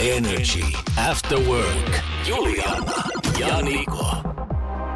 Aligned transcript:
Energy 0.00 0.64
After 1.10 1.38
Work. 1.38 2.00
Juliana 2.28 3.02
ja 3.38 3.62
Niko. 3.62 4.06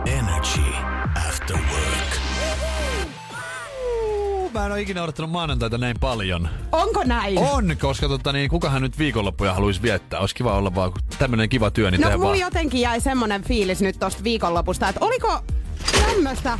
Energy 0.06 0.70
After 1.28 1.56
Work. 1.56 2.18
Mä 4.54 4.66
en 4.66 4.72
ole 4.72 4.80
ikinä 4.80 5.02
odottanut 5.02 5.30
maanantaita 5.30 5.78
näin 5.78 5.96
paljon. 6.00 6.48
Onko 6.72 7.04
näin? 7.04 7.38
On, 7.38 7.76
koska 7.80 8.08
tota, 8.08 8.32
niin, 8.32 8.50
kukahan 8.50 8.82
nyt 8.82 8.98
viikonloppuja 8.98 9.54
haluaisi 9.54 9.82
viettää. 9.82 10.20
Olisi 10.20 10.34
kiva 10.34 10.52
olla 10.56 10.74
vaan 10.74 10.92
tämmönen 11.18 11.48
kiva 11.48 11.70
työ, 11.70 11.90
niin 11.90 12.00
No 12.00 12.10
mulla 12.10 12.24
vaan. 12.24 12.38
jotenkin 12.38 12.80
jäi 12.80 13.00
semmonen 13.00 13.42
fiilis 13.42 13.80
nyt 13.80 13.96
tosta 13.98 14.24
viikonlopusta, 14.24 14.88
että 14.88 15.04
oliko 15.04 15.38
tämmöstä 16.06 16.58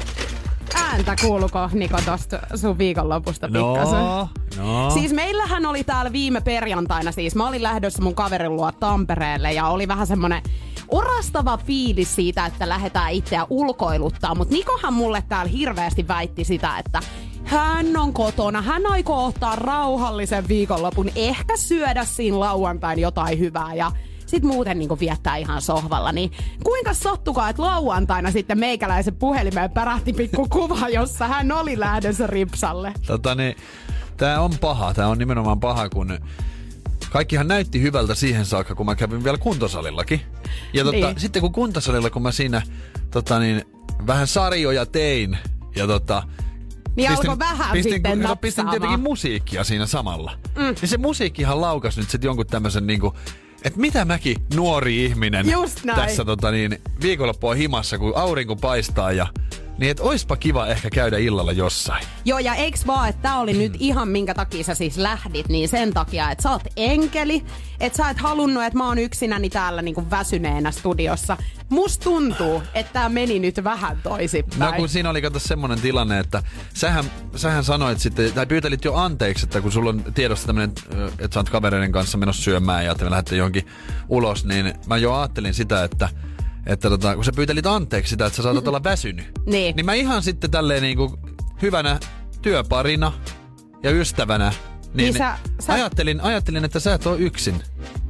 ääntä 0.74 1.16
kuuluko 1.20 1.68
Niko 1.72 1.98
tosta 2.04 2.38
sun 2.54 2.78
viikonlopusta 2.78 3.46
pikkasen? 3.46 3.98
No, 3.98 4.28
no. 4.56 4.90
Siis 4.90 5.12
meillähän 5.12 5.66
oli 5.66 5.84
täällä 5.84 6.12
viime 6.12 6.40
perjantaina 6.40 7.12
siis, 7.12 7.34
mä 7.34 7.48
olin 7.48 7.62
lähdössä 7.62 8.02
mun 8.02 8.14
kaverin 8.14 8.56
luo 8.56 8.72
Tampereelle 8.72 9.52
ja 9.52 9.68
oli 9.68 9.88
vähän 9.88 10.06
semmonen 10.06 10.42
orastava 10.88 11.56
fiilis 11.56 12.14
siitä, 12.14 12.46
että 12.46 12.68
lähdetään 12.68 13.12
itseä 13.12 13.46
ulkoiluttaa, 13.50 14.34
mutta 14.34 14.54
Nikohan 14.54 14.92
mulle 14.92 15.24
täällä 15.28 15.52
hirveästi 15.52 16.08
väitti 16.08 16.44
sitä, 16.44 16.78
että 16.78 17.00
hän 17.44 17.96
on 17.96 18.12
kotona, 18.12 18.62
hän 18.62 18.90
aikoo 18.90 19.26
ottaa 19.26 19.56
rauhallisen 19.56 20.48
viikonlopun, 20.48 21.10
ehkä 21.16 21.56
syödä 21.56 22.04
siinä 22.04 22.40
lauantain 22.40 22.98
jotain 22.98 23.38
hyvää 23.38 23.74
ja 23.74 23.92
sit 24.28 24.42
muuten 24.42 24.78
niin 24.78 25.00
viettää 25.00 25.36
ihan 25.36 25.62
sohvalla. 25.62 26.12
Niin 26.12 26.30
kuinka 26.64 26.94
sattukaa, 26.94 27.48
että 27.48 27.62
lauantaina 27.62 28.30
sitten 28.30 28.58
meikäläisen 28.58 29.14
puhelimeen 29.16 29.70
pärähti 29.70 30.12
pikku 30.12 30.48
kuva, 30.48 30.88
jossa 30.88 31.28
hän 31.28 31.52
oli 31.52 31.80
lähdössä 31.80 32.26
ripsalle. 32.26 32.92
Tota, 33.06 33.34
niin, 33.34 33.56
tää 34.16 34.40
on 34.40 34.50
paha. 34.60 34.94
Tää 34.94 35.08
on 35.08 35.18
nimenomaan 35.18 35.60
paha, 35.60 35.88
kun 35.88 36.18
kaikkihan 37.10 37.48
näytti 37.48 37.82
hyvältä 37.82 38.14
siihen 38.14 38.46
saakka, 38.46 38.74
kun 38.74 38.86
mä 38.86 38.94
kävin 38.94 39.24
vielä 39.24 39.38
kuntosalillakin. 39.38 40.20
Ja 40.72 40.84
tota, 40.84 40.96
Niin. 40.96 41.20
sitten 41.20 41.42
kun 41.42 41.52
kuntosalilla, 41.52 42.10
kun 42.10 42.22
mä 42.22 42.32
siinä 42.32 42.62
tota, 43.10 43.38
niin, 43.38 43.62
vähän 44.06 44.26
sarjoja 44.26 44.86
tein, 44.86 45.38
ja 45.76 45.86
tota, 45.86 46.22
Niin 46.96 47.10
alkoi 47.10 47.38
vähän 47.38 47.72
pistin, 47.72 47.92
sitten 47.92 48.12
kun- 48.22 48.38
pistin 48.38 48.62
napsaamaan. 48.64 48.70
tietenkin 48.80 49.00
musiikkia 49.00 49.64
siinä 49.64 49.86
samalla. 49.86 50.32
Mm. 50.56 50.62
Niin 50.64 50.88
se 50.88 50.98
musiikkihan 50.98 51.60
laukas 51.60 51.96
nyt 51.96 52.10
sitten 52.10 52.28
jonkun 52.28 52.46
tämmöisen 52.46 52.86
niinku, 52.86 53.14
että 53.64 53.80
mitä 53.80 54.04
mäkin 54.04 54.36
nuori 54.54 55.04
ihminen 55.04 55.46
tässä 55.96 56.24
tota 56.24 56.50
niin, 56.50 56.78
viikonloppua 57.02 57.54
himassa, 57.54 57.98
kun 57.98 58.12
aurinko 58.16 58.56
paistaa 58.56 59.12
ja 59.12 59.26
niin 59.78 59.90
että 59.90 60.02
oispa 60.02 60.36
kiva 60.36 60.66
ehkä 60.66 60.90
käydä 60.90 61.18
illalla 61.18 61.52
jossain. 61.52 62.06
Joo, 62.24 62.38
ja 62.38 62.54
eiks 62.54 62.86
vaan, 62.86 63.08
että 63.08 63.22
tää 63.22 63.38
oli 63.38 63.52
nyt 63.52 63.72
ihan 63.78 64.08
minkä 64.08 64.34
takia 64.34 64.64
sä 64.64 64.74
siis 64.74 64.96
lähdit, 64.96 65.48
niin 65.48 65.68
sen 65.68 65.94
takia, 65.94 66.30
että 66.30 66.42
sä 66.42 66.50
oot 66.50 66.62
enkeli, 66.76 67.44
että 67.80 67.96
sä 67.96 68.10
et 68.10 68.18
halunnut, 68.18 68.64
että 68.64 68.78
mä 68.78 68.86
oon 68.86 68.98
yksinäni 68.98 69.50
täällä 69.50 69.82
niinku 69.82 70.10
väsyneenä 70.10 70.70
studiossa. 70.70 71.36
Musta 71.68 72.04
tuntuu, 72.04 72.62
että 72.74 72.92
tää 72.92 73.08
meni 73.08 73.38
nyt 73.38 73.64
vähän 73.64 73.98
toisinpäin. 74.02 74.60
No 74.60 74.72
kun 74.72 74.88
siinä 74.88 75.10
oli 75.10 75.22
kato 75.22 75.38
semmonen 75.38 75.80
tilanne, 75.80 76.18
että 76.18 76.42
sähän, 76.74 77.04
sähän 77.36 77.64
sanoit 77.64 77.98
sitten, 77.98 78.32
tai 78.32 78.46
pyytelit 78.46 78.84
jo 78.84 78.94
anteeksi, 78.94 79.46
että 79.46 79.60
kun 79.60 79.72
sulla 79.72 79.90
on 79.90 80.04
tiedossa 80.14 80.46
tämmönen, 80.46 80.72
että 81.18 81.34
sä 81.34 81.40
oot 81.40 81.50
kavereiden 81.50 81.92
kanssa 81.92 82.18
menossa 82.18 82.42
syömään 82.42 82.84
ja 82.84 82.92
että 82.92 83.04
me 83.04 83.10
lähdette 83.10 83.36
johonkin 83.36 83.66
ulos, 84.08 84.44
niin 84.44 84.74
mä 84.86 84.96
jo 84.96 85.14
ajattelin 85.14 85.54
sitä, 85.54 85.84
että 85.84 86.08
että 86.68 86.90
tota, 86.90 87.14
kun 87.14 87.24
sä 87.24 87.32
pyytelit 87.36 87.66
anteeksi 87.66 88.10
sitä, 88.10 88.26
että 88.26 88.36
sä 88.36 88.42
saatat 88.42 88.68
olla 88.68 88.84
väsynyt. 88.84 89.26
Niin. 89.46 89.76
Niin 89.76 89.86
mä 89.86 89.94
ihan 89.94 90.22
sitten 90.22 90.50
tälleen 90.50 90.82
niinku 90.82 91.18
hyvänä 91.62 92.00
työparina 92.42 93.12
ja 93.82 93.90
ystävänä, 93.90 94.52
niin, 94.94 94.94
Niin 94.94 95.14
sä- 95.18 95.38
sä- 95.60 95.72
Ajattelin, 95.72 96.20
ajattelin, 96.20 96.64
että 96.64 96.80
sä 96.80 96.94
et 96.94 97.06
ole 97.06 97.18
yksin. 97.18 97.62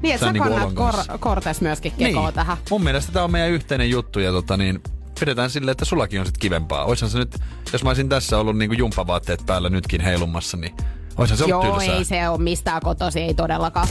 niin, 0.02 0.14
että 0.14 0.26
sä 0.26 0.32
niinku 0.32 0.48
kannat 0.48 0.72
kor- 0.72 1.18
Kortes 1.18 1.60
myöskin 1.60 1.92
kekoa 1.92 2.22
niin. 2.24 2.34
tähän. 2.34 2.56
Mun 2.70 2.84
mielestä 2.84 3.12
tämä 3.12 3.24
on 3.24 3.32
meidän 3.32 3.50
yhteinen 3.50 3.90
juttu 3.90 4.20
ja 4.20 4.32
tota 4.32 4.56
niin, 4.56 4.82
pidetään 5.20 5.50
silleen, 5.50 5.72
että 5.72 5.84
sullakin 5.84 6.20
on 6.20 6.26
sit 6.26 6.38
kivempaa. 6.38 6.84
Oishan 6.84 7.10
se 7.10 7.18
nyt, 7.18 7.36
jos 7.72 7.82
mä 7.84 7.90
olisin 7.90 8.08
tässä 8.08 8.38
ollut 8.38 8.58
niinku 8.58 8.74
jumppavaatteet 8.74 9.42
päällä 9.46 9.68
nytkin 9.68 10.00
heilumassa, 10.00 10.56
niin 10.56 10.74
oishan 11.16 11.38
se 11.38 11.44
ollut 11.44 11.64
Joo, 11.64 11.76
tylsää. 11.78 11.96
ei 11.96 12.04
se 12.04 12.28
ole 12.28 12.38
mistään 12.38 12.80
kotosi, 12.82 13.20
ei 13.20 13.34
todellakaan. 13.34 13.88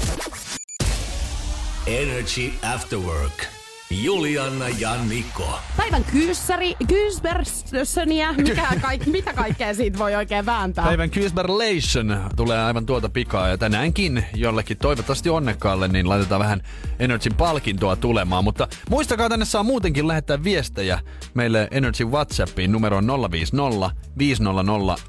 Energy 1.88 2.52
After 2.74 3.00
Work. 3.00 3.57
Juliana 3.92 4.70
ja 4.70 4.96
Niko. 5.10 5.60
Päivän 5.78 6.04
kyysäri, 6.04 6.76
kyysberssöniä, 6.88 8.34
mikä 8.34 8.68
kaik, 8.82 9.06
mitä 9.18 9.34
kaikkea 9.34 9.74
siitä 9.74 10.00
voi 10.00 10.16
oikein 10.16 10.46
vääntää? 10.46 10.86
Päivän 10.86 11.10
Kysberlation 11.10 12.20
tulee 12.36 12.64
aivan 12.64 12.86
tuota 12.86 13.10
pikaa 13.10 13.48
ja 13.48 13.58
tänäänkin 13.58 14.26
jollekin 14.36 14.78
toivottavasti 14.78 15.30
onnekkaalle 15.30 15.88
niin 15.88 16.10
laitetaan 16.10 16.40
vähän 16.40 16.62
Energyn 17.00 17.34
palkintoa 17.34 17.96
tulemaan. 17.96 18.44
Mutta 18.44 18.68
muistakaa 18.90 19.30
tänne 19.30 19.46
saa 19.46 19.64
muutenkin 19.64 20.08
lähettää 20.08 20.44
viestejä 20.44 21.00
meille 21.34 21.68
Energy 21.72 22.06
Whatsappiin 22.06 22.72
numeroon 22.72 23.08
050 23.32 23.92
500 24.18 24.54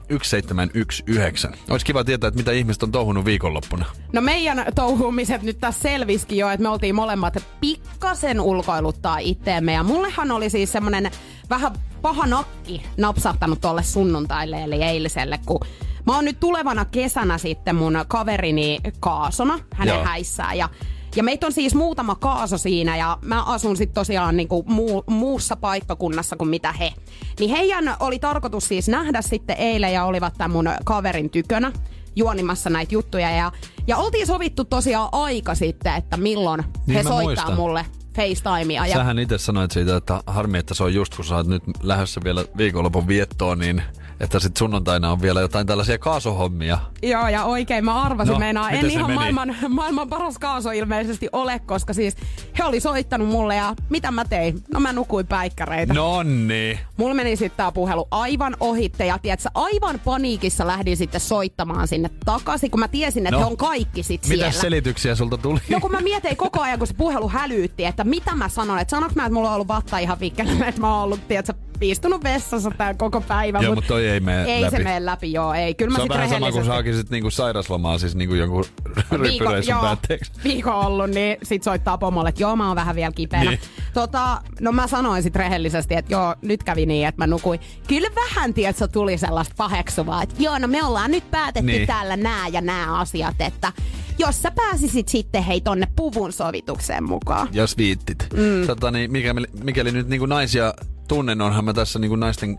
1719. 0.08 1.48
Olisi 1.70 1.86
kiva 1.86 2.04
tietää, 2.04 2.28
että 2.28 2.38
mitä 2.38 2.52
ihmiset 2.52 2.82
on 2.82 2.92
touhunut 2.92 3.24
viikonloppuna. 3.24 3.84
No 4.12 4.20
meidän 4.20 4.64
touhumiset 4.74 5.42
nyt 5.42 5.58
tässä 5.60 5.82
selviskin 5.82 6.38
jo, 6.38 6.50
että 6.50 6.62
me 6.62 6.68
oltiin 6.68 6.94
molemmat 6.94 7.34
pikkasen 7.60 8.40
ulkoiluttaa 8.68 9.18
itteemme. 9.18 9.72
Ja 9.72 9.82
mullehan 9.82 10.30
oli 10.30 10.50
siis 10.50 10.72
semmonen 10.72 11.10
vähän 11.50 11.72
paha 12.02 12.26
nakki 12.26 12.82
napsahtanut 12.96 13.60
tolle 13.60 13.82
sunnuntaille 13.82 14.62
eli 14.64 14.82
eiliselle, 14.82 15.40
kun 15.46 15.60
mä 16.06 16.14
oon 16.14 16.24
nyt 16.24 16.40
tulevana 16.40 16.84
kesänä 16.84 17.38
sitten 17.38 17.76
mun 17.76 18.04
kaverini 18.08 18.78
Kaasona 19.00 19.58
hänen 19.74 19.94
Joo. 19.94 20.04
häissään. 20.04 20.58
Ja 20.58 20.68
ja 21.16 21.22
meitä 21.22 21.46
on 21.46 21.52
siis 21.52 21.74
muutama 21.74 22.14
kaaso 22.14 22.58
siinä 22.58 22.96
ja 22.96 23.18
mä 23.22 23.42
asun 23.42 23.76
sitten 23.76 23.94
tosiaan 23.94 24.36
niinku 24.36 24.64
muu, 24.66 25.04
muussa 25.06 25.56
paikkakunnassa 25.56 26.36
kuin 26.36 26.48
mitä 26.48 26.72
he. 26.72 26.92
Niin 27.40 27.50
heidän 27.50 27.96
oli 28.00 28.18
tarkoitus 28.18 28.68
siis 28.68 28.88
nähdä 28.88 29.22
sitten 29.22 29.56
eilen 29.56 29.92
ja 29.92 30.04
olivat 30.04 30.34
tämän 30.38 30.50
mun 30.50 30.70
kaverin 30.84 31.30
tykönä 31.30 31.72
juonimassa 32.16 32.70
näitä 32.70 32.94
juttuja. 32.94 33.30
Ja, 33.30 33.52
ja 33.86 33.96
oltiin 33.96 34.26
sovittu 34.26 34.64
tosiaan 34.64 35.08
aika 35.12 35.54
sitten, 35.54 35.94
että 35.94 36.16
milloin 36.16 36.64
Niin 36.86 36.96
he 36.96 37.02
soittaa 37.02 37.24
muistan. 37.24 37.54
mulle 37.56 37.86
FaceTimea. 38.18 38.86
Ja 38.86 38.94
Sähän 38.94 39.18
itse 39.18 39.38
sanoit 39.38 39.70
siitä, 39.70 39.96
että 39.96 40.22
harmi, 40.26 40.58
että 40.58 40.74
se 40.74 40.84
on 40.84 40.94
just 40.94 41.16
kun 41.16 41.24
sä 41.24 41.36
oot 41.36 41.46
nyt 41.46 41.62
lähdössä 41.82 42.20
vielä 42.24 42.44
viikonlopun 42.56 43.08
viettoon, 43.08 43.58
niin 43.58 43.82
että 44.20 44.38
sit 44.38 44.56
sunnuntaina 44.56 45.12
on 45.12 45.22
vielä 45.22 45.40
jotain 45.40 45.66
tällaisia 45.66 45.98
kaasuhommia. 45.98 46.78
Joo, 47.02 47.28
ja 47.28 47.44
oikein 47.44 47.84
mä 47.84 48.02
arvasin, 48.02 48.32
No, 48.32 48.38
meinaa. 48.38 48.70
En 48.70 48.90
ihan 48.90 49.06
meni? 49.10 49.14
maailman, 49.14 49.56
maailman 49.68 50.08
paras 50.08 50.38
kaaso 50.38 50.70
ilmeisesti 50.70 51.28
ole, 51.32 51.58
koska 51.58 51.92
siis 51.92 52.16
he 52.58 52.64
oli 52.64 52.80
soittanut 52.80 53.28
mulle 53.28 53.56
ja 53.56 53.74
mitä 53.88 54.10
mä 54.10 54.24
tein? 54.24 54.62
No 54.72 54.80
mä 54.80 54.92
nukuin 54.92 55.26
päikkäreitä. 55.26 55.94
Nonni. 55.94 56.80
Mulla 56.96 57.14
meni 57.14 57.36
sitten 57.36 57.56
tää 57.56 57.72
puhelu 57.72 58.08
aivan 58.10 58.56
ohitte 58.60 59.06
ja 59.06 59.18
tiedätkö, 59.18 59.48
aivan 59.54 60.00
paniikissa 60.04 60.66
lähdin 60.66 60.96
sitten 60.96 61.20
soittamaan 61.20 61.88
sinne 61.88 62.10
takaisin, 62.24 62.70
kun 62.70 62.80
mä 62.80 62.88
tiesin, 62.88 63.26
että 63.26 63.36
No. 63.36 63.40
he 63.40 63.44
on 63.50 63.56
kaikki 63.56 64.02
sit 64.02 64.20
Mitä 64.28 64.34
siellä. 64.44 64.52
selityksiä 64.52 65.14
sulta 65.14 65.38
tuli? 65.38 65.60
No 65.70 65.80
kun 65.80 65.90
mä 65.92 66.00
mietin 66.00 66.36
koko 66.36 66.60
ajan, 66.60 66.78
kun 66.78 66.86
se 66.88 66.94
puhelu 66.94 67.28
hälyytti, 67.28 67.84
että 67.84 68.04
mitä 68.04 68.34
mä 68.34 68.48
sanon, 68.48 68.78
että 68.78 68.90
sanoks 68.96 69.14
mä, 69.14 69.22
että 69.22 69.34
mulla 69.34 69.48
on 69.48 69.54
ollut 69.54 69.68
vatta 69.68 69.98
ihan 69.98 70.20
vikkelänä, 70.20 70.68
että 70.68 70.80
mä 70.80 70.94
oon 70.94 71.04
ollut, 71.04 71.28
tiedätkö, 71.28 71.52
istunut 71.82 72.24
vessassa 72.24 72.70
tää 72.70 72.94
koko 72.94 73.20
päivä. 73.20 73.58
Joo, 73.58 73.70
mut 73.70 73.74
mutta 73.74 73.88
toi 73.88 74.08
ei 74.08 74.20
mene 74.20 74.44
Ei 74.44 74.62
läpi. 74.62 74.76
se 74.76 74.82
mene 74.82 75.06
läpi, 75.06 75.32
joo, 75.32 75.54
ei. 75.54 75.74
Kyllä 75.74 75.90
mä 75.90 75.96
Se 75.96 76.02
on 76.02 76.04
sit 76.06 76.12
vähän 76.14 76.28
sama 76.28 76.38
kuin 76.38 76.46
rehellisesti- 76.52 76.66
sä 76.66 76.74
hakisit 76.74 77.10
niinku 77.10 77.30
sairaslomaa, 77.30 77.98
siis 77.98 78.14
niinku 78.14 78.34
jonkun 78.34 78.64
ryppyreissun 79.10 79.74
päätteeksi. 79.80 80.32
viikon 80.44 80.74
ollut, 80.74 81.10
niin 81.10 81.36
sit 81.42 81.62
soittaa 81.62 81.98
pomolle, 81.98 82.28
että 82.28 82.42
joo, 82.42 82.56
mä 82.56 82.66
oon 82.66 82.76
vähän 82.76 82.96
vielä 82.96 83.12
kipeänä. 83.12 83.50
Niin. 83.50 83.60
Tota, 83.94 84.42
no 84.60 84.72
mä 84.72 84.86
sanoin 84.86 85.22
sit 85.22 85.36
rehellisesti, 85.36 85.94
että 85.94 86.12
joo, 86.12 86.34
nyt 86.42 86.62
kävi 86.64 86.86
niin, 86.86 87.08
että 87.08 87.22
mä 87.22 87.26
nukuin. 87.26 87.60
Kyllä 87.88 88.08
vähän, 88.14 88.54
tiedätkö, 88.54 88.88
tuli 88.88 89.18
sellaista 89.18 89.54
paheksuvaa, 89.58 90.22
että 90.22 90.34
joo, 90.38 90.58
no 90.58 90.66
me 90.68 90.84
ollaan 90.84 91.10
nyt 91.10 91.30
päätetty 91.30 91.72
Niin. 91.72 91.86
täällä 91.86 92.16
nää 92.16 92.48
ja 92.48 92.60
nää 92.60 92.98
asiat, 92.98 93.34
että 93.40 93.72
jos 94.18 94.42
sä 94.42 94.50
pääsisit 94.50 95.08
sitten 95.08 95.42
hei 95.42 95.60
tonne 95.60 95.86
puvun 95.96 96.32
sovitukseen 96.32 97.04
mukaan. 97.04 97.48
Jos 97.52 97.76
viittit. 97.76 98.26
Mm. 98.32 98.66
Tota, 98.66 98.90
niin, 98.90 99.12
mikäli, 99.12 99.46
mikäli 99.64 99.92
nyt 99.92 100.08
niinku 100.08 100.26
naisia 100.26 100.74
tunnen, 101.08 101.40
onhan 101.40 101.64
mä 101.64 101.72
tässä 101.72 101.98
niinku 101.98 102.16
naisten 102.16 102.58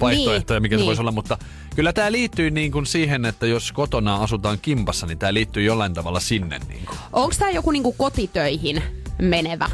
vaihtoehtoja, 0.00 0.56
Niin, 0.60 0.62
mikä 0.62 0.74
se 0.76 0.78
niin. 0.78 0.86
voisi 0.86 1.00
olla, 1.00 1.12
mutta 1.12 1.38
kyllä 1.76 1.92
tämä 1.92 2.12
liittyy 2.12 2.50
niin 2.50 2.72
kuin 2.72 2.86
siihen, 2.86 3.24
että 3.24 3.46
jos 3.46 3.72
kotona 3.72 4.16
asutaan 4.16 4.58
kimpassa, 4.62 5.06
niin 5.06 5.18
tämä 5.18 5.34
liittyy 5.34 5.62
jollain 5.62 5.94
tavalla 5.94 6.20
sinne. 6.20 6.60
Niin 6.68 6.86
kuin. 6.86 6.98
Onko 7.12 7.34
tämä 7.38 7.50
joku 7.50 7.70
niinku 7.70 7.92
kotitöihin 7.92 8.82
menevä? 9.22 9.68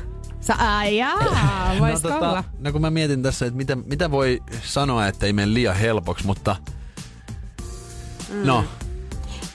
Sä, 0.46 0.55
ai 0.55 0.96
jaa, 0.96 1.75
voisiko 1.79 2.08
no, 2.14 2.17
olla? 2.17 2.44
no 2.58 2.73
kun 2.73 2.81
mä 2.81 2.91
mietin 2.91 3.23
tässä, 3.23 3.46
että 3.46 3.56
mitä, 3.56 3.76
mitä 3.76 4.11
voi 4.11 4.43
sanoa, 4.64 5.06
että 5.06 5.26
ei 5.26 5.32
mene 5.32 5.55
liian 5.55 5.76
helpoksi, 5.76 6.26
mutta 6.26 6.56
mm. 8.31 8.46
no, 8.46 8.64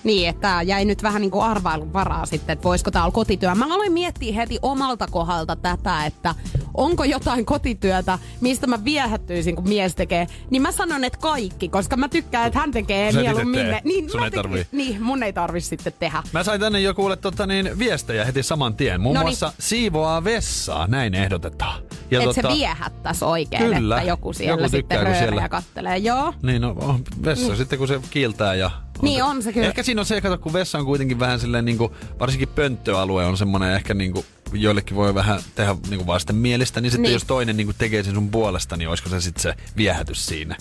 Niin, 0.04 0.30
että 0.30 0.62
jäi 0.62 0.86
nyt 0.86 1.04
vähän 1.04 1.22
niinku 1.22 1.42
arvailun 1.42 1.94
varaa 1.94 2.26
sitten, 2.26 2.54
että 2.54 2.64
voisiko 2.64 2.92
tää 2.92 3.04
olla 3.04 3.12
kotityö. 3.12 3.56
Mä 3.56 3.66
aloin 3.66 3.92
miettiä 3.92 4.34
heti 4.34 4.60
omalta 4.62 5.08
kohdalta 5.12 5.56
tätä, 5.56 6.06
että 6.06 6.36
onko 6.74 7.04
jotain 7.04 7.46
kotityötä, 7.46 8.20
mistä 8.42 8.68
mä 8.68 8.84
viehättyisin, 8.86 9.56
kun 9.56 9.70
mies 9.70 9.96
tekee. 9.96 10.28
Niin 10.50 10.62
mä 10.62 10.72
sanon, 10.72 11.04
että 11.04 11.20
kaikki, 11.20 11.70
koska 11.70 11.98
mä 11.98 12.08
tykkään, 12.10 12.48
että 12.48 12.60
hän 12.60 12.72
tekee 12.72 13.12
Sä 13.12 13.20
mieluummin 13.22 13.66
tee. 13.66 13.82
Niin, 13.84 14.10
Sun 14.10 14.20
mä 14.20 14.26
ei 14.26 14.32
tarvii. 14.32 14.68
niin, 14.72 15.02
mun 15.04 15.24
ei 15.24 15.34
tarvi 15.34 15.62
sitten 15.62 15.94
tehdä. 16.00 16.24
Mä 16.34 16.44
sain 16.44 16.60
tänne 16.62 16.80
jo 16.80 16.94
kuule 16.94 17.16
tota, 17.16 17.46
niin, 17.46 17.80
viestejä 17.80 18.26
heti 18.26 18.44
saman 18.44 18.76
tien. 18.76 19.02
Muun 19.02 19.14
Noniin. 19.16 19.28
muassa 19.28 19.54
siivoaa 19.60 20.24
vessaa, 20.24 20.88
näin 20.88 21.16
ehdotetaan. 21.16 21.82
Ja 22.12 22.22
Että 22.22 22.34
se 22.34 22.42
viehättäisi 22.48 23.26
oikein, 23.26 23.64
Kyllä. 23.74 23.98
että 23.98 24.10
joku 24.10 24.34
siellä 24.34 24.52
Joku 24.54 24.64
sitten 24.64 24.80
tykkää, 24.82 24.98
kun 24.98 25.06
rööriä 25.06 25.20
siellä- 25.30 25.50
kattelee. 25.50 25.98
Joo. 25.98 26.34
Niin, 26.44 26.62
no 26.62 26.76
on 26.82 27.00
vessa 27.26 27.56
sitten 27.56 27.80
kun 27.80 27.88
se 27.88 28.00
kiiltää 28.12 28.56
ja... 28.56 28.72
Niin 29.02 29.24
on 29.24 29.44
se 29.44 29.54
kyllä. 29.54 29.68
Ehkä 29.68 29.84
siinä 29.84 30.02
on 30.02 30.06
se, 30.06 30.22
kato, 30.22 30.38
kun 30.38 30.54
vessa 30.54 30.78
on 30.78 30.86
kuitenkin 30.86 31.20
vähän 31.20 31.40
silleen 31.40 31.66
niin 31.66 31.78
kuin, 31.78 31.92
varsinkin 32.20 32.48
pönttöalue 32.50 33.26
on 33.26 33.38
semmoinen 33.38 33.74
ehkä 33.74 33.94
niin 33.94 34.14
kuin, 34.14 34.26
joillekin 34.54 34.96
voi 34.96 35.16
vähän 35.16 35.40
tehdä 35.56 35.76
niin 35.90 36.08
vasten 36.08 36.36
mielestä, 36.36 36.82
niin 36.82 36.92
sitten 36.92 37.04
Niin. 37.04 37.14
jos 37.14 37.24
toinen 37.26 37.58
niin 37.58 37.68
kuin 37.68 37.76
tekee 37.78 38.04
sen 38.04 38.14
sun 38.14 38.30
puolesta, 38.30 38.78
niin 38.78 38.90
olisiko 38.90 39.10
se 39.10 39.22
sitten 39.22 39.42
se 39.42 39.56
viehätys 39.78 40.26
siinä? 40.26 40.56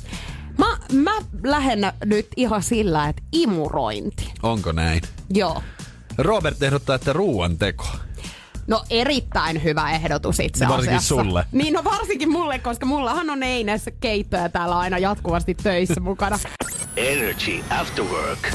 Mä, 0.59 0.79
mä 0.93 1.13
lähden 1.45 1.93
nyt 2.05 2.27
ihan 2.37 2.63
sillä, 2.63 3.09
että 3.09 3.23
imurointi. 3.33 4.33
Onko 4.43 4.73
näin? 4.73 5.03
Joo. 5.35 5.63
Robert 6.19 6.63
ehdottaa, 6.63 6.95
että 6.97 7.13
ruoanteko. 7.13 7.87
No 8.69 8.85
erittäin 8.91 9.65
hyvä 9.65 9.91
ehdotus 9.91 10.41
itse 10.41 10.65
Niin 10.65 10.69
varsinkin 10.73 10.97
asiassa. 10.97 11.15
sulle. 11.15 11.45
Niin 11.53 11.75
no 11.75 11.85
varsinkin 11.85 12.33
mulle, 12.33 12.59
koska 12.59 12.87
mullahan 12.87 13.31
on 13.31 13.43
Eines 13.43 13.83
keittoja 14.01 14.49
täällä 14.49 14.79
aina 14.79 14.99
jatkuvasti 14.99 15.55
töissä 15.55 16.01
mukana. 16.01 16.39
Energy 16.97 17.65
After 17.71 18.05
Work. 18.05 18.53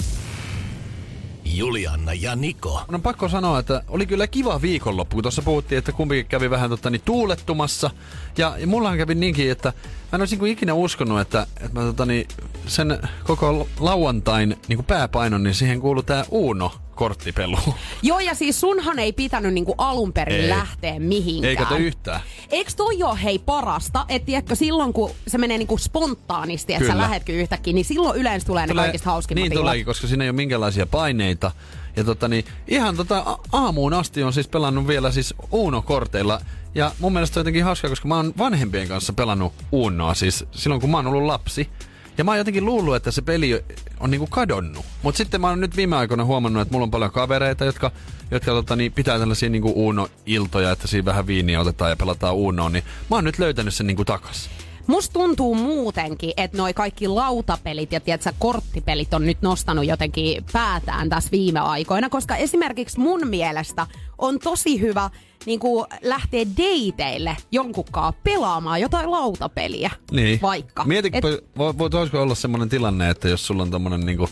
Julianna 1.46 2.14
ja 2.14 2.36
Niko. 2.36 2.82
On 2.94 3.02
pakko 3.02 3.30
sanoa, 3.30 3.60
että 3.60 3.84
oli 3.88 4.06
kyllä 4.06 4.28
kiva 4.28 4.62
viikonloppu, 4.62 5.16
kun 5.16 5.24
tuossa 5.24 5.42
puhuttiin, 5.42 5.80
että 5.80 5.92
kumpikin 5.92 6.26
kävi 6.26 6.50
vähän 6.50 6.70
totta, 6.70 6.90
niin 6.90 7.02
tuulettumassa. 7.06 7.90
Ja, 8.38 8.56
ja 8.58 8.68
mullahan 8.68 8.98
kävi 8.98 9.16
niinkin, 9.16 9.52
että 9.52 9.70
mä 10.12 10.16
en 10.16 10.22
olisi 10.22 10.36
niin 10.36 10.48
ikinä 10.52 10.74
uskonut, 10.74 11.20
että, 11.20 11.48
että 11.62 11.80
mä 11.80 11.86
tota, 11.86 12.06
niin, 12.06 12.28
sen 12.68 13.00
koko 13.24 13.68
lauantain 13.80 14.58
niin 14.68 14.78
kuin 14.78 14.86
pääpainon, 14.86 15.44
niin 15.44 15.56
siihen 15.56 15.82
kuuluu 15.82 16.04
tää 16.04 16.26
Uno 16.32 16.72
korttipelu. 16.96 17.58
Joo 18.02 18.20
ja 18.20 18.36
siis 18.36 18.60
sunhan 18.60 19.00
ei 19.00 19.14
pitänyt 19.14 19.54
niinku 19.54 19.76
alun 19.78 20.14
perin 20.14 20.42
Ei. 20.42 20.50
lähteä 20.50 21.00
mihinkään. 21.00 21.50
Ei 21.50 21.56
kato 21.56 21.76
yhtään. 21.76 22.22
Eikö 22.50 22.72
toi 22.78 23.04
ole 23.04 23.24
hei 23.24 23.40
parasta, 23.40 24.06
että 24.10 24.26
tiedätkö, 24.26 24.56
silloin 24.56 24.94
kun 24.94 25.12
se 25.28 25.38
menee 25.38 25.58
niinku 25.58 25.78
spontaanisti, 25.78 26.74
että 26.74 26.88
sä 26.88 26.98
lähetkö 26.98 27.34
yhtäkkiä, 27.34 27.74
niin 27.74 27.86
silloin 27.86 28.20
yleensä 28.20 28.48
tulee, 28.48 28.68
ne 28.68 28.74
kaikista 28.74 29.10
hauskimmat 29.10 29.50
Niin 29.50 29.60
tuleekin, 29.60 29.86
koska 29.86 30.08
siinä 30.08 30.24
ei 30.24 30.30
ole 30.30 30.36
minkäänlaisia 30.36 30.86
paineita. 30.86 31.52
Ja 31.96 32.04
tota 32.04 32.28
niin, 32.28 32.46
ihan 32.68 32.96
tota 32.96 33.40
aamuun 33.52 33.94
asti 33.94 34.24
on 34.24 34.34
siis 34.34 34.48
pelannut 34.48 34.88
vielä 34.88 35.12
siis 35.12 35.34
Uno-korteilla. 35.52 36.42
Ja 36.76 36.92
mun 37.00 37.14
mielestä 37.14 37.34
se 37.34 37.40
on 37.40 37.42
jotenkin 37.42 37.64
hauskaa, 37.64 37.90
koska 37.90 38.08
mä 38.08 38.16
oon 38.16 38.34
vanhempien 38.38 38.88
kanssa 38.88 39.14
pelannut 39.14 39.54
Unoa 39.72 40.14
siis 40.14 40.46
silloin, 40.52 40.82
kun 40.82 40.90
mä 40.90 40.98
oon 40.98 41.08
ollut 41.08 41.24
lapsi. 41.24 41.70
Ja 42.18 42.24
mä 42.24 42.32
oon 42.32 42.38
jotenkin 42.38 42.66
luullut, 42.66 42.96
että 42.96 43.12
se 43.12 43.22
peli 43.22 43.64
on 44.00 44.12
niinku 44.12 44.28
kadonnut. 44.28 44.86
Mutta 45.02 45.18
sitten 45.18 45.42
mä 45.42 45.50
oon 45.50 45.62
nyt 45.62 45.76
viime 45.76 45.96
aikoina 45.96 46.26
huomannut, 46.26 46.62
että 46.62 46.72
mulla 46.72 46.84
on 46.84 46.92
paljon 46.92 47.12
kavereita, 47.12 47.66
jotka, 47.66 47.92
jotka 48.32 48.52
tota, 48.52 48.76
niin, 48.76 48.92
pitää 48.92 49.20
tällaisia 49.20 49.50
niinku 49.50 49.74
Uno-iltoja, 49.76 50.72
että 50.72 50.88
siinä 50.88 51.06
vähän 51.06 51.28
viiniä 51.28 51.62
otetaan 51.62 51.92
ja 51.92 51.96
pelataan 51.96 52.36
Unoa. 52.36 52.70
Niin 52.70 52.84
mä 53.10 53.16
oon 53.16 53.24
nyt 53.24 53.40
löytänyt 53.40 53.74
sen 53.74 53.88
niinku 53.88 54.06
takas. 54.06 54.50
Musta 54.88 55.14
tuntuu 55.14 55.56
muutenkin, 55.56 56.34
että 56.38 56.58
noi 56.58 56.74
kaikki 56.74 57.08
lautapelit 57.08 57.92
ja 57.92 58.00
tiedätkö, 58.00 58.32
korttipelit 58.40 59.14
on 59.14 59.26
nyt 59.26 59.38
nostanut 59.42 59.86
jotenkin 59.86 60.44
päätään 60.54 61.10
tässä 61.10 61.32
viime 61.32 61.60
aikoina, 61.60 62.10
koska 62.10 62.36
esimerkiksi 62.36 63.00
mun 63.00 63.28
mielestä 63.28 63.88
on 64.18 64.40
tosi 64.40 64.80
hyvä 64.82 65.10
niin 65.46 65.60
kuin 65.60 65.86
lähteä 66.02 66.46
dateille 66.58 67.38
jonkunkaan 67.52 68.14
pelaamaan 68.24 68.82
jotain 68.82 69.12
lautapeliä. 69.12 69.92
Niin. 70.12 70.40
Vaikka. 70.42 70.84
Mietipä, 70.84 71.18
Et- 71.18 71.26
Et... 71.26 71.44
vo, 71.58 71.74
vo, 71.78 71.92
voisiko 71.92 72.22
olla 72.22 72.36
semmoinen 72.36 72.70
tilanne, 72.70 73.10
että 73.10 73.30
jos 73.30 73.48
sulla 73.48 73.64
on 73.64 73.72
tommonen 73.72 74.06
niinku, 74.06 74.30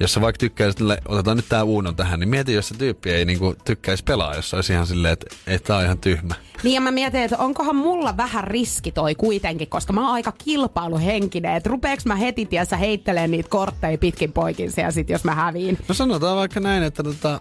jos 0.00 0.14
sä 0.14 0.20
vaikka 0.20 0.38
tykkäisit, 0.38 0.80
otetaan 1.08 1.36
nyt 1.36 1.48
tää 1.48 1.64
Uno 1.64 1.92
tähän, 1.92 2.20
niin 2.20 2.28
mieti, 2.28 2.52
jos 2.52 2.68
se 2.68 2.74
tyyppi 2.78 3.10
ei 3.10 3.24
niinku 3.24 3.54
tykkäisi 3.64 4.04
pelaa, 4.04 4.34
jos 4.34 4.54
olisi 4.54 4.72
ihan 4.72 4.86
silleen, 4.86 5.12
että 5.12 5.26
et 5.46 5.64
tää 5.64 5.76
on 5.76 5.84
ihan 5.84 5.98
tyhmä. 5.98 6.34
Niin 6.62 6.74
ja 6.74 6.80
mä 6.80 6.90
mietin, 6.90 7.22
että 7.22 7.36
onkohan 7.38 7.76
mulla 7.76 8.16
vähän 8.16 8.44
riski 8.44 8.92
toi 8.92 9.14
kuitenkin, 9.14 9.68
koska 9.68 9.92
mä 9.92 10.00
oon 10.00 10.14
aika 10.14 10.32
kilpailuhenkinen, 10.44 11.56
että 11.56 11.70
rupeeks 11.70 12.06
mä 12.06 12.16
heti 12.16 12.46
tiessä 12.46 12.76
heittelee 12.76 13.28
niitä 13.28 13.48
kortteja 13.48 13.98
pitkin 13.98 14.32
poikin 14.32 14.72
siellä 14.72 14.90
sit, 14.90 15.10
jos 15.10 15.24
mä 15.24 15.34
häviin. 15.34 15.78
No 15.88 15.94
sanotaan 15.94 16.36
vaikka 16.36 16.60
näin, 16.60 16.82
että 16.82 17.02
tota, 17.02 17.40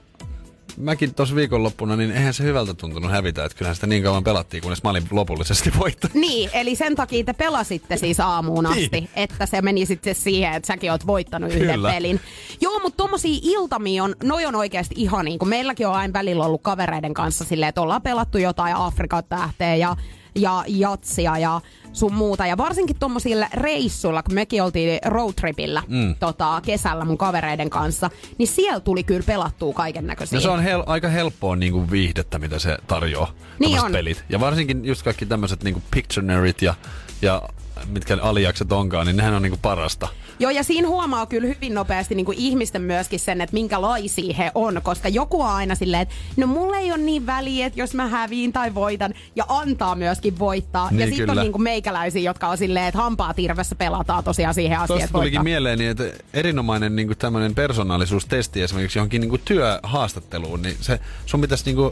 mäkin 0.78 1.14
tuossa 1.16 1.36
viikonloppuna, 1.36 1.96
niin 1.96 2.12
eihän 2.12 2.34
se 2.34 2.44
hyvältä 2.44 2.74
tuntunut 2.74 3.12
hävitä, 3.12 3.46
että 3.46 3.58
kyllähän 3.58 3.76
sitä 3.76 3.88
niin 3.88 4.04
kauan 4.04 4.24
pelattiin, 4.24 4.64
kunnes 4.64 4.84
mä 4.84 4.90
olin 4.90 5.08
lopullisesti 5.12 5.72
voittanut. 5.80 6.16
Niin, 6.16 6.50
eli 6.54 6.76
sen 6.76 6.96
takia 6.96 7.24
te 7.24 7.34
pelasitte 7.34 7.98
siis 7.98 8.20
aamuun 8.20 8.66
asti, 8.66 8.88
Niin. 8.92 9.10
että 9.16 9.46
se 9.46 9.62
meni 9.62 9.86
sitten 9.86 10.16
siihen, 10.16 10.54
että 10.54 10.68
säkin 10.68 10.92
oot 10.92 11.08
voittanut 11.08 11.54
yhden 11.54 11.76
Kyllä. 11.76 11.92
pelin. 11.92 12.20
Joo, 12.62 12.80
mutta 12.80 12.98
tommosia 12.98 13.40
iltamia 13.44 14.04
on, 14.04 14.16
noi 14.24 14.46
on 14.46 14.56
oikeasti 14.56 14.96
ihan 14.98 15.26
niin 15.26 15.40
kuin 15.40 15.50
meilläkin 15.50 15.88
on 15.88 15.94
aina 15.96 16.14
välillä 16.14 16.46
ollut 16.46 16.62
kavereiden 16.62 17.14
kanssa 17.14 17.46
silleen, 17.46 17.70
että 17.70 17.82
ollaan 17.82 18.02
pelattu 18.02 18.38
jotain 18.38 18.76
Afrikan 18.76 19.24
tähteä 19.30 19.76
ja, 19.76 19.96
ja 20.38 20.64
jatsia 20.68 21.38
ja 21.38 21.62
sun 21.94 22.14
muuta. 22.14 22.48
Ja 22.48 22.58
varsinkin 22.58 22.96
tommosilla 23.00 23.48
reissuilla, 23.54 24.24
kun 24.24 24.34
mekin 24.34 24.64
oltiin 24.64 25.00
roadtripillä 25.06 25.84
mm. 25.88 26.16
tota, 26.20 26.62
kesällä 26.66 27.06
mun 27.06 27.18
kavereiden 27.18 27.70
kanssa, 27.70 28.10
niin 28.38 28.48
siellä 28.48 28.80
tuli 28.80 29.04
kyllä 29.04 29.24
pelattua 29.26 29.74
kaiken 29.74 30.08
näköisiä. 30.08 30.38
No 30.38 30.42
se 30.42 30.50
on 30.50 30.64
hel- 30.64 30.84
aika 30.86 31.08
helppoa 31.08 31.56
niinku 31.56 31.92
viihdettä, 31.92 32.40
mitä 32.40 32.60
se 32.60 32.78
tarjoaa. 32.88 33.32
Niin 33.60 33.80
on. 33.80 33.92
pelit. 33.92 34.24
Ja 34.30 34.40
varsinkin 34.40 34.86
just 34.86 35.04
kaikki 35.04 35.26
tämmöiset 35.26 35.64
niinku 35.64 35.82
Pictionaryt 35.92 36.62
ja, 36.62 36.74
ja 37.22 37.42
mitkä 37.86 38.18
alijakset 38.22 38.72
onkaan, 38.72 39.08
niin 39.08 39.18
nehän 39.18 39.34
on 39.34 39.42
niinku 39.42 39.60
parasta. 39.62 40.08
Joo, 40.40 40.52
ja 40.52 40.64
siinä 40.64 40.88
huomaa 40.88 41.26
kyllä 41.26 41.48
hyvin 41.48 41.74
nopeasti 41.74 42.16
niin 42.16 42.26
kuin 42.26 42.38
ihmisten 42.38 42.82
myöskin 42.82 43.20
sen, 43.20 43.42
että 43.42 43.54
minkälaisia 43.54 44.34
he 44.38 44.52
on, 44.56 44.82
koska 44.84 45.10
joku 45.10 45.42
on 45.42 45.50
aina 45.50 45.76
silleen, 45.76 46.02
että 46.02 46.16
no 46.38 46.48
mulle 46.48 46.78
ei 46.78 46.92
ole 46.92 46.98
niin 46.98 47.26
väliä, 47.26 47.66
että 47.66 47.80
jos 47.80 47.94
mä 47.94 48.08
häviin 48.08 48.54
tai 48.54 48.76
voitan, 48.76 49.14
ja 49.36 49.46
antaa 49.48 49.96
myöskin 49.96 50.40
voittaa. 50.40 50.92
Niin, 50.92 51.00
ja 51.00 51.08
sitten 51.08 51.30
on 51.30 51.38
niin 51.38 51.52
kuin 51.52 51.62
meikäläisiä, 51.62 52.22
jotka 52.22 52.48
on 52.48 52.58
silleen, 52.58 52.86
että 52.86 53.00
hampaa 53.00 53.34
tirvessä 53.34 53.76
pelataan 53.76 54.24
tosiaan 54.24 54.54
siihen 54.54 54.80
asiaan, 54.80 54.88
Tuosta 54.88 55.04
että 55.04 55.14
tulikin 55.14 55.38
voittaa. 55.38 55.44
mieleeni, 55.44 55.86
että 55.86 56.04
erinomainen 56.34 56.96
niin 56.96 57.18
tämmöinen 57.20 57.56
persoonallisuustesti 57.56 58.62
esimerkiksi 58.62 59.00
johonkin 59.00 59.22
niin 59.22 59.42
työhaastatteluun, 59.46 60.62
niin 60.62 60.76
se, 60.82 61.00
sun 61.26 61.42
pitäisi 61.42 61.74
niin 61.74 61.92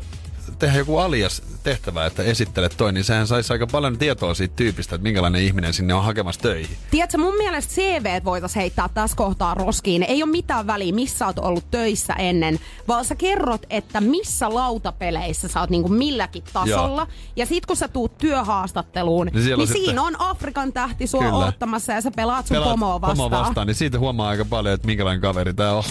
tehdä 0.59 0.77
joku 0.77 0.97
alias 0.97 1.41
tehtävä, 1.63 2.05
että 2.05 2.23
esittelet 2.23 2.73
toi, 2.77 2.93
niin 2.93 3.03
sehän 3.03 3.27
saisi 3.27 3.53
aika 3.53 3.67
paljon 3.67 3.97
tietoa 3.97 4.33
siitä 4.33 4.55
tyypistä, 4.55 4.95
että 4.95 5.03
minkälainen 5.03 5.41
ihminen 5.41 5.73
sinne 5.73 5.93
on 5.93 6.03
hakemassa 6.03 6.41
töihin. 6.41 6.77
Tiedätkö, 6.91 7.17
mun 7.17 7.37
mielestä 7.37 7.73
CV 7.73 8.23
voitaisiin 8.23 8.61
heittää 8.61 8.89
tässä 8.93 9.17
kohtaa 9.17 9.53
roskiin. 9.53 10.03
Ei 10.03 10.23
ole 10.23 10.31
mitään 10.31 10.67
väliä, 10.67 10.93
missä 10.93 11.25
oot 11.25 11.39
ollut 11.39 11.71
töissä 11.71 12.13
ennen, 12.13 12.59
vaan 12.87 13.05
sä 13.05 13.15
kerrot, 13.15 13.61
että 13.69 14.01
missä 14.01 14.53
lautapeleissä 14.53 15.47
sä 15.47 15.59
oot 15.59 15.69
niinku 15.69 15.89
milläkin 15.89 16.43
tasolla. 16.53 17.01
Joo. 17.01 17.07
Ja 17.35 17.45
sit 17.45 17.65
kun 17.65 17.75
sä 17.77 17.87
tuut 17.87 18.17
työhaastatteluun, 18.17 19.27
Niin 19.27 19.45
niin, 19.45 19.55
on 19.59 19.67
sitten- 19.67 19.83
siinä 19.85 20.01
on 20.01 20.15
Afrikan 20.21 20.73
tähti 20.73 21.07
sua 21.07 21.21
Kyllä. 21.21 21.35
odottamassa 21.35 21.93
ja 21.93 22.01
sä 22.01 22.11
pelaat 22.15 22.47
sun 22.47 22.55
Pelaat 22.55 22.69
pomoa 22.71 23.01
vastaan. 23.01 23.17
Pomoa 23.29 23.45
vastaan, 23.45 23.67
niin 23.67 23.75
siitä 23.75 23.99
huomaa 23.99 24.29
aika 24.29 24.45
paljon, 24.45 24.73
että 24.75 24.87
minkälainen 24.87 25.21
kaveri 25.21 25.53
tää 25.53 25.73
on. 25.73 25.83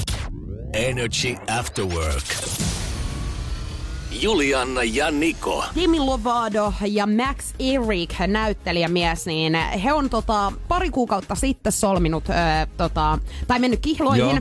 Energy 0.73 1.37
After 1.59 1.85
Work. 1.85 2.25
Julianna 4.21 4.83
ja 4.83 5.11
Niko. 5.11 5.65
Demi 5.75 5.99
Lovato 5.99 6.73
ja 6.87 7.07
Max 7.07 7.55
Eric, 7.59 8.15
näyttelijämies, 8.27 9.27
niin 9.27 9.55
he 9.55 9.93
on 9.93 10.11
tota, 10.11 10.53
pari 10.69 10.91
kuukautta 10.91 11.35
sitten 11.35 11.73
solminut, 11.73 12.29
ö, 12.29 12.33
tota, 12.77 13.19
tai 13.47 13.59
mennyt 13.59 13.81
kihloihin. 13.81 14.25
Joo. 14.25 14.39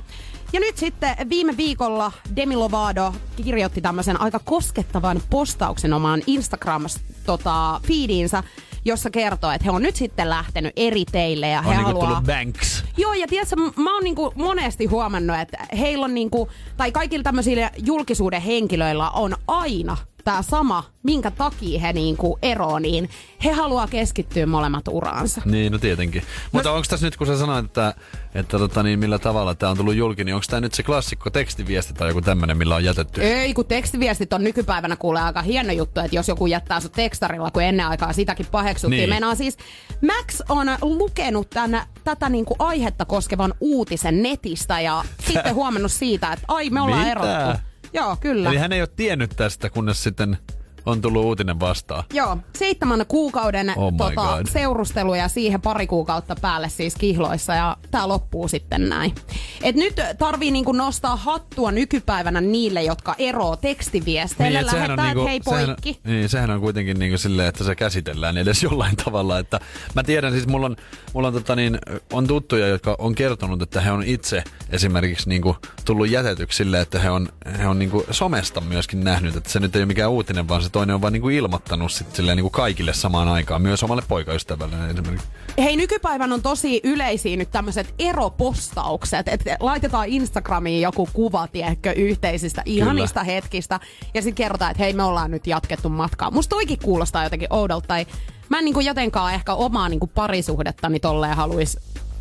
Ja 0.54 0.60
nyt 0.60 0.78
sitten 0.78 1.16
viime 1.30 1.58
viikolla 1.58 2.12
Demi 2.36 2.56
Lovato 2.56 3.16
kirjoitti 3.36 3.82
tämmöisen 3.82 4.22
aika 4.22 4.40
koskettavan 4.40 5.22
postauksen 5.30 5.94
omaan 5.94 6.22
Instagram-feediinsä, 6.28 8.44
jossa 8.86 9.10
kertoo, 9.10 9.52
että 9.52 9.66
he 9.66 9.72
on 9.72 9.82
nyt 9.82 9.96
sitten 9.96 10.30
lähtenyt 10.30 10.74
eri 10.76 11.06
teille 11.12 11.48
ja 11.50 11.62
he 11.62 11.70
On 11.70 11.76
niinku 11.76 11.88
haluaa... 11.90 12.08
tullut 12.08 12.26
Banks. 12.26 12.84
Joo, 12.98 13.14
ja 13.14 13.28
tiedätkö, 13.28 13.56
mä 13.76 13.94
oon 13.94 14.04
niinku 14.04 14.34
monesti 14.36 14.86
huomannut, 14.86 15.40
että 15.40 15.58
heillä 15.80 16.06
on 16.06 16.14
niinku, 16.14 16.50
tai 16.78 16.92
kaikilla 16.92 17.24
tämmöisillä 17.24 17.72
julkisuuden 17.86 18.42
henkilöillä 18.42 19.10
on 19.10 19.36
aina 19.48 19.98
tämä 20.24 20.42
sama, 20.42 20.84
minkä 21.04 21.32
takia 21.32 21.80
he 21.80 21.94
niinku 21.94 22.40
eroo, 22.42 22.80
niin 22.80 23.10
he 23.44 23.52
haluaa 23.52 23.88
keskittyä 23.88 24.46
molemmat 24.46 24.88
uraansa. 24.88 25.42
Niin, 25.46 25.72
no 25.72 25.78
tietenkin. 25.78 26.24
Mutta 26.52 26.72
onko 26.72 26.86
tässä 26.90 27.08
nyt, 27.08 27.18
kun 27.18 27.28
sä 27.28 27.38
sanoit, 27.38 27.66
että, 27.66 27.94
että 28.36 28.60
tota, 28.60 28.84
niin 28.84 29.00
millä 29.00 29.20
tavalla 29.20 29.56
tämä 29.56 29.70
on 29.70 29.78
tullut 29.78 29.96
julki, 29.96 30.24
niin 30.24 30.36
onko 30.36 30.46
tämä 30.50 30.62
nyt 30.62 30.74
se 30.74 30.84
klassikko 30.84 31.30
tekstiviesti 31.30 31.94
tai 31.94 32.08
joku 32.08 32.22
tämmöinen, 32.22 32.58
millä 32.58 32.76
on 32.76 32.84
jätetty? 32.84 33.22
Ei, 33.22 33.54
kun 33.54 33.66
tekstiviestit 33.66 34.34
on 34.34 34.44
nykypäivänä 34.44 34.96
kuule 34.96 35.22
aika 35.22 35.42
hieno 35.42 35.74
juttu, 35.74 36.00
että 36.00 36.16
jos 36.16 36.28
joku 36.28 36.46
jättää 36.48 36.80
sut 36.80 36.92
tekstarilla, 36.92 37.52
kun 37.52 37.64
ennen 37.64 37.88
aikaa 37.88 38.14
sitäkin 38.14 38.46
paheksuttiin. 38.52 38.92
Niin. 38.92 39.00
Niin. 39.00 39.10
Meinaa 39.10 39.36
siis, 39.36 39.58
Max 40.02 40.40
on 40.50 40.68
lukenut 40.82 41.50
tän, 41.50 41.82
tätä 42.04 42.30
niinku 42.30 42.56
aihetta 42.60 43.06
koskevan 43.06 43.54
uutisen 43.60 44.24
netistä 44.24 44.80
ja 44.80 45.04
sitten 45.32 45.56
huomannut 45.56 45.92
siitä, 45.92 46.34
että 46.34 46.46
ai 46.48 46.70
me 46.70 46.82
ollaan 46.82 47.00
Mitä? 47.00 47.12
erottu. 47.12 47.73
Joo, 47.94 48.18
kyllä. 48.20 48.50
Eli 48.50 48.58
hän 48.58 48.72
ei 48.72 48.82
ole 48.82 48.90
tiennyt 48.96 49.34
tästä, 49.36 49.70
kunnes 49.70 50.04
sitten 50.04 50.38
on 50.86 51.02
tullut 51.02 51.26
uutinen 51.26 51.60
vastaan. 51.60 52.04
Joo, 52.14 52.38
seitsemän 52.58 53.06
kuukauden 53.08 53.74
Oh 53.76 53.94
tota, 53.98 54.16
God. 54.16 54.48
seurustelu 54.50 55.16
ja 55.16 55.28
siihen 55.28 55.62
pari 55.62 55.88
kuukautta 55.88 56.36
päälle 56.42 56.70
siis 56.70 56.96
kihloissa 56.96 57.54
ja 57.54 57.78
tää 57.92 58.08
loppuu 58.08 58.48
sitten 58.48 58.90
näin. 58.90 59.16
Et 59.64 59.76
nyt 59.76 59.94
tarvii 60.18 60.52
niinku 60.52 60.72
nostaa 60.72 61.16
hattua 61.16 61.72
nykypäivänä 61.72 62.42
niille, 62.42 62.84
jotka 62.84 63.16
eroo 63.18 63.56
tekstiviesteillä, 63.56 64.62
niin, 64.62 64.76
lähettää, 64.76 65.12
että 65.12 65.24
hei 65.24 65.40
poikki. 65.40 65.94
Sehän, 65.94 66.18
niin, 66.18 66.30
sehän 66.30 66.50
on 66.52 66.60
kuitenkin 66.60 67.00
niinku 67.00 67.18
silleen, 67.18 67.50
että 67.50 67.64
se 67.64 67.76
käsitellään 67.76 68.38
edes 68.38 68.64
jollain 68.64 68.96
tavalla. 68.96 69.40
Että 69.40 69.60
mä 69.96 70.04
tiedän 70.04 70.34
siis, 70.34 70.48
mulla 70.48 70.66
on, 70.66 70.76
mulla 71.14 71.28
on, 71.28 71.34
tota 71.34 71.56
niin, 71.56 71.80
on 72.14 72.28
tuttuja, 72.28 72.68
jotka 72.68 72.96
on 73.00 73.16
kertonut, 73.16 73.62
että 73.62 73.82
he 73.82 73.92
on 73.92 74.04
itse 74.04 74.44
esimerkiksi 74.70 75.30
niinku 75.30 75.56
tullut 75.86 76.10
jätetyksi 76.10 76.58
silleen, 76.58 76.84
että 76.84 77.00
he 77.00 77.10
on, 77.10 77.30
he 77.60 77.68
on 77.68 77.80
niinku 77.80 78.06
somesta 78.12 78.62
myöskin 78.62 79.04
nähnyt, 79.04 79.36
että 79.36 79.50
se 79.50 79.60
nyt 79.60 79.76
ei 79.76 79.80
ole 79.80 79.86
mikään 79.86 80.12
uutinen, 80.12 80.48
vaan 80.48 80.62
se 80.62 80.70
toinen 80.74 80.96
on 80.96 81.02
vaan 81.02 81.14
niinku 81.14 81.30
ilmoittanut 81.30 81.92
sit 81.92 82.16
silleen 82.16 82.38
niinku 82.38 82.50
kaikille 82.50 82.94
samaan 82.94 83.28
aikaan, 83.28 83.62
myös 83.62 83.84
omalle 83.84 84.04
poikaystävälle 84.08 84.76
esimerkiksi. 84.90 85.28
Hei, 85.58 85.76
nykypäivän 85.76 86.34
on 86.34 86.42
tosi 86.42 86.82
yleisiä 86.84 87.38
nyt 87.38 87.52
tämmöiset 87.52 87.94
eropostaukset, 88.00 89.28
että 89.28 89.58
laitetaan 89.60 90.08
Instagramiin 90.08 90.82
joku 90.82 91.10
kuva, 91.14 91.48
tiedätkö, 91.48 91.92
yhteisistä 91.92 92.62
ihanista 92.66 93.24
hetkistä, 93.24 93.80
ja 94.14 94.22
sitten 94.22 94.36
kerrotaan, 94.36 94.72
että 94.72 94.84
hei, 94.84 94.94
me 94.94 95.04
ollaan 95.04 95.32
nyt 95.32 95.48
jatkettu 95.48 95.90
matkaa. 95.90 96.32
Musta 96.32 96.56
toikin 96.56 96.80
kuulostaa 96.84 97.24
jotenkin 97.24 97.54
oudolta, 97.54 97.88
tai 97.88 98.06
mä 98.50 98.60
en 98.60 98.66
niinku 98.66 98.80
jotenkaan 98.80 99.34
ehkä 99.34 99.54
omaa 99.54 99.90
niinku 99.90 100.08
parisuhdettani 100.08 101.00
tolleen 101.00 101.36
haluaisi 101.36 101.80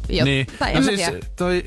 Jo, 0.09 0.25
niin. 0.25 0.47
No 0.75 0.83
siis 0.83 1.01
toi, 1.37 1.65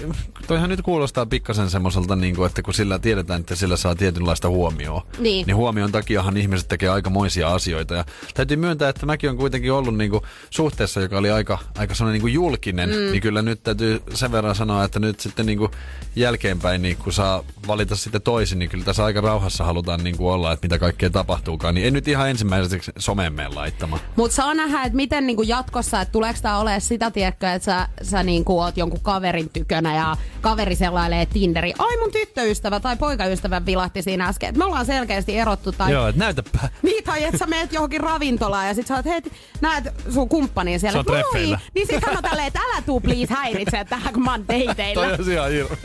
toihan 0.47 0.69
nyt 0.69 0.81
kuulostaa 0.81 1.25
pikkasen 1.25 1.69
semmoiselta, 1.69 2.15
niin 2.15 2.35
kuin, 2.35 2.47
että 2.47 2.61
kun 2.61 2.73
sillä 2.73 2.99
tiedetään, 2.99 3.39
että 3.39 3.55
sillä 3.55 3.77
saa 3.77 3.95
tietynlaista 3.95 4.49
huomioon, 4.49 5.01
Niin. 5.19 5.47
niin 5.47 5.55
huomion 5.55 5.91
takiahan 5.91 6.37
ihmiset 6.37 6.67
tekee 6.67 6.89
aikamoisia 6.89 7.47
asioita. 7.53 7.95
Ja 7.95 8.05
täytyy 8.33 8.57
myöntää, 8.57 8.89
että 8.89 9.05
mäkin 9.05 9.29
on 9.29 9.37
kuitenkin 9.37 9.71
ollut 9.71 9.97
niin 9.97 10.11
kuin 10.11 10.23
suhteessa, 10.49 11.01
joka 11.01 11.17
oli 11.17 11.31
aika, 11.31 11.57
aika 11.77 11.95
sellainen 11.95 12.13
niin 12.13 12.21
kuin 12.21 12.33
julkinen, 12.33 12.89
mm. 12.89 12.95
niin 12.95 13.21
kyllä 13.21 13.41
nyt 13.41 13.63
täytyy 13.63 14.01
sen 14.13 14.31
verran 14.31 14.55
sanoa, 14.55 14.83
että 14.83 14.99
nyt 14.99 15.19
sitten 15.19 15.45
niin 15.45 15.57
kuin 15.57 15.71
jälkeenpäin, 16.15 16.81
niin 16.81 16.97
kun 16.97 17.13
saa 17.13 17.43
valita 17.67 17.95
sitten 17.95 18.21
toisin, 18.21 18.59
niin 18.59 18.69
kyllä 18.69 18.85
tässä 18.85 19.05
aika 19.05 19.21
rauhassa 19.21 19.63
halutaan 19.63 20.03
niin 20.03 20.17
kuin 20.17 20.33
olla, 20.33 20.51
että 20.51 20.65
mitä 20.65 20.79
kaikkea 20.79 21.09
tapahtuukaan. 21.09 21.75
Niin 21.75 21.87
en 21.87 21.93
nyt 21.93 22.07
ihan 22.07 22.29
ensimmäiseksi 22.29 22.91
someen 22.97 23.33
mene 23.33 23.49
laittamaan. 23.49 24.01
Mutta 24.15 24.35
saa 24.35 24.53
nähdä, 24.53 24.83
että 24.83 24.95
miten 24.95 25.27
niinku 25.27 25.41
jatkossa, 25.43 26.01
että 26.01 26.11
tuleeko 26.11 26.39
tämä 26.41 26.59
olemaan 26.59 26.81
sitä, 26.81 27.11
tiedätkö, 27.11 27.51
että 27.51 27.65
sä, 27.65 27.87
sä 28.01 28.23
niinku 28.25 28.59
oot 28.59 28.77
jonkun 28.77 28.99
kaverin 29.01 29.49
tykönä 29.49 29.95
ja 29.95 30.17
kaveri 30.41 30.75
selailee 30.75 31.25
Tinderi. 31.25 31.73
Ai 31.77 31.97
mun 31.97 32.11
tyttöystävä 32.11 32.79
tai 32.79 32.97
poikaystävä 32.97 33.65
vilahti 33.65 34.01
siinä 34.01 34.25
äsken. 34.27 34.49
Et 34.49 34.57
me 34.57 34.65
ollaan 34.65 34.85
selkeästi 34.85 35.37
erottu. 35.37 35.71
Tai, 35.71 35.91
Joo, 35.91 36.07
että 36.07 36.19
näytäpä. 36.19 36.69
Niin, 36.81 37.03
tai 37.03 37.23
että 37.23 37.37
sä 37.37 37.45
meet 37.45 37.73
johonkin 37.73 38.01
ravintolaan 38.01 38.67
ja 38.67 38.73
sit 38.73 38.87
sä 38.87 38.95
oot, 38.95 39.05
hei, 39.05 39.21
näet 39.61 39.83
sun 40.13 40.29
kumppanin 40.29 40.79
siellä. 40.79 41.03
Se 41.03 41.09
moi! 41.09 41.57
Niin 41.75 41.87
sit 41.87 42.03
on 42.03 42.23
tälleen, 42.23 42.47
että 42.47 42.59
älä 42.59 42.81
tuu 42.81 42.99
please 42.99 43.33
häiritse 43.33 43.85
tähän, 43.89 44.13
kun 44.13 44.23
mä 44.23 44.31
oon 44.31 44.45
dateilla. 44.47 45.03
Toi 45.03 45.25
on 45.25 45.31
ihan 45.31 45.51
hirveä. 45.51 45.77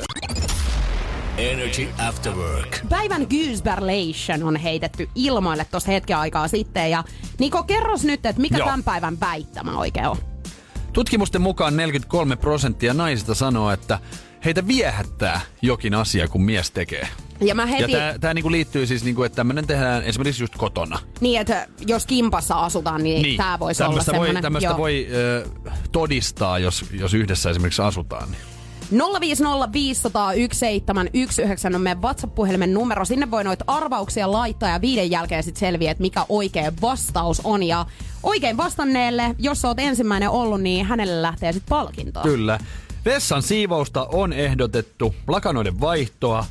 Energy 1.38 1.88
After 2.08 2.32
Work. 2.32 2.78
Päivän 2.88 3.26
Goosberlation 3.30 4.42
on 4.42 4.56
heitetty 4.56 5.08
ilmoille 5.14 5.66
tuossa 5.70 5.92
hetken 5.92 6.16
aikaa 6.16 6.48
sitten. 6.48 6.90
Ja 6.90 7.04
Niko, 7.38 7.62
kerros 7.62 8.04
nyt, 8.04 8.26
että 8.26 8.42
mikä 8.42 8.56
Joo. 8.56 8.64
tämän 8.64 8.84
päivän 8.84 9.20
väittämä 9.20 9.78
oikein 9.78 10.06
on? 10.06 10.16
Tutkimusten 10.92 11.42
mukaan 11.42 11.76
43 11.76 12.36
prosenttia 12.36 12.94
naisista 12.94 13.34
sanoo, 13.34 13.70
että 13.70 13.98
heitä 14.44 14.66
viehättää 14.66 15.40
jokin 15.62 15.94
asia, 15.94 16.28
kun 16.28 16.42
mies 16.42 16.70
tekee. 16.70 17.08
Ja 17.40 17.54
mä 17.54 17.62
Ja 17.62 17.68
heti... 17.68 17.92
tää, 17.92 18.18
tää 18.18 18.34
niinku 18.34 18.50
liittyy 18.50 18.86
siis, 18.86 19.04
niinku, 19.04 19.22
että 19.22 19.36
tämmönen 19.36 19.66
tehdään 19.66 20.02
esimerkiksi 20.02 20.42
just 20.42 20.56
kotona. 20.56 20.98
Niin, 21.20 21.40
että 21.40 21.66
jos 21.86 22.06
kimpassa 22.06 22.54
asutaan, 22.54 23.02
niin, 23.02 23.22
niin 23.22 23.36
tämä 23.36 23.58
voisi 23.58 23.82
olla 23.82 23.90
tämmöstä 23.90 24.12
voi, 24.12 24.18
semmoinen. 24.18 24.42
tämmöstä 24.42 24.76
voi 24.76 25.08
ö, 25.12 25.48
todistaa, 25.92 26.58
jos, 26.58 26.84
jos 26.92 27.14
yhdessä 27.14 27.50
esimerkiksi 27.50 27.82
asutaan. 27.82 28.30
Niin. 28.30 28.49
050501719 28.92 28.96
on 31.74 31.80
meidän 31.80 32.02
WhatsApp-puhelimen 32.02 32.74
numero. 32.74 33.04
Sinne 33.04 33.30
voi 33.30 33.44
noita 33.44 33.64
arvauksia 33.66 34.32
laittaa 34.32 34.68
ja 34.68 34.80
viiden 34.80 35.10
jälkeen 35.10 35.42
sitten 35.42 35.60
selviää, 35.60 35.90
että 35.90 36.02
mikä 36.02 36.26
oikea 36.28 36.72
vastaus 36.82 37.40
on. 37.44 37.62
Ja 37.62 37.86
oikein 38.22 38.56
vastanneelle, 38.56 39.34
jos 39.38 39.64
oot 39.64 39.78
ensimmäinen 39.78 40.30
ollut, 40.30 40.60
niin 40.60 40.86
hänelle 40.86 41.22
lähtee 41.22 41.52
sitten 41.52 41.68
palkintoa. 41.68 42.22
Kyllä. 42.22 42.58
Vessan 43.04 43.42
siivousta 43.42 44.04
on 44.12 44.32
ehdotettu, 44.32 45.14
lakanoiden 45.28 45.80
vaihtoa 45.80 46.44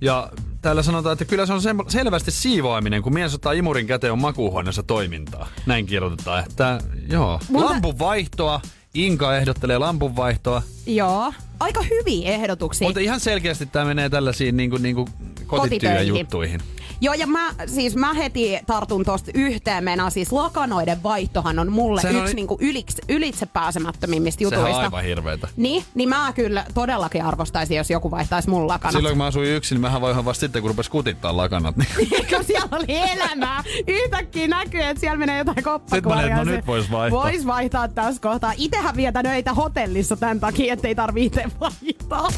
ja 0.00 0.30
täällä 0.62 0.82
sanotaan, 0.82 1.12
että 1.12 1.24
kyllä 1.24 1.46
se 1.46 1.52
on 1.52 1.60
selvästi 1.88 2.30
siivoaminen, 2.30 3.02
kun 3.02 3.14
mies 3.14 3.34
ottaa 3.34 3.52
imurin 3.52 3.86
käteen 3.86 4.12
on 4.12 4.18
makuuhuoneessa 4.18 4.82
toimintaa. 4.82 5.48
Näin 5.66 5.86
kirjoitetaan. 5.86 6.44
Että, 6.48 6.80
joo. 7.10 7.40
Multa- 7.48 7.64
Lampun 7.64 7.98
vaihtoa. 7.98 8.60
Inka 8.94 9.36
ehdottelee 9.36 9.78
lampun 9.78 10.16
vaihtoa. 10.16 10.62
Joo. 10.86 11.32
Aika 11.60 11.82
hyviä 11.82 12.28
ehdotuksia. 12.28 12.88
Mutta 12.88 13.00
ihan 13.00 13.20
selkeästi 13.20 13.66
tämä 13.66 13.84
menee 13.84 14.08
tällaisiin 14.08 14.56
niinku, 14.56 14.76
niinku 14.76 15.08
kotityöjuttuihin. 15.46 16.60
Joo, 17.00 17.14
ja 17.14 17.26
mä, 17.26 17.50
siis 17.66 17.96
mä 17.96 18.14
heti 18.14 18.58
tartun 18.66 19.04
tosta 19.04 19.30
yhteen. 19.34 19.84
Meinaan 19.84 20.10
siis 20.10 20.32
lakanoiden 20.32 21.02
vaihtohan 21.02 21.58
on 21.58 21.72
mulle 21.72 22.00
Sehän 22.00 22.16
yksi 22.16 22.26
oli- 22.30 22.34
niinku 22.34 22.58
ylitse, 22.60 23.02
ylitse 23.08 23.46
pääsemättömimmistä 23.46 24.38
Sehän 24.38 24.52
jutuista. 24.58 24.78
on 24.78 24.84
aivan 24.84 25.04
hirveetä. 25.04 25.48
Niin, 25.56 25.84
niin 25.94 26.08
mä 26.08 26.32
kyllä 26.34 26.64
todellakin 26.74 27.24
arvostaisin, 27.24 27.76
jos 27.76 27.90
joku 27.90 28.10
vaihtaisi 28.10 28.50
mun 28.50 28.68
lakanat. 28.68 28.92
Silloin 28.92 29.12
kun 29.12 29.18
mä 29.18 29.26
asuin 29.26 29.48
yksin, 29.50 29.74
niin 29.76 29.80
mähän 29.80 30.00
voin 30.00 30.24
vasta 30.24 30.40
sitten, 30.40 30.62
kun 30.62 30.70
rupesi 30.70 30.90
kutittaa 30.90 31.36
lakanat. 31.36 31.76
Niin 31.76 31.88
kun 32.36 32.44
siellä 32.44 32.68
oli 32.72 32.86
elämää. 33.12 33.64
Yhtäkkiä 33.88 34.48
näkyy, 34.48 34.80
että 34.82 35.00
siellä 35.00 35.16
menee 35.18 35.38
jotain 35.38 35.56
Sitten 35.56 35.72
mä 35.72 35.78
koppakuoria. 35.78 36.20
olin, 36.22 36.32
että 36.32 36.44
no 36.44 36.50
nyt 36.56 36.66
vois 36.66 36.90
vaihtaa. 36.90 37.22
Vois 37.22 37.46
vaihtaa 37.46 37.88
tässä 37.88 38.20
kohtaa. 38.22 38.52
Itehän 38.56 38.96
vietän 38.96 39.26
öitä 39.26 39.54
hotellissa 39.54 40.16
tämän 40.16 40.40
takia, 40.40 40.72
ettei 40.72 40.94
tarvii 40.94 41.26
itse 41.26 41.44
vaihtaa. 41.60 42.28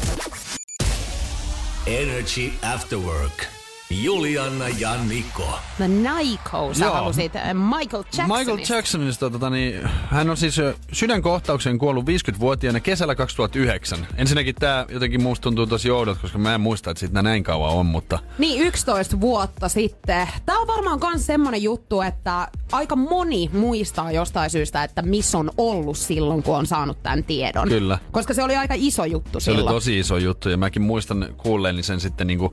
Energy 1.87 2.51
After 2.73 2.99
Work. 2.99 3.60
Juliana 3.91 4.67
ja 4.69 4.95
Niko. 5.09 5.59
The 5.77 5.87
Nico, 5.87 6.73
sä 6.73 6.85
Joo. 6.85 6.93
halusit 6.93 7.35
äh, 7.35 7.43
Michael 7.53 8.03
Jacksonista. 8.03 8.37
Michael 8.37 8.59
Jacksonista, 8.69 9.29
tota, 9.29 9.49
niin, 9.49 9.89
hän 10.09 10.29
on 10.29 10.37
siis 10.37 10.55
sydänkohtaukseen 10.91 11.77
kuollut 11.77 12.05
50-vuotiaana 12.05 12.79
kesällä 12.79 13.15
2009. 13.15 14.07
Ensinnäkin 14.17 14.55
tämä 14.55 14.85
jotenkin 14.89 15.23
musta 15.23 15.43
tuntuu 15.43 15.67
tosi 15.67 15.91
oudot, 15.91 16.17
koska 16.17 16.37
mä 16.37 16.55
en 16.55 16.61
muista, 16.61 16.91
että 16.91 16.99
siitä 16.99 17.21
näin 17.21 17.43
kauan 17.43 17.71
on, 17.73 17.85
mutta 17.85 18.19
Niin, 18.37 18.61
11 18.61 19.21
vuotta 19.21 19.69
sitten. 19.69 20.27
Tämä 20.45 20.59
on 20.59 20.67
varmaan 20.67 20.99
myös 21.09 21.25
semmonen 21.25 21.63
juttu, 21.63 22.01
että 22.01 22.47
aika 22.71 22.95
moni 22.95 23.49
muistaa 23.53 24.11
jostain 24.11 24.49
syystä, 24.49 24.83
että 24.83 25.01
missä 25.01 25.37
on 25.37 25.51
ollut 25.57 25.97
silloin, 25.97 26.43
kun 26.43 26.57
on 26.57 26.65
saanut 26.67 27.03
tämän 27.03 27.23
tiedon. 27.23 27.67
Kyllä. 27.67 27.97
Koska 28.11 28.33
se 28.33 28.43
oli 28.43 28.55
aika 28.55 28.73
iso 28.77 29.05
juttu 29.05 29.39
se 29.39 29.43
silloin. 29.43 29.67
oli 29.67 29.73
tosi 29.75 29.99
iso 29.99 30.17
juttu 30.17 30.49
ja 30.49 30.57
mäkin 30.57 30.81
muistan 30.81 31.27
kuulleeni 31.37 31.83
sen 31.83 31.99
sitten 31.99 32.27
niinku 32.27 32.51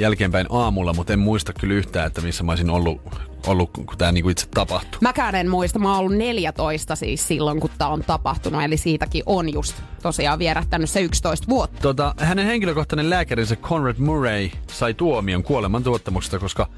jälkeenpäin 0.00 0.46
aamulla, 0.50 0.92
mutta 0.92 1.12
en 1.12 1.18
muista 1.18 1.52
kyllä 1.52 1.74
yhtään, 1.74 2.06
että 2.06 2.20
missä 2.20 2.44
mä 2.44 2.52
olisin 2.52 2.70
ollut, 2.70 3.00
ollut 3.46 3.70
kun 3.70 3.86
tämä 3.98 4.12
niinku 4.12 4.28
itse 4.28 4.46
tapahtui. 4.46 4.98
Mäkään 5.00 5.34
en 5.34 5.48
muista, 5.50 5.78
mä 5.78 5.90
oon 5.90 5.98
ollut 5.98 6.16
14 6.16 6.96
siis 6.96 7.28
silloin, 7.28 7.60
kun 7.60 7.70
tämä 7.78 7.90
on 7.90 8.04
tapahtunut, 8.06 8.62
eli 8.62 8.76
siitäkin 8.76 9.22
on 9.26 9.52
just 9.52 9.82
tosiaan 10.02 10.38
vierähtänyt 10.38 10.90
se 10.90 11.00
11 11.00 11.48
vuotta. 11.48 11.80
Tota, 11.82 12.14
hänen 12.18 12.46
henkilökohtainen 12.46 13.10
lääkärinsä 13.10 13.56
Conrad 13.56 13.98
Murray 13.98 14.50
sai 14.66 14.94
tuomion 14.94 15.42
kuoleman 15.42 15.82
tuottamuksesta, 15.82 16.38
koska 16.38 16.68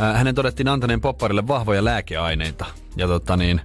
äh, 0.00 0.16
hänen 0.16 0.34
todettiin 0.34 0.68
antaneen 0.68 1.00
popparille 1.00 1.48
vahvoja 1.48 1.84
lääkeaineita. 1.84 2.64
Ja 2.96 3.06
tota 3.06 3.36
niin, 3.36 3.60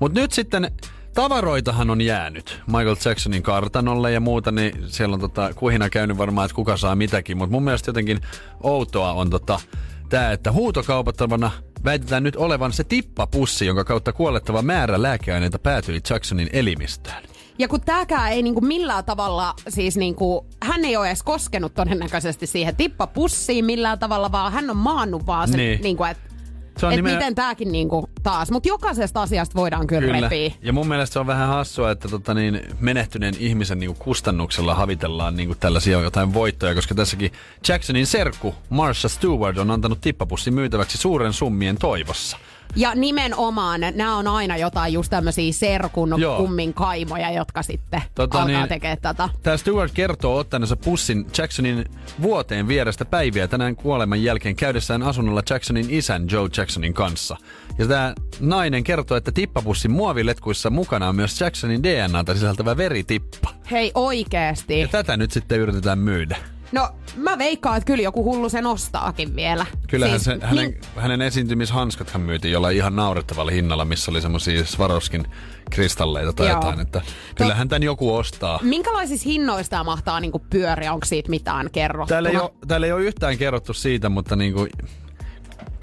mut 0.00 0.14
nyt 0.14 0.32
sitten 0.32 0.72
tavaroitahan 1.14 1.90
on 1.90 2.00
jäänyt 2.00 2.60
Michael 2.66 2.96
Jacksonin 3.04 3.42
kartanolle 3.42 4.12
ja 4.12 4.20
muuta, 4.20 4.52
niin 4.52 4.84
siellä 4.86 5.14
on 5.14 5.20
tota, 5.20 5.50
kuhina 5.54 5.90
käynyt 5.90 6.18
varmaan, 6.18 6.44
että 6.44 6.54
kuka 6.54 6.76
saa 6.76 6.96
mitäkin, 6.96 7.36
mutta 7.36 7.52
mun 7.52 7.62
mielestä 7.64 7.88
jotenkin 7.88 8.20
outoa 8.62 9.12
on 9.12 9.30
tota, 9.30 9.60
tämä, 10.08 10.32
että 10.32 10.52
huutokaupattavana 10.52 11.50
väitetään 11.84 12.22
nyt 12.22 12.36
olevan 12.36 12.72
se 12.72 12.84
tippapussi, 12.84 13.66
jonka 13.66 13.84
kautta 13.84 14.12
kuolettava 14.12 14.62
määrä 14.62 15.02
lääkeaineita 15.02 15.58
päätyi 15.58 16.00
Jacksonin 16.10 16.50
elimistöön. 16.52 17.22
Ja 17.58 17.68
kun 17.68 17.80
tääkään 17.80 18.32
ei 18.32 18.42
niinku 18.42 18.60
millään 18.60 19.04
tavalla, 19.04 19.54
siis 19.68 19.96
niinku, 19.96 20.46
hän 20.62 20.84
ei 20.84 20.96
ole 20.96 21.06
edes 21.06 21.22
koskenut 21.22 21.74
todennäköisesti 21.74 22.46
siihen 22.46 22.76
tippapussiin 22.76 23.64
millään 23.64 23.98
tavalla, 23.98 24.32
vaan 24.32 24.52
hän 24.52 24.70
on 24.70 24.76
maannut 24.76 25.26
vaan 25.26 25.48
sen, 25.48 25.56
Niin. 25.56 25.70
niin. 25.70 25.82
niinku, 25.82 26.04
että 26.04 26.33
Se 26.78 26.86
on 26.86 26.92
et 26.92 26.98
nimen- 26.98 27.14
miten 27.14 27.34
tääkin 27.34 27.72
niinku 27.72 28.08
taas. 28.22 28.50
Mutta 28.50 28.68
jokaisesta 28.68 29.22
asiasta 29.22 29.54
voidaan 29.54 29.86
kyllä, 29.86 30.06
Kyllä. 30.06 30.20
repiä. 30.20 30.50
Ja 30.62 30.72
mun 30.72 30.88
mielestä 30.88 31.12
se 31.12 31.18
on 31.18 31.26
vähän 31.26 31.48
hassua, 31.48 31.90
että 31.90 32.08
tota 32.08 32.34
niin, 32.34 32.60
menehtyneen 32.80 33.34
ihmisen 33.38 33.78
niin 33.78 33.94
kustannuksella 33.94 34.74
havitellaan 34.74 35.36
niin 35.36 35.54
tällaisia 35.60 36.00
jotain 36.00 36.34
voittoja, 36.34 36.74
koska 36.74 36.94
tässäkin 36.94 37.32
Jacksonin 37.68 38.06
serkku 38.06 38.54
Marsha 38.70 39.08
Stewart 39.08 39.58
on 39.58 39.70
antanut 39.70 40.00
tippapussin 40.00 40.54
myytäväksi 40.54 40.98
suuren 40.98 41.32
summien 41.32 41.76
toivossa. 41.78 42.36
Ja 42.76 42.94
nimenomaan, 42.94 43.80
nämä 43.80 44.16
on 44.16 44.26
aina 44.28 44.56
jotain 44.56 44.92
just 44.92 45.10
tämmöisiä 45.10 45.52
serkun 45.52 46.14
Joo. 46.18 46.36
kummin 46.36 46.74
kaimoja, 46.74 47.30
jotka 47.30 47.62
sitten 47.62 48.02
Tota 48.14 48.38
alkaa 48.38 48.44
niin- 48.46 48.58
niin, 48.58 48.68
tekemään 48.68 48.98
tätä. 49.02 49.28
Tämä 49.42 49.56
Stewart 49.56 49.92
kertoo 49.94 50.36
ottaneensa 50.38 50.76
pussin 50.76 51.26
Jacksonin 51.38 51.84
vuoteen 52.22 52.68
vierestä 52.68 53.04
päiviä 53.04 53.48
tänään 53.48 53.76
kuoleman 53.76 54.22
jälkeen 54.22 54.56
käydessään 54.56 55.02
asunnolla 55.02 55.42
Jacksonin 55.50 55.86
isän 55.90 56.26
Joe 56.30 56.48
Jacksonin 56.56 56.94
kanssa. 56.94 57.36
Ja 57.78 57.86
tämä 57.86 58.14
nainen 58.40 58.84
kertoo, 58.84 59.16
että 59.16 59.32
tippapussin 59.32 59.90
muoviletkuissa 59.90 60.70
mukana 60.70 61.08
on 61.08 61.16
myös 61.16 61.40
Jacksonin 61.40 61.82
DNAta 61.82 62.34
sisältävä 62.34 62.76
veritippa. 62.76 63.50
Hei 63.70 63.90
oikeesti. 63.94 64.80
Ja 64.80 64.88
tätä 64.88 65.16
nyt 65.16 65.32
sitten 65.32 65.58
yritetään 65.60 65.98
myydä. 65.98 66.36
No 66.72 66.88
mä 67.16 67.38
veikkaan, 67.38 67.76
että 67.76 67.86
kyllä 67.86 68.02
joku 68.02 68.24
hullu 68.24 68.48
sen 68.48 68.66
ostaakin 68.66 69.36
vielä. 69.36 69.66
Kyllähän 69.88 70.20
Siis, 70.20 70.40
se, 70.40 70.46
hänen, 70.46 70.70
min- 70.70 71.00
hänen 71.00 71.22
esiintymishanskathan 71.22 72.20
myytiin 72.22 72.52
jollain 72.52 72.76
ihan 72.76 72.96
naurettavalla 72.96 73.50
hinnalla, 73.50 73.84
missä 73.84 74.10
oli 74.10 74.20
semmosia 74.20 74.64
Swarovskin 74.64 75.26
kristalleita 75.70 76.32
tai 76.32 76.46
Joo. 76.46 76.56
jotain. 76.56 76.80
Että 76.80 77.02
kyllähän 77.34 77.68
tän 77.68 77.82
joku 77.82 78.14
ostaa. 78.14 78.58
Minkälaisissa 78.62 79.28
hinnoissa 79.28 79.70
tämä 79.70 79.84
mahtaa 79.84 80.20
niinku 80.20 80.38
pyöriä? 80.50 80.92
Onko 80.92 81.06
siitä 81.06 81.30
mitään 81.30 81.70
kerrottu? 81.70 82.08
Täällä 82.08 82.28
ei, 82.28 82.36
ole, 82.36 82.50
täällä 82.68 82.86
ei 82.86 82.92
ole 82.92 83.02
yhtään 83.02 83.38
kerrottu 83.38 83.72
siitä, 83.72 84.08
mutta 84.08 84.36
niinku, 84.36 84.66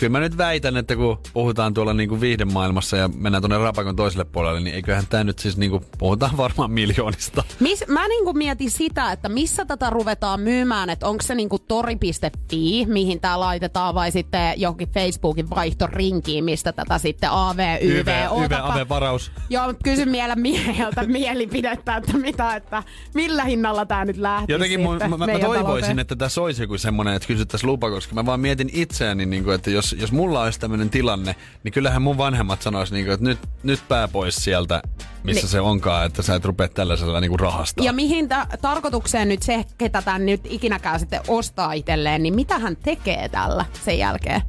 kyllä 0.01 0.11
mä 0.11 0.19
nyt 0.19 0.37
väitän, 0.37 0.77
että 0.77 0.95
kun 0.95 1.17
puhutaan 1.33 1.73
tuolla 1.73 1.93
niinku 1.93 2.21
viihdemaailmassa 2.21 2.97
ja 2.97 3.07
mennään 3.07 3.41
tuonne 3.41 3.57
rapakon 3.57 3.95
toiselle 3.95 4.25
puolelle, 4.25 4.59
niin 4.59 4.75
eiköhän 4.75 5.07
tämä 5.09 5.23
nyt 5.23 5.39
siis 5.39 5.57
niinku, 5.57 5.83
puhutaan 5.97 6.37
varmaan 6.37 6.71
miljoonista. 6.71 7.43
Mis, 7.59 7.83
mä 7.87 8.07
niinku 8.07 8.33
mietin 8.33 8.71
sitä, 8.71 9.11
että 9.11 9.29
missä 9.29 9.65
tätä 9.65 9.89
ruvetaan 9.89 10.39
myymään, 10.39 10.89
että 10.89 11.07
onko 11.07 11.21
se 11.21 11.35
niinku 11.35 11.59
tori.fi, 11.59 12.85
mihin 12.85 13.19
tämä 13.19 13.39
laitetaan, 13.39 13.95
vai 13.95 14.11
sitten 14.11 14.53
johonkin 14.61 14.89
Facebookin 14.89 15.49
vaihtorinkiin, 15.49 16.43
mistä 16.43 16.73
tätä 16.73 16.97
sitten 16.97 17.29
AV, 17.31 17.59
YV, 17.81 17.99
YV, 17.99 18.27
ootapa. 18.29 18.73
AV-varaus. 18.73 19.31
Joo, 19.49 19.67
mutta 19.67 19.83
kysyn 19.83 20.11
vielä 20.11 20.35
mieheltä 20.35 21.03
mielipidettä, 21.03 21.95
että 21.95 22.17
mitä, 22.17 22.55
että 22.55 22.83
millä 23.13 23.43
hinnalla 23.43 23.85
tämä 23.85 24.05
nyt 24.05 24.17
lähtisi 24.17 24.51
Jotenkin 24.51 24.81
mä, 24.81 25.17
mä 25.17 25.25
meidän 25.25 25.41
toivoisin, 25.41 25.63
talouteen. 25.65 25.99
että 25.99 26.15
tässä 26.15 26.41
olisi 26.41 26.63
joku 26.63 26.77
semmoinen, 26.77 27.13
että 27.13 27.27
kysyttäisiin 27.27 27.69
lupa, 27.69 27.89
koska 27.89 28.15
mä 28.15 28.25
vaan 28.25 28.39
mietin 28.39 28.69
itseäni, 28.73 29.25
niin 29.25 29.43
kuin, 29.43 29.55
että 29.55 29.69
jos, 29.69 29.90
jos 29.93 30.11
mulla 30.11 30.41
olisi 30.41 30.59
tämmöinen 30.59 30.89
tilanne, 30.89 31.35
niin 31.63 31.71
kyllähän 31.71 32.01
mun 32.01 32.17
vanhemmat 32.17 32.61
sanois, 32.61 32.91
niin 32.91 33.05
kuin, 33.05 33.13
että 33.13 33.25
nyt, 33.25 33.39
nyt 33.63 33.79
pää 33.87 34.07
pois 34.07 34.35
sieltä, 34.35 34.81
missä 35.23 35.41
Niin. 35.41 35.49
se 35.51 35.61
onkaan, 35.61 36.05
että 36.05 36.21
sä 36.21 36.35
et 36.35 36.45
rupea 36.45 36.67
tällaisella 36.67 37.19
niin 37.21 37.29
kuin 37.31 37.39
rahastaa. 37.39 37.85
Ja 37.85 37.93
mihin 37.93 38.29
ta- 38.29 38.47
tarkoitukseen 38.61 39.29
nyt 39.29 39.43
se, 39.43 39.65
ketä 39.77 40.01
tämän 40.01 40.25
nyt 40.25 40.41
ikinäkään 40.49 40.99
sitten 40.99 41.21
ostaa 41.27 41.73
itselleen, 41.73 42.23
niin 42.23 42.35
mitä 42.35 42.59
hän 42.59 42.75
tekee 42.75 43.29
tällä 43.29 43.65
sen 43.85 43.97
jälkeen? 43.99 44.41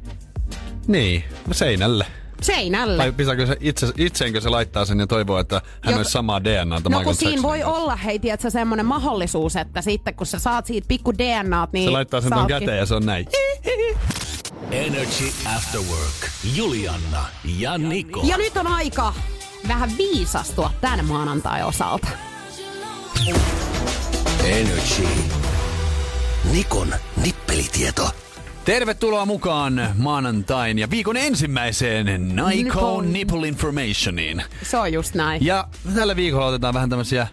Niin, 0.87 1.23
seinälle. 1.51 2.05
Seinälle. 2.43 2.97
Tai 2.97 3.11
pitääkö 3.11 3.45
se 3.45 3.57
itse, 3.59 3.87
itseenkö 3.97 4.41
se 4.41 4.49
laittaa 4.49 4.85
sen 4.85 4.99
ja 4.99 5.07
toivoo, 5.07 5.39
että 5.39 5.61
hän 5.81 5.95
olisi 5.95 6.11
samaa 6.11 6.43
DNAta 6.43 6.89
No 6.89 6.97
Michael 6.97 7.03
kun 7.05 7.15
siinä 7.15 7.41
voi 7.41 7.59
kanssa. 7.59 7.77
olla, 7.81 7.95
hei, 7.95 8.19
tiedätkö, 8.19 8.49
semmoinen 8.49 8.85
mahdollisuus, 8.85 9.55
että 9.55 9.81
sitten 9.81 10.13
kun 10.15 10.27
sä 10.27 10.39
saat 10.39 10.65
siitä 10.65 10.87
pikku 10.87 11.13
DNAt, 11.17 11.73
niin 11.73 11.85
Se 11.85 11.91
laittaa 11.91 12.21
sen 12.21 12.31
ton 12.33 12.47
käteen 12.47 12.77
ja 12.77 12.85
se 12.85 12.95
on 12.95 13.05
näin. 13.05 13.27
Energy 14.71 15.25
After 15.55 15.81
Work. 15.81 16.29
Juliana 16.55 17.25
ja 17.57 17.77
Niko. 17.77 18.21
Ja 18.23 18.37
nyt 18.37 18.57
on 18.57 18.67
aika 18.67 19.13
vähän 19.67 19.91
viisastua 19.97 20.73
tämän 20.81 21.05
maanantai 21.05 21.63
osalta. 21.63 22.07
Energy. 24.43 25.07
Nikon 26.51 26.95
nippelitieto. 27.23 28.22
Tervetuloa 28.65 29.25
mukaan 29.25 29.89
maanantain 29.97 30.79
ja 30.79 30.89
viikon 30.89 31.17
ensimmäiseen 31.17 32.05
Niko 32.49 33.01
Nipple- 33.01 33.05
Nipple 33.05 33.47
Informationiin. 33.47 34.43
Se 34.63 34.77
on 34.77 34.93
just 34.93 35.15
näin. 35.15 35.45
Ja 35.45 35.67
tällä 35.95 36.15
viikolla 36.15 36.45
otetaan 36.45 36.73
vähän 36.73 36.89
tämmöisiä 36.89 37.27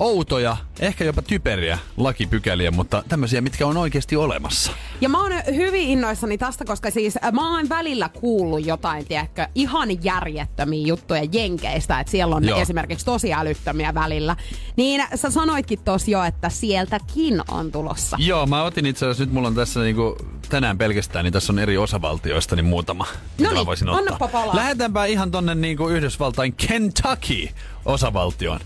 outoja, 0.00 0.56
ehkä 0.80 1.04
jopa 1.04 1.22
typeriä 1.22 1.78
lakipykäliä, 1.96 2.70
mutta 2.70 3.02
tämmöisiä, 3.08 3.40
mitkä 3.40 3.66
on 3.66 3.76
oikeasti 3.76 4.16
olemassa. 4.16 4.72
Ja 5.00 5.08
mä 5.08 5.22
oon 5.22 5.32
hyvin 5.54 5.88
innoissani 5.88 6.38
tästä, 6.38 6.64
koska 6.64 6.90
siis 6.90 7.18
mä 7.32 7.56
oon 7.56 7.68
välillä 7.68 8.08
kuullut 8.08 8.66
jotain, 8.66 9.06
tiedätkö, 9.06 9.46
ihan 9.54 10.04
järjettömiä 10.04 10.86
juttuja 10.86 11.24
Jenkeistä, 11.32 12.00
että 12.00 12.10
siellä 12.10 12.36
on 12.36 12.44
Joo. 12.44 12.60
Esimerkiksi 12.60 13.06
tosi 13.06 13.32
älyttömiä 13.34 13.94
välillä. 13.94 14.36
Niin 14.76 15.04
sä 15.14 15.30
sanoitkin 15.30 15.78
tos 15.84 16.08
jo, 16.08 16.22
että 16.22 16.48
sieltäkin 16.48 17.42
on 17.48 17.72
tulossa. 17.72 18.16
Joo, 18.20 18.46
mä 18.46 18.62
otin 18.62 18.86
itse 18.86 19.06
asiassa, 19.06 19.24
nyt 19.24 19.32
mulla 19.32 19.48
on 19.48 19.54
tässä 19.54 19.80
niinku 19.80 20.16
tänään 20.48 20.78
pelkästään, 20.78 21.24
niin 21.24 21.32
tässä 21.32 21.52
on 21.52 21.58
eri 21.58 21.78
osavaltioista 21.78 22.56
niin 22.56 22.66
muutama, 22.66 23.06
mitä 23.38 23.42
mä 23.42 23.48
Noniin, 23.48 23.66
voisin 23.66 23.88
ottaa. 23.88 24.56
Lähdetäänpä 24.56 25.04
ihan 25.04 25.30
tonne 25.30 25.54
niinku 25.54 25.88
Yhdysvaltain 25.88 26.52
Kentucky 26.52 27.48
osavaltioon. 27.84 28.60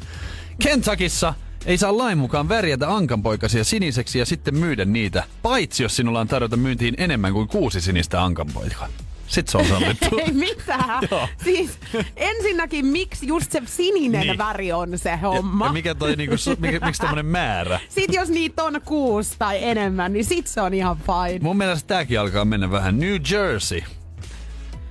Kentuckissa 0.63 1.35
ei 1.67 1.79
saa 1.79 1.99
lain 1.99 2.19
mukaan 2.19 2.49
värjätä 2.49 2.95
ankanpoikasia 2.95 3.65
siniseksi 3.65 4.19
ja 4.19 4.27
sitten 4.27 4.55
myydä 4.57 4.85
niitä, 4.85 5.25
paitsi 5.43 5.83
jos 5.83 5.97
sinulla 5.97 6.21
on 6.21 6.29
tarjota 6.29 6.57
myyntiin 6.57 6.95
enemmän 6.99 7.33
kuin 7.33 7.49
kuusi 7.49 7.81
sinistä 7.81 8.25
ankanpoikaa. 8.25 8.89
sit 9.27 9.49
se 9.49 9.59
on 9.59 9.65
sallittu. 9.67 10.19
Ei 10.27 10.33
mitään. 10.33 11.09
Siis 11.45 11.79
ensinnäkin, 12.17 12.87
miksi 12.87 13.27
just 13.27 13.53
se 13.53 13.63
sininen 13.67 14.21
Niin. 14.21 14.39
väri 14.39 14.73
on 14.73 14.99
se 14.99 15.17
homma? 15.17 15.67
Ja 15.67 15.73
mikä 15.73 15.95
toi 15.95 16.17
niinku, 16.17 16.37
mikä, 16.59 16.87
miksi 16.87 17.01
tämmönen 17.03 17.27
määrä? 17.27 17.81
Sitten 17.89 18.15
jos 18.15 18.29
niitä 18.29 18.65
on 18.65 18.81
kuusi 18.85 19.35
tai 19.39 19.59
enemmän, 19.65 20.13
niin 20.13 20.25
sit 20.25 20.47
se 20.47 20.61
on 20.61 20.75
ihan 20.75 20.97
fine. 20.97 21.39
Mun 21.43 21.57
mielestä 21.57 21.87
tääkin 21.89 22.21
alkaa 22.21 22.45
mennä 22.45 22.71
vähän. 22.71 22.99
New 23.01 23.17
Jersey. 23.31 23.83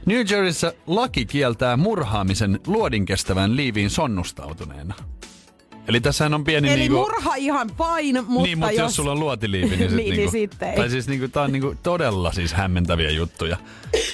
New 0.06 0.17
Jerseyssä 0.17 0.73
laki 0.88 1.26
kieltää 1.26 1.78
murhaamisen 1.78 2.60
luodinkestävän 2.67 3.56
liiviin 3.56 3.89
sonnustautuneena. 3.89 4.93
Eli 5.87 6.01
tässähän 6.01 6.33
on 6.33 6.43
pieni 6.43 6.69
Eli 6.69 6.79
niinku... 6.79 6.97
murha 6.97 7.35
ihan 7.35 7.69
fine, 7.69 8.21
mutta, 8.21 8.43
niin, 8.43 8.57
mutta 8.57 8.71
jos... 8.71 8.79
jos 8.79 8.95
sulla 8.95 9.11
on 9.11 9.19
luotiliivi, 9.19 9.75
niin, 9.75 9.89
sit 9.89 9.89
Niin, 9.97 10.09
niin 10.09 10.17
niinku, 10.17 10.31
sitten 10.31 10.69
ei. 10.69 10.75
Tai 10.75 10.89
siis 10.89 11.07
niinku, 11.07 11.27
tää 11.27 11.43
on 11.43 11.51
niinku 11.51 11.75
todella 11.83 12.31
siis 12.31 12.53
hämmentäviä 12.53 13.09
juttuja. 13.09 13.57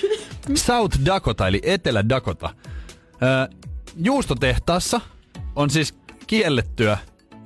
South 0.56 0.98
Dakota, 1.06 1.48
eli 1.48 1.62
Etelä 1.64 2.10
Dakota. 2.10 2.50
Ö, 3.04 3.56
juustotehtaassa 4.04 5.02
on 5.56 5.70
siis 5.70 5.96
kiellettyä 6.28 6.98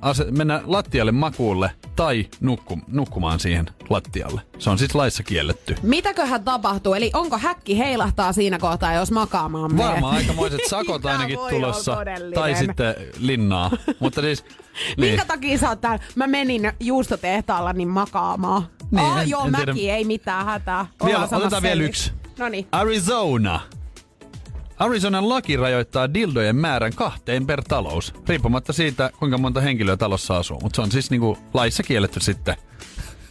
ase- 0.04 0.30
mennä 0.30 0.60
lattialle 0.64 1.12
makuulle 1.12 1.70
tai 1.96 2.26
nukku- 2.40 2.80
nukkumaan 2.88 3.40
siihen 3.40 3.66
lattialle. 3.90 4.40
Se 4.58 4.70
on 4.70 4.78
siis 4.78 4.94
laissa 4.94 5.22
kielletty. 5.22 5.74
Mitäköhän 5.82 6.44
tapahtuu? 6.44 6.94
Eli 6.94 7.10
onko 7.14 7.38
häkki 7.38 7.78
heilahtaa 7.78 8.32
siinä 8.32 8.58
kohtaa, 8.58 8.92
jos 8.94 9.10
makaamaan 9.10 9.74
menee? 9.74 9.86
Varmaan 9.92 10.16
aikamoiset 10.16 10.60
sakot 10.70 11.06
ainakin 11.06 11.38
tulossa. 11.50 11.96
Tai 12.34 12.54
sitten 12.54 12.94
linnaa. 13.18 13.70
Mutta 14.00 14.20
siis... 14.20 14.44
Minkä 14.96 15.24
takia 15.24 15.58
sä 15.58 15.68
oot 15.68 15.80
täällä? 15.80 16.04
Mä 16.14 16.26
menin 16.26 16.72
juustotehtaalla 16.80 17.72
niin 17.72 17.88
makaamaan. 17.88 18.62
Niin, 18.90 19.04
oh, 19.06 19.18
en- 19.18 19.30
joo, 19.30 19.44
en 19.46 19.52
tiedä. 19.54 19.72
mäki, 19.72 19.90
ei 19.90 20.04
mitään 20.04 20.46
hätää. 20.46 20.86
Vielä, 21.04 21.18
Ollaan 21.18 21.34
otetaan 21.42 21.62
vielä 21.62 21.82
yksi. 21.82 22.12
No 22.38 22.48
niin. 22.48 22.66
Arizona. 22.72 23.60
Arizonan 24.84 25.28
laki 25.28 25.56
rajoittaa 25.56 26.14
dildojen 26.14 26.56
määrän 26.56 26.92
kahteen 26.94 27.46
per 27.46 27.62
talous, 27.68 28.14
riippumatta 28.28 28.72
siitä, 28.72 29.10
kuinka 29.18 29.38
monta 29.38 29.60
henkilöä 29.60 29.96
talossa 29.96 30.36
asuu. 30.36 30.60
Mutta 30.60 30.76
se 30.76 30.82
on 30.82 30.90
siis 30.92 31.10
niinku 31.10 31.38
laissa 31.54 31.82
kielletty 31.82 32.20
sitten. 32.20 32.56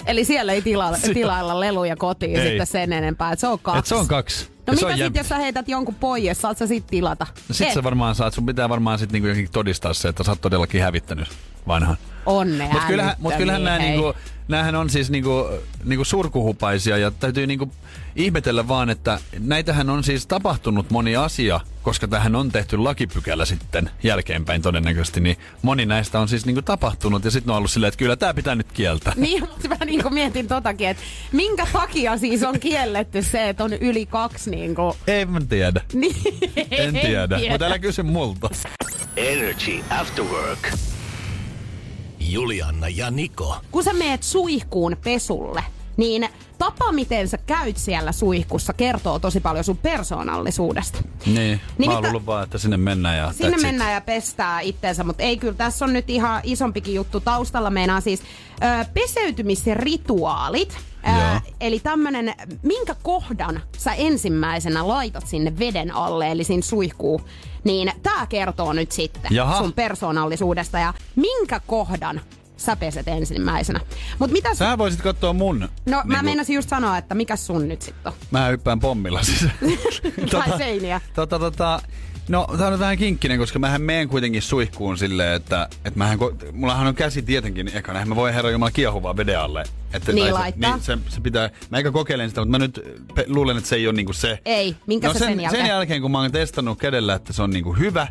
Eli 0.06 0.26
siellä 0.26 0.54
ei 0.54 0.62
tila, 0.62 0.92
tilailla 1.14 1.60
leluja 1.60 1.96
kotiin 1.96 2.40
Ei. 2.40 2.48
sitten 2.48 2.68
sen 2.68 2.94
enempää. 2.94 3.32
Et 3.32 3.40
se 3.40 3.48
on 3.48 3.60
kaksi. 3.60 3.80
Et 3.80 3.86
se 3.86 3.96
on 3.96 4.08
kaksi. 4.08 4.46
No 4.46 4.52
Ja 4.68 4.74
mitä 4.74 4.80
sitten, 4.80 4.98
jämpti. 5.00 5.20
jos 5.20 5.30
sä 5.30 5.38
heität 5.38 5.68
jonkun 5.70 5.96
pois, 5.96 6.42
saat 6.42 6.58
sä 6.58 6.68
sit 6.68 6.88
tilata? 6.88 7.28
No 7.50 7.54
sit 7.54 7.68
Et. 7.68 7.74
sä 7.74 7.84
varmaan 7.84 8.16
saat, 8.16 8.34
sun 8.34 8.46
pitää 8.46 8.70
varmaan 8.70 9.00
sit 9.00 9.12
niinku 9.12 9.28
jotenkin 9.28 9.52
todistaa 9.54 9.94
se, 9.94 10.08
että 10.08 10.24
sä 10.24 10.32
oot 10.32 10.42
todellakin 10.42 10.82
hävittänyt 10.82 11.28
vanhan. 11.68 11.98
Onnea 12.26 12.70
Mutta 12.72 12.88
kyllähän, 12.88 13.16
mut 13.20 13.34
kyllähän 13.34 13.64
nämä 13.64 13.80
hei. 13.80 13.90
niinku, 13.90 14.14
näähän 14.48 14.76
on 14.76 14.90
siis 14.90 15.10
niinku, 15.10 15.46
niinku 15.84 16.06
surkuhupaisia 16.06 16.98
ja 16.98 17.12
täytyy 17.12 17.48
niinku 17.48 17.72
ihmetellä 18.16 18.68
vaan, 18.68 18.90
että 18.90 19.20
näitähän 19.40 19.90
on 19.90 20.04
siis 20.04 20.28
tapahtunut 20.28 20.90
moni 20.90 21.16
asia, 21.16 21.60
koska 21.82 22.08
tähän 22.08 22.36
on 22.36 22.52
tehty 22.52 22.78
lakipykälä 22.78 23.46
sitten 23.46 23.90
jälkeenpäin 24.04 24.62
todennäköisesti, 24.62 25.20
niin 25.20 25.38
moni 25.62 25.86
näistä 25.86 26.20
on 26.20 26.28
siis 26.28 26.46
niinku 26.46 26.62
tapahtunut 26.62 27.26
ja 27.26 27.32
sitten 27.32 27.52
on 27.52 27.58
ollut 27.58 27.72
silleen, 27.72 27.88
että 27.88 27.98
kyllä 27.98 28.16
tämä 28.16 28.34
pitää 28.34 28.56
nyt 28.56 28.72
kieltää. 28.72 29.14
Niin, 29.16 29.42
mutta 29.42 29.68
mä 29.68 29.86
niinku 29.86 30.10
mietin 30.10 30.48
totakin, 30.48 30.88
että 30.88 31.04
minkä 31.32 31.68
takia 31.74 32.18
siis 32.18 32.44
on 32.44 32.60
kielletty 32.60 33.22
se, 33.22 33.50
että 33.50 33.64
on 33.64 33.74
yli 33.74 34.06
kaksi 34.06 34.50
niinku... 34.50 34.96
Ei 35.08 35.26
mä 35.26 35.42
tiedä. 35.50 35.82
Niin, 35.94 36.16
En 36.72 36.94
tiedä, 36.94 37.40
mutta 37.50 37.66
älä 37.66 37.80
kysy 37.80 38.04
multa. 38.04 38.50
Energy 39.18 39.84
After 39.90 40.26
Work. 40.26 40.74
Julianna 42.20 42.90
ja 42.90 43.12
Niko. 43.12 43.58
Kun 43.72 43.84
sä 43.84 43.94
meet 43.94 44.24
suihkuun 44.24 44.98
pesulle, 45.04 45.64
niin 45.98 46.30
tapa, 46.64 46.92
miten 46.92 47.28
sä 47.28 47.38
käyt 47.38 47.78
siellä 47.78 48.12
suihkussa, 48.12 48.74
kertoo 48.74 49.20
tosi 49.20 49.40
paljon 49.40 49.64
sun 49.64 49.78
persoonallisuudesta. 49.78 50.98
Niin, 51.26 51.62
Niin 51.78 51.90
mä 51.92 51.94
oon 51.96 52.04
luullut 52.04 52.26
vaan, 52.26 52.44
että 52.44 52.58
sinne 52.58 52.78
mennään 52.78 53.18
ja 53.18 53.32
Sinne 53.34 53.50
that's 53.52 53.56
it. 53.60 53.62
mennään 53.62 53.94
ja 53.94 54.02
pestää 54.02 54.60
itteensä, 54.60 55.04
mutta 55.04 55.24
ei 55.24 55.38
kyllä, 55.38 55.54
tässä 55.54 55.86
on 55.86 55.94
nyt 55.94 56.10
ihan 56.10 56.42
isompikin 56.44 56.96
juttu 56.96 57.20
taustalla. 57.20 57.70
Meinaa 57.70 58.02
siis 58.02 58.22
ö, 58.22 58.86
peseytymisrituaalit. 58.94 60.78
Ö, 61.08 61.40
eli 61.62 61.80
tämmönen, 61.80 62.34
minkä 62.62 62.96
kohdan 63.04 63.62
sä 63.78 63.94
ensimmäisenä 63.94 64.88
laitat 64.88 65.28
sinne 65.28 65.60
veden 65.60 65.96
alle, 65.96 66.32
eli 66.32 66.44
sinne 66.44 66.62
suihkuun, 66.64 67.22
niin 67.64 67.92
tää 68.04 68.26
kertoo 68.26 68.74
nyt 68.74 68.92
sitten 68.92 69.36
Jaha. 69.36 69.58
sun 69.58 69.74
persoonallisuudesta 69.74 70.80
ja 70.80 70.94
minkä 71.16 71.62
kohdan 71.68 72.22
sä 72.58 72.76
peset 72.76 73.08
ensimmäisenä. 73.08 73.80
Mut 74.20 74.32
mitä 74.32 74.56
sä... 74.56 74.78
Voisit 74.78 75.02
katsoa 75.02 75.34
mun... 75.34 75.60
No 75.60 75.70
mä 75.86 76.04
niinku- 76.04 76.26
meinasin 76.26 76.56
just 76.56 76.70
sanoa, 76.70 76.98
että 76.98 77.16
mikä 77.16 77.36
sun 77.36 77.68
nyt 77.68 77.82
sitten 77.82 78.12
on. 78.12 78.18
Mä 78.32 78.48
hyppään 78.48 78.80
pommilla 78.80 79.24
siis. 79.24 79.46
Tai 80.32 80.58
seiniä. 80.58 81.02
Tota, 81.16 81.40
tota, 81.40 81.82
no, 82.30 82.48
tää 82.58 82.68
on 82.68 82.80
vähän 82.80 82.98
kinkkinen, 82.98 83.38
koska 83.40 83.60
mähän 83.60 83.82
meen 83.82 84.08
kuitenkin 84.10 84.42
suihkuun 84.42 84.98
silleen, 84.98 85.36
että, 85.36 85.68
että 85.86 85.98
mähän, 86.00 86.20
mullahan 86.52 86.88
on 86.88 86.96
käsi 86.96 87.22
tietenkin 87.22 87.72
ekana. 87.74 88.06
Mä 88.06 88.16
voi 88.16 88.34
herra 88.34 88.52
jumala 88.52 88.72
kiehuvaa 88.72 89.18
veden 89.18 89.40
alle. 89.40 89.64
Että, 89.94 90.12
Niin 90.12 90.24
tai 90.24 90.28
se, 90.28 90.40
laittaa. 90.40 90.72
niin 90.76 90.84
se, 90.84 90.98
se, 91.10 91.22
pitää, 91.22 91.50
mä 91.70 91.78
eikä 91.78 91.92
kokeilen 91.92 92.30
sitä, 92.30 92.42
mutta 92.42 92.52
mä 92.52 92.66
nyt 92.66 92.80
pe- 93.16 93.26
luulen, 93.28 93.58
että 93.58 93.70
se 93.70 93.76
ei 93.76 93.88
ole 93.88 93.96
niinku 93.96 94.14
se. 94.14 94.40
Ei, 94.46 94.76
minkä 94.86 95.08
no 95.08 95.14
sä 95.14 95.20
sen, 95.20 95.28
sen 95.28 95.40
jälkeen? 95.42 95.64
sen 95.66 95.70
jälkeen, 95.70 96.02
kun 96.02 96.12
mä 96.12 96.20
oon 96.20 96.32
testannut 96.32 96.80
kädellä, 96.80 97.14
että 97.14 97.34
se 97.34 97.44
on 97.44 97.50
niinku 97.50 97.74
hyvä, 97.74 98.08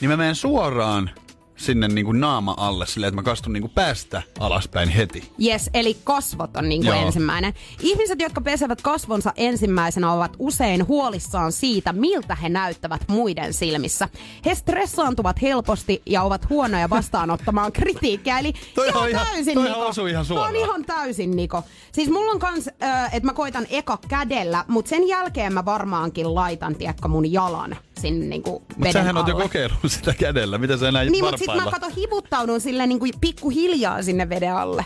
niin 0.00 0.10
mä 0.10 0.16
menen 0.16 0.34
suoraan 0.34 1.10
sinne 1.56 1.88
niinku 1.88 2.12
naama 2.12 2.54
alle 2.58 2.86
silleen, 2.86 3.08
että 3.08 3.16
mä 3.16 3.22
kastun 3.22 3.52
niinku 3.52 3.68
päästä 3.74 4.22
alaspäin 4.40 4.88
heti. 4.88 5.32
Yes, 5.44 5.70
eli 5.74 5.96
kasvot 6.04 6.56
on 6.56 6.68
niin 6.68 6.82
kuin 6.82 6.96
Joo. 6.96 7.06
ensimmäinen. 7.06 7.54
Ihmiset, 7.82 8.20
jotka 8.20 8.40
pesevät 8.40 8.82
kasvonsa 8.82 9.32
ensimmäisenä, 9.36 10.12
ovat 10.12 10.36
usein 10.38 10.88
huolissaan 10.88 11.52
siitä, 11.52 11.92
miltä 11.92 12.34
he 12.34 12.48
näyttävät 12.48 13.00
muiden 13.08 13.52
silmissä. 13.54 14.08
He 14.44 14.54
stressaantuvat 14.54 15.42
helposti 15.42 16.02
ja 16.06 16.22
ovat 16.22 16.48
huonoja 16.50 16.90
vastaanottamaan 16.90 17.72
kritiikkiä. 17.78 18.38
Eli 18.38 18.52
Toi 18.74 18.88
ihan 18.88 19.02
on 19.02 19.08
ihan- 19.08 19.26
täysin, 19.26 19.54
toi 19.54 19.64
Niko. 19.64 19.76
ihan 19.78 19.94
Toi 19.94 20.16
on 20.16 20.24
suoraan. 20.24 20.56
ihan 20.56 20.84
täysin, 20.84 21.36
Niko. 21.36 21.62
Siis 21.92 22.08
mulla 22.10 22.30
on 22.30 22.38
kans, 22.38 22.68
äh, 22.82 23.14
että 23.14 23.26
mä 23.26 23.32
koitan 23.32 23.66
eka 23.70 23.98
kädellä, 24.08 24.64
mutta 24.68 24.88
sen 24.88 25.08
jälkeen 25.08 25.52
mä 25.52 25.64
varmaankin 25.64 26.34
laitan, 26.34 26.74
tiedätkö, 26.74 27.08
mun 27.08 27.32
jalan 27.32 27.76
sinne 28.00 28.26
niinku 28.26 28.50
Mutta 28.50 28.74
veden 28.80 28.92
sähän 28.92 29.16
oot 29.16 29.28
jo 29.28 29.36
kokeillut 29.36 29.78
sitä 29.86 30.14
kädellä. 30.14 30.58
Mitä 30.58 30.76
sä 30.76 30.88
enää 30.88 31.04
Niin, 31.04 31.24
mutta 31.24 31.38
sit 31.38 31.46
mä 31.56 31.70
kato 31.70 31.86
hivuttaudun 31.96 32.60
silleen 32.60 32.88
niinku 32.88 33.06
pikkuhiljaa 33.20 34.02
sinne 34.02 34.28
veden 34.28 34.54
alle. 34.56 34.84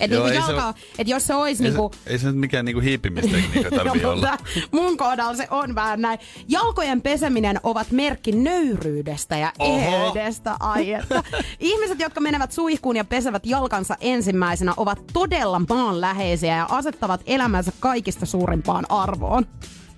Et 0.00 0.10
Joo, 0.10 0.24
niinku 0.26 0.40
ei 0.40 0.46
se 0.46 0.52
jalka, 0.52 0.66
oo- 0.66 0.74
et 0.98 1.08
jos 1.08 1.26
se 1.26 1.34
olisi 1.34 1.64
Ei, 1.64 1.70
niinku... 1.70 1.90
se, 2.04 2.10
ei 2.10 2.18
se 2.18 2.26
nyt 2.26 2.36
mikään 2.36 2.64
niinku 2.64 2.80
hiipimistekniikka 2.80 3.70
tarvii 3.76 4.02
No, 4.02 4.10
olla. 4.10 4.38
mun 4.72 4.96
kohdalla 4.96 5.34
se 5.34 5.46
on 5.50 5.74
vähän 5.74 6.00
näin. 6.00 6.18
Jalkojen 6.48 7.02
peseminen 7.02 7.60
ovat 7.62 7.90
merkki 7.90 8.32
nöyryydestä 8.32 9.36
ja 9.38 9.52
eheydestä. 9.60 10.56
Ai, 10.60 10.92
että. 10.92 11.22
Ihmiset, 11.60 12.00
jotka 12.00 12.20
menevät 12.20 12.52
suihkuun 12.52 12.96
ja 12.96 13.04
pesevät 13.04 13.46
jalkansa 13.46 13.96
ensimmäisenä, 14.00 14.74
ovat 14.76 14.98
todella 15.12 15.60
maanläheisiä 15.68 16.56
ja 16.56 16.66
asettavat 16.70 17.20
elämänsä 17.26 17.72
kaikista 17.80 18.26
suurimpaan 18.26 18.86
arvoon. 18.90 19.46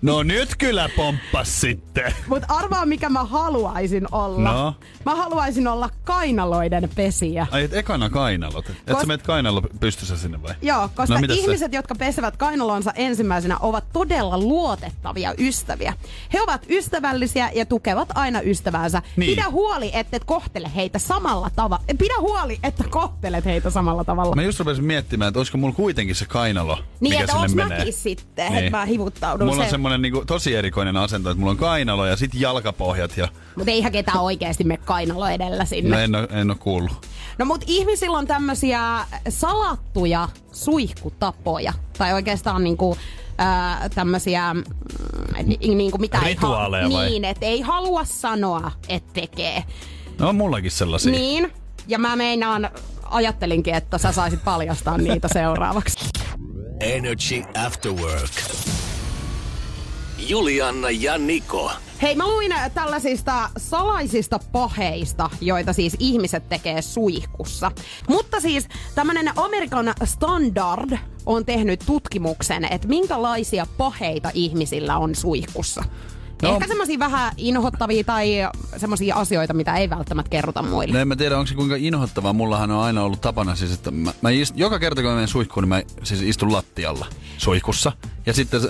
No 0.02 0.22
nyt 0.22 0.56
kyllä 0.58 0.90
pomppas 0.96 1.60
sitten. 1.60 2.14
Mutta 2.26 2.46
arvaa, 2.54 2.86
mikä 2.86 3.08
mä 3.08 3.24
haluaisin 3.24 4.06
olla. 4.12 4.52
No? 4.52 4.74
Mä 5.06 5.14
haluaisin 5.14 5.68
olla 5.68 5.90
kainaloiden 6.04 6.90
pesiä. 6.94 7.46
Ai 7.50 7.64
et 7.64 7.74
ekana 7.74 8.10
kainalot. 8.10 8.70
Et 8.70 8.76
Kos- 8.90 9.00
sä 9.00 9.06
meet 9.06 9.22
kainalo 9.22 9.62
pystyssä 9.80 10.16
sinne 10.16 10.42
vai? 10.42 10.54
Joo, 10.62 10.88
koska 10.94 11.14
no, 11.14 11.20
mitäs 11.20 11.36
se? 11.36 11.42
ihmiset, 11.42 11.72
jotka 11.72 11.94
pesevät 11.94 12.36
kainalonsa 12.36 12.92
ensimmäisenä, 12.94 13.58
ovat 13.58 13.84
todella 13.92 14.38
luotettavia 14.38 15.34
ystäviä. 15.38 15.92
He 16.32 16.40
ovat 16.42 16.66
ystävällisiä 16.70 17.50
ja 17.54 17.66
tukevat 17.66 18.08
aina 18.14 18.40
ystäväänsä. 18.40 19.02
Niin. 19.16 19.30
Pidä 19.36 19.50
huoli, 19.50 19.90
että 19.94 20.16
et 20.16 20.24
kohtele 20.24 20.70
heitä 20.76 20.98
samalla 20.98 21.50
tavalla. 21.56 21.84
Pidä 21.98 22.14
huoli, 22.20 22.58
että 22.62 22.84
kohtelet 22.90 23.44
heitä 23.44 23.70
samalla 23.70 24.04
tavalla. 24.04 24.36
Mä 24.36 24.42
just 24.42 24.58
rupesin 24.58 24.84
miettimään, 24.84 25.28
että 25.28 25.38
olisiko 25.40 25.58
mulla 25.58 25.74
kuitenkin 25.74 26.14
se 26.14 26.24
kainalo, 26.26 26.74
niin, 26.74 26.84
mikä 27.00 27.20
että 27.20 27.26
sinne 27.32 27.40
onks 27.42 27.54
menee. 27.54 27.78
mäkin 27.78 27.92
sitten, 27.92 28.52
Niin. 28.52 28.64
että 28.64 28.78
mä 28.78 28.84
hivuttaudun 28.84 29.46
Mulla 29.46 29.62
on 29.64 29.70
sen. 29.90 30.00
semmonen 30.00 30.02
niinku 30.02 30.24
tosi 30.26 30.54
erikoinen 30.54 30.96
asento, 30.96 31.30
että 31.30 31.38
mulla 31.40 31.50
on 31.50 31.56
kainalo 31.56 32.06
ja 32.06 32.16
sit 32.16 32.30
jalkapohjat 32.34 33.16
ja... 33.16 33.28
Mutta 33.56 33.70
eihän 33.70 33.92
ketään 33.92 34.20
oikeasti 34.20 34.64
me 34.64 34.76
kainalo 34.76 35.28
edellä 35.28 35.64
sinne. 35.64 35.90
No 35.90 35.98
en 36.02 36.14
oo, 36.14 36.26
en 36.30 36.50
oo 36.50 36.56
kuullut. 36.60 37.06
No 37.38 37.44
mut 37.44 37.64
ihmisillä 37.66 38.18
on 38.18 38.26
tämmösiä 38.26 38.80
salattuja 39.28 40.28
suihkutapoja. 40.52 41.72
Tai 41.98 42.12
oikeastaan 42.12 42.64
niinku 42.64 42.96
ää, 43.38 43.88
tämmösiä, 43.94 44.54
mm, 44.54 44.62
ni, 45.44 45.74
niinku 45.74 45.98
mitä 45.98 46.18
ei 46.18 46.24
Rituaaleja 46.34 46.84
ha- 46.88 46.92
vai? 46.92 47.10
Niin, 47.10 47.24
että 47.24 47.46
ei 47.46 47.60
halua 47.60 48.04
sanoa, 48.04 48.72
että 48.88 49.12
tekee. 49.12 49.64
No 50.18 50.28
on 50.28 50.36
mullakin 50.36 50.70
sellaisia. 50.70 51.12
Niin, 51.12 51.52
ja 51.88 51.98
mä 51.98 52.16
meinaan, 52.16 52.70
ajattelinkin, 53.04 53.74
että 53.74 53.98
sä 53.98 54.12
saisit 54.12 54.44
paljastaa 54.44 54.98
niitä 54.98 55.28
seuraavaksi. 55.38 55.98
Energy 56.80 57.42
After 57.66 57.92
Work. 57.92 58.32
Julianna 60.30 60.90
ja 60.90 61.18
Niko. 61.18 61.72
Hei, 62.02 62.14
mä 62.14 62.28
luin 62.28 62.52
äh, 62.52 62.70
tällaisista 62.70 63.50
salaisista 63.56 64.38
paheista, 64.52 65.30
joita 65.40 65.72
siis 65.72 65.96
ihmiset 65.98 66.48
tekee 66.48 66.82
suihkussa. 66.82 67.72
Mutta 68.08 68.40
siis 68.40 68.68
tämmönen 68.94 69.38
American 69.38 69.92
Standard 70.04 70.98
on 71.26 71.46
tehnyt 71.46 71.82
tutkimuksen, 71.86 72.64
että 72.64 72.88
minkälaisia 72.88 73.66
paheita 73.78 74.30
ihmisillä 74.34 74.98
on 74.98 75.14
suihkussa. 75.14 75.84
No. 76.42 76.52
Ehkä 76.54 76.66
semmoisia 76.66 76.98
vähän 76.98 77.32
inhottavia 77.36 78.04
tai 78.04 78.36
semmoisia 78.76 79.14
asioita, 79.14 79.54
mitä 79.54 79.76
ei 79.76 79.90
välttämättä 79.90 80.30
kerrota 80.30 80.62
muille. 80.62 80.94
No 80.94 81.00
en 81.00 81.08
mä 81.08 81.16
tiedä, 81.16 81.38
onko 81.38 81.46
se 81.46 81.54
kuinka 81.54 81.76
inhottavaa. 81.76 82.32
Mullahan 82.32 82.70
on 82.70 82.82
aina 82.82 83.02
ollut 83.02 83.20
tapana 83.20 83.54
siis, 83.54 83.72
että 83.72 83.90
mä, 83.90 84.12
mä 84.22 84.30
ist, 84.30 84.54
joka 84.56 84.78
kerta 84.78 85.02
kun 85.02 85.10
mä 85.10 85.14
menen 85.14 85.28
suihkuun, 85.28 85.62
niin 85.62 85.68
mä 85.68 85.82
siis 86.02 86.22
istun 86.22 86.52
lattialla 86.52 87.06
suihkussa. 87.38 87.92
Ja 88.26 88.32
sitten 88.32 88.60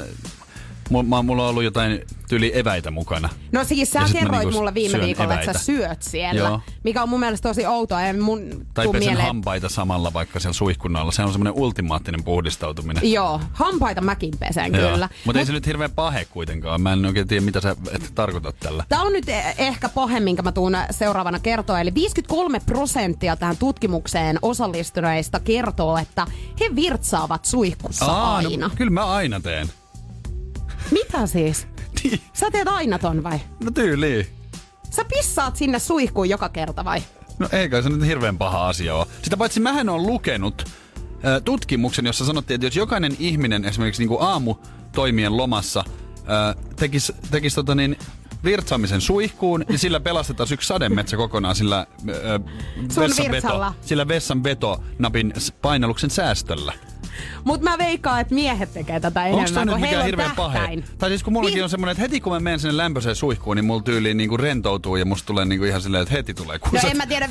mulla, 0.90 1.22
mulla 1.22 1.42
on 1.42 1.48
ollut 1.48 1.62
jotain 1.64 2.00
tyyli 2.29 2.59
eväitä 2.59 2.90
mukana. 2.90 3.29
No 3.53 3.64
siis 3.64 3.94
Ja 3.94 4.07
sä 4.07 4.12
kerroit 4.12 4.42
niinku 4.42 4.59
mulle 4.59 4.74
viime 4.74 5.00
viikolla, 5.00 5.35
että 5.40 5.53
sä 5.53 5.59
syöt 5.59 6.03
siellä, 6.03 6.40
Joo. 6.40 6.61
mikä 6.85 7.03
on 7.03 7.09
mun 7.09 7.20
mielestä 7.20 7.48
tosi 7.48 7.66
outoa. 7.66 8.03
Ei 8.03 8.12
mun 8.12 8.66
Tai 8.74 8.87
pesen 8.88 9.09
mieleen, 9.09 9.26
hampaita 9.26 9.68
samalla 9.68 10.12
vaikka 10.12 10.40
siellä 10.40 10.55
suihkun 10.55 10.96
alla. 10.96 11.12
Se 11.12 11.22
on 11.22 11.33
semmoinen 11.33 11.62
ultimaattinen 11.62 12.24
puhdistautuminen. 12.24 13.12
Joo, 13.12 13.40
hampaita 13.53 14.00
mäkin 14.00 14.31
pesen 14.38 14.72
kyllä. 14.72 15.09
Mutta 15.24 15.38
ei 15.40 15.46
se 15.46 15.53
nyt 15.53 15.66
hirveän 15.66 15.90
pahe 15.90 16.24
kuitenkaan. 16.24 16.81
Mä 16.81 16.92
en 16.92 17.07
oikein 17.07 17.29
tiedä, 17.29 17.44
mitä 17.44 17.61
sä 17.61 17.76
et 17.92 18.12
tarkoitat 18.14 18.57
tällä. 18.61 18.85
Tämä 18.88 19.03
on 19.03 19.12
nyt 19.12 19.29
e- 19.29 19.55
ehkä 19.59 19.88
pahe, 19.88 20.20
minkä 20.20 20.42
mä 20.42 20.53
tuun 20.53 20.76
seuraavana 20.90 21.38
kertoa. 21.38 21.81
Eli 21.81 21.94
53 21.94 22.61
prosenttia 22.66 23.37
tähän 23.37 23.57
tutkimukseen 23.57 24.38
osallistuneista 24.42 25.40
kertoo, 25.40 25.96
että 25.98 26.26
he 26.61 26.76
virtsaavat 26.76 27.44
suihkussa 27.44 28.35
aina. 28.35 28.68
no, 28.68 28.70
kyllä 28.76 28.90
mä 28.90 29.07
aina 29.07 29.40
teen. 29.40 29.68
Mitä 30.90 31.26
siis? 31.26 31.66
Niin. 32.05 32.20
Sä 32.33 32.50
teet 32.50 32.68
aina 32.68 32.98
ton 32.98 33.22
vai? 33.22 33.40
No 33.64 33.70
tyyliin. 33.70 34.26
Sä 34.90 35.05
pissaat 35.05 35.57
sinne 35.57 35.79
suihkuun 35.79 36.29
joka 36.29 36.48
kerta 36.48 36.85
vai? 36.85 37.03
No 37.38 37.48
eikä 37.53 37.83
se 37.83 37.88
nyt 37.88 38.07
hirveän 38.07 38.38
paha 38.38 38.68
asia 38.68 38.94
ole. 38.94 39.07
Sitä 39.22 39.37
paitsi 39.37 39.61
mähän 39.61 39.88
on 39.88 40.07
lukenut 40.07 40.64
äh, 40.64 41.42
tutkimuksen, 41.44 42.07
jossa 42.07 42.24
sanottiin, 42.24 42.55
että 42.55 42.66
jos 42.66 42.76
jokainen 42.76 43.16
ihminen 43.18 43.64
esimerkiksi 43.64 44.07
niin 44.07 44.18
aamu 44.20 44.55
toimien 44.92 45.37
lomassa 45.37 45.85
äh, 46.18 46.64
tekisi 46.76 47.12
tekis 47.31 47.55
tota 47.55 47.74
niin, 47.74 47.96
virtsaamisen 48.44 49.00
suihkuun, 49.00 49.64
niin 49.68 49.79
sillä 49.79 50.00
pelastetaan 50.00 50.48
yksi 50.53 50.68
sademetsä 50.68 51.16
kokonaan 51.16 51.55
sillä, 51.57 51.79
äh, 51.81 51.87
vessanveto, 52.96 53.33
virtsalla. 53.33 53.74
sillä 53.81 54.09
vessanvetonapin 54.09 55.33
s- 55.38 55.53
painalluksen 55.62 56.11
säästöllä. 56.11 56.72
Mut 57.44 57.61
mä 57.62 57.79
veikkaan, 57.79 58.20
että 58.20 58.35
miehet 58.35 58.73
tekee 58.73 59.01
tätä 59.01 59.20
Onko 59.23 59.38
enemmän, 59.38 59.55
toi 59.55 59.64
nyt 59.64 59.73
kun 59.75 59.81
heillä 59.81 59.87
mikään 59.88 60.01
on 60.01 60.07
hirveän 60.07 60.37
pahe? 60.37 60.83
Tai 60.99 61.09
siis 61.11 61.23
kun 61.23 61.33
mullakin 61.33 61.55
Niin. 61.55 61.64
on 61.64 61.70
semmoinen, 61.70 61.92
että 61.92 62.03
heti 62.03 62.20
kun 62.20 62.33
mä 62.33 62.40
menen 62.40 62.61
sinne 62.61 62.77
lämpöiseen 62.77 63.16
suihkuun, 63.16 63.57
niin 63.57 63.64
mulla 63.64 63.83
tyyliin 63.83 64.16
niinku 64.16 64.37
rentoutuu 64.37 64.96
ja 64.96 65.05
musta 65.05 65.27
tulee 65.27 65.44
niinku 65.44 65.64
ihan 65.64 65.81
silleen, 65.83 66.03
että 66.03 66.14
heti 66.14 66.35
tulee 66.35 66.59
No 66.64 66.70
kuset. 66.70 66.90
en 66.90 66.96
mä 66.96 67.07
tiedä. 67.07 67.29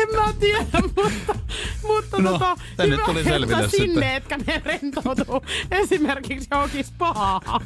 en 0.00 0.08
mä 0.16 0.32
tiedä, 0.40 0.64
mutta, 0.96 1.34
mutta 1.82 2.22
No, 2.22 2.32
tota, 2.32 2.56
tänne 2.76 2.96
hyvä, 2.96 3.06
tuli 3.06 3.24
selville 3.24 3.68
sinne, 3.68 3.86
sitten. 3.86 4.14
etkä 4.14 4.36
ne 4.46 4.62
rentoutuu 4.64 5.42
esimerkiksi 5.70 6.48
johonkin 6.50 6.84
spaahan, 6.84 7.60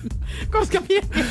koska 0.51 0.79
mietit 0.89 1.27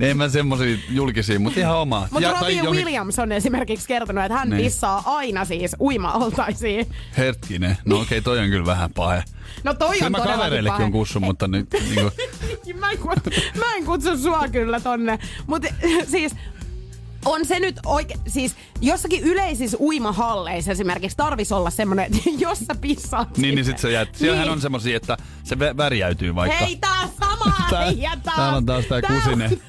En 0.00 0.16
mä 0.16 0.28
semmosia 0.28 0.76
julkisia, 0.88 1.40
mutta 1.40 1.60
ihan 1.60 1.76
oma. 1.76 2.08
Mutta 2.10 2.28
Robbie 2.28 2.40
tai 2.40 2.56
johonkin- 2.56 2.84
Williams 2.84 3.18
on 3.18 3.32
esimerkiksi 3.32 3.88
kertonut, 3.88 4.24
että 4.24 4.38
hän 4.38 4.50
Niin. 4.50 4.62
pissaa 4.64 5.02
aina 5.06 5.44
siis 5.44 5.76
uima-altaisiin. 5.80 6.86
Hetkinen. 7.18 7.76
No 7.84 8.00
okei, 8.00 8.22
toi 8.22 8.38
on 8.38 8.48
kyllä 8.50 8.66
vähän 8.66 8.90
pahe. 8.94 9.24
No 9.64 9.74
toi 9.74 9.94
Kyllä 9.94 10.06
on 10.06 10.12
mä 10.12 10.18
kavereillekin 10.20 10.84
on 10.84 10.92
kussu, 10.92 11.20
mutta 11.20 11.48
nyt 11.48 11.66
niinku, 11.72 12.10
mä, 12.80 12.90
en 12.90 12.98
kutsu, 12.98 13.30
mä 13.58 13.74
en 13.76 13.84
kutsu 13.84 14.16
sua 14.18 14.48
kyllä 14.52 14.80
tonne. 14.80 15.18
Mutta 15.46 15.68
siis 16.08 16.32
on 17.24 17.46
se 17.46 17.60
nyt 17.60 17.80
oikein, 17.86 18.20
siis 18.26 18.56
jossakin 18.80 19.22
yleisissä 19.24 19.76
uimahalleissa 19.80 20.72
esimerkiksi 20.72 21.16
tarvis 21.16 21.52
olla 21.52 21.70
semmonen, 21.70 22.04
että 22.04 22.30
jos 22.46 22.58
sä 22.58 22.74
pissaat 22.80 23.36
niin, 23.38 23.54
niin 23.54 23.64
sinne- 23.64 23.78
sit 23.78 23.82
se 23.82 23.90
jät. 23.92 24.08
Siellähän 24.14 24.48
on 24.50 24.60
semmosia, 24.60 24.96
että 24.96 25.16
se 25.44 25.54
vä- 25.54 25.76
värjäytyy 25.76 26.34
vaikka. 26.34 26.64
Hei, 26.64 26.76
tää 26.76 27.00
on 27.02 27.08
sama 27.20 27.54
Tää- 27.70 27.80
äijä, 27.80 28.10
tää 28.22 28.34
täällä 28.36 28.56
on 28.56 28.66
taas 28.66 28.84
tää 28.86 29.00
tää 29.00 29.10
on- 29.16 29.22
kusinen. 29.22 29.60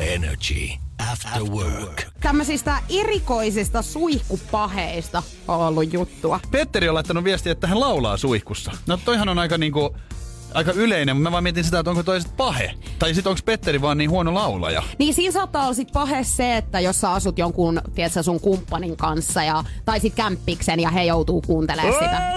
Energy 0.00 0.68
After 1.12 1.42
Work. 1.42 2.02
Tämmöisistä 2.20 2.78
erikoisista 2.88 3.82
suihkupaheista 3.82 5.22
on 5.48 5.60
ollut 5.60 5.92
juttua. 5.92 6.40
Petteri 6.50 6.88
on 6.88 6.94
laittanut 6.94 7.24
viestiä, 7.24 7.52
että 7.52 7.66
hän 7.66 7.80
laulaa 7.80 8.16
suihkussa. 8.16 8.72
No 8.86 8.96
toihan 9.04 9.28
on 9.28 9.38
aika 9.38 9.58
niinku, 9.58 9.96
aika 10.54 10.72
yleinen, 10.72 11.16
mutta 11.16 11.28
mä 11.28 11.32
vaan 11.32 11.42
mietin 11.42 11.64
sitä, 11.64 11.78
että 11.78 11.90
onko 11.90 12.02
toiset 12.02 12.36
pahe. 12.36 12.74
Tai 12.98 13.14
sit 13.14 13.26
onko 13.26 13.40
Petteri 13.44 13.82
vaan 13.82 13.98
niin 13.98 14.10
huono 14.10 14.34
laulaja. 14.34 14.82
Niin 14.98 15.14
siinä 15.14 15.32
saattaa 15.32 15.62
olla 15.62 15.74
sit 15.74 15.92
pahe 15.92 16.24
se, 16.24 16.56
että 16.56 16.80
jos 16.80 17.00
sä 17.00 17.12
asut 17.12 17.38
jonkun, 17.38 17.80
tiedätkö, 17.94 18.22
sun 18.22 18.40
kumppanin 18.40 18.96
kanssa 18.96 19.42
ja, 19.42 19.64
tai 19.84 20.00
sit 20.00 20.14
kämppiksen 20.14 20.80
ja 20.80 20.90
he 20.90 21.02
joutuu 21.04 21.42
kuuntelemaan 21.42 21.94
sitä. 21.94 22.32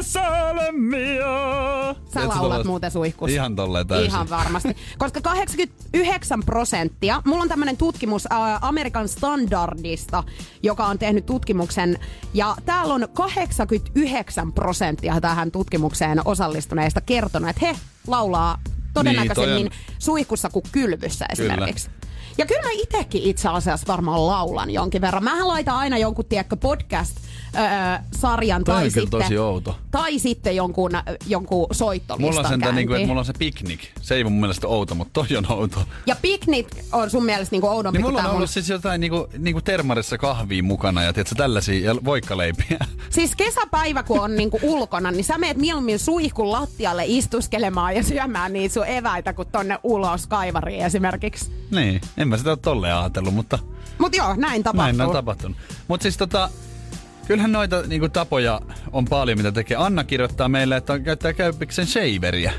Sä 2.13 2.27
laulat 2.27 2.65
muuten 2.65 2.91
suihkussa. 2.91 3.33
Ihan 3.35 3.55
tolleen 3.55 3.87
täysin. 3.87 4.07
Ihan 4.07 4.29
varmasti. 4.29 4.75
Koska 4.97 5.21
89 5.21 6.39
prosenttia, 6.45 7.21
mulla 7.25 7.41
on 7.41 7.49
tämmönen 7.49 7.77
tutkimus 7.77 8.25
ä, 8.25 8.29
Amerikan 8.61 9.07
Standardista, 9.07 10.23
joka 10.63 10.85
on 10.85 10.99
tehnyt 10.99 11.25
tutkimuksen, 11.25 11.99
ja 12.33 12.55
täällä 12.65 12.93
on 12.93 13.07
89 13.13 14.53
prosenttia 14.53 15.21
tähän 15.21 15.51
tutkimukseen 15.51 16.21
osallistuneista 16.25 17.01
kertonut, 17.01 17.49
että 17.49 17.65
he 17.65 17.75
laulaa 18.11 18.57
todennäköisemmin 18.93 19.55
Niin, 19.55 19.69
toi 19.69 19.95
suihkussa 19.99 20.49
kuin 20.49 20.63
kylvyssä 20.71 21.25
Kyllä. 21.35 21.53
esimerkiksi. 21.53 21.89
Ja 22.37 22.45
kyllä 22.45 22.61
mä 22.61 22.69
itekin 22.73 23.23
itse 23.23 23.49
asiassa 23.49 23.87
varmaan 23.87 24.27
laulan 24.27 24.71
jonkin 24.71 25.01
verran. 25.01 25.23
Mähän 25.23 25.47
laitan 25.47 25.75
aina 25.75 25.97
jonkun, 25.97 26.25
tiedätkö, 26.25 26.55
podcast-sarjan 27.51 28.63
Toi 28.63 28.75
tai 28.75 28.85
on 28.85 28.91
sitten, 28.91 29.21
tosi 29.21 29.37
outo. 29.37 29.79
tai 29.91 30.19
sitten 30.19 30.55
jonkun, 30.55 30.91
jonkun 31.27 31.67
soittolistan 31.71 32.29
Mulla 32.35 32.39
on 32.39 32.45
käyntiin. 32.59 32.75
niinku, 32.75 32.93
että 32.93 33.07
mulla 33.07 33.19
on 33.21 33.25
se 33.25 33.33
piknik. 33.39 33.79
Se 34.01 34.15
ei 34.15 34.23
mun 34.23 34.33
mielestä 34.33 34.67
outo, 34.67 34.95
mutta 34.95 35.13
toi 35.13 35.37
on 35.37 35.51
outo. 35.51 35.83
Ja 36.05 36.15
piknik 36.21 36.67
on 36.91 37.09
sun 37.09 37.25
mielestä 37.25 37.53
niinku 37.53 37.67
oudompi 37.67 37.97
Niin 37.97 38.03
kuin 38.03 38.11
mulla 38.11 38.19
on 38.19 38.23
tää 38.23 38.31
mun... 38.31 38.37
ollut 38.37 38.49
siis 38.49 38.69
jotain 38.69 39.01
niinku, 39.01 39.27
niinku 39.37 39.61
termarissa 39.61 40.17
kahvia 40.17 40.63
mukana 40.63 41.03
ja 41.03 41.13
tiedätkö, 41.13 41.35
tällaisia 41.35 41.85
ja 41.85 41.95
voikkaleipiä. 42.05 42.79
Siis 43.09 43.35
kesäpäivä, 43.35 44.03
kun 44.03 44.19
on 44.19 44.35
niinku 44.35 44.59
ulkona, 44.63 45.11
niin 45.11 45.23
sä 45.23 45.37
meet 45.37 45.57
mieluummin 45.57 45.99
suihkun 45.99 46.51
lattialle 46.51 47.03
istuskelemaan 47.07 47.95
ja 47.95 48.03
syömään 48.03 48.53
niitä 48.53 48.73
sun 48.73 48.87
eväitä, 48.87 49.33
kuin 49.33 49.47
tonne 49.51 49.79
ulos 49.83 50.27
kaivariin 50.27 50.85
esimerkiksi. 50.85 51.51
niin, 51.71 52.01
en 52.17 52.27
mä 52.27 52.37
sitä 52.37 52.49
ole 52.49 52.57
tolleen 52.61 52.95
ajatellut, 52.95 53.33
mutta 53.33 53.59
Mut 53.97 54.15
joo, 54.15 54.35
näin 54.35 54.63
tapahtuu. 54.63 54.97
näin 54.97 55.09
on 55.09 55.15
tapahtunut. 55.15 55.57
Mutta 55.87 56.03
siis 56.03 56.17
tota, 56.17 56.49
kyllähän 57.27 57.51
noita 57.51 57.81
niinku, 57.81 58.09
tapoja 58.09 58.61
on 58.91 59.05
paljon, 59.05 59.37
mitä 59.37 59.51
tekee. 59.51 59.77
Anna 59.77 60.03
kirjoittaa 60.03 60.49
meille, 60.49 60.77
että 60.77 60.93
on, 60.93 61.03
käyttää 61.03 61.33
käyppiksen 61.33 61.85
shaveriä. 61.87 62.53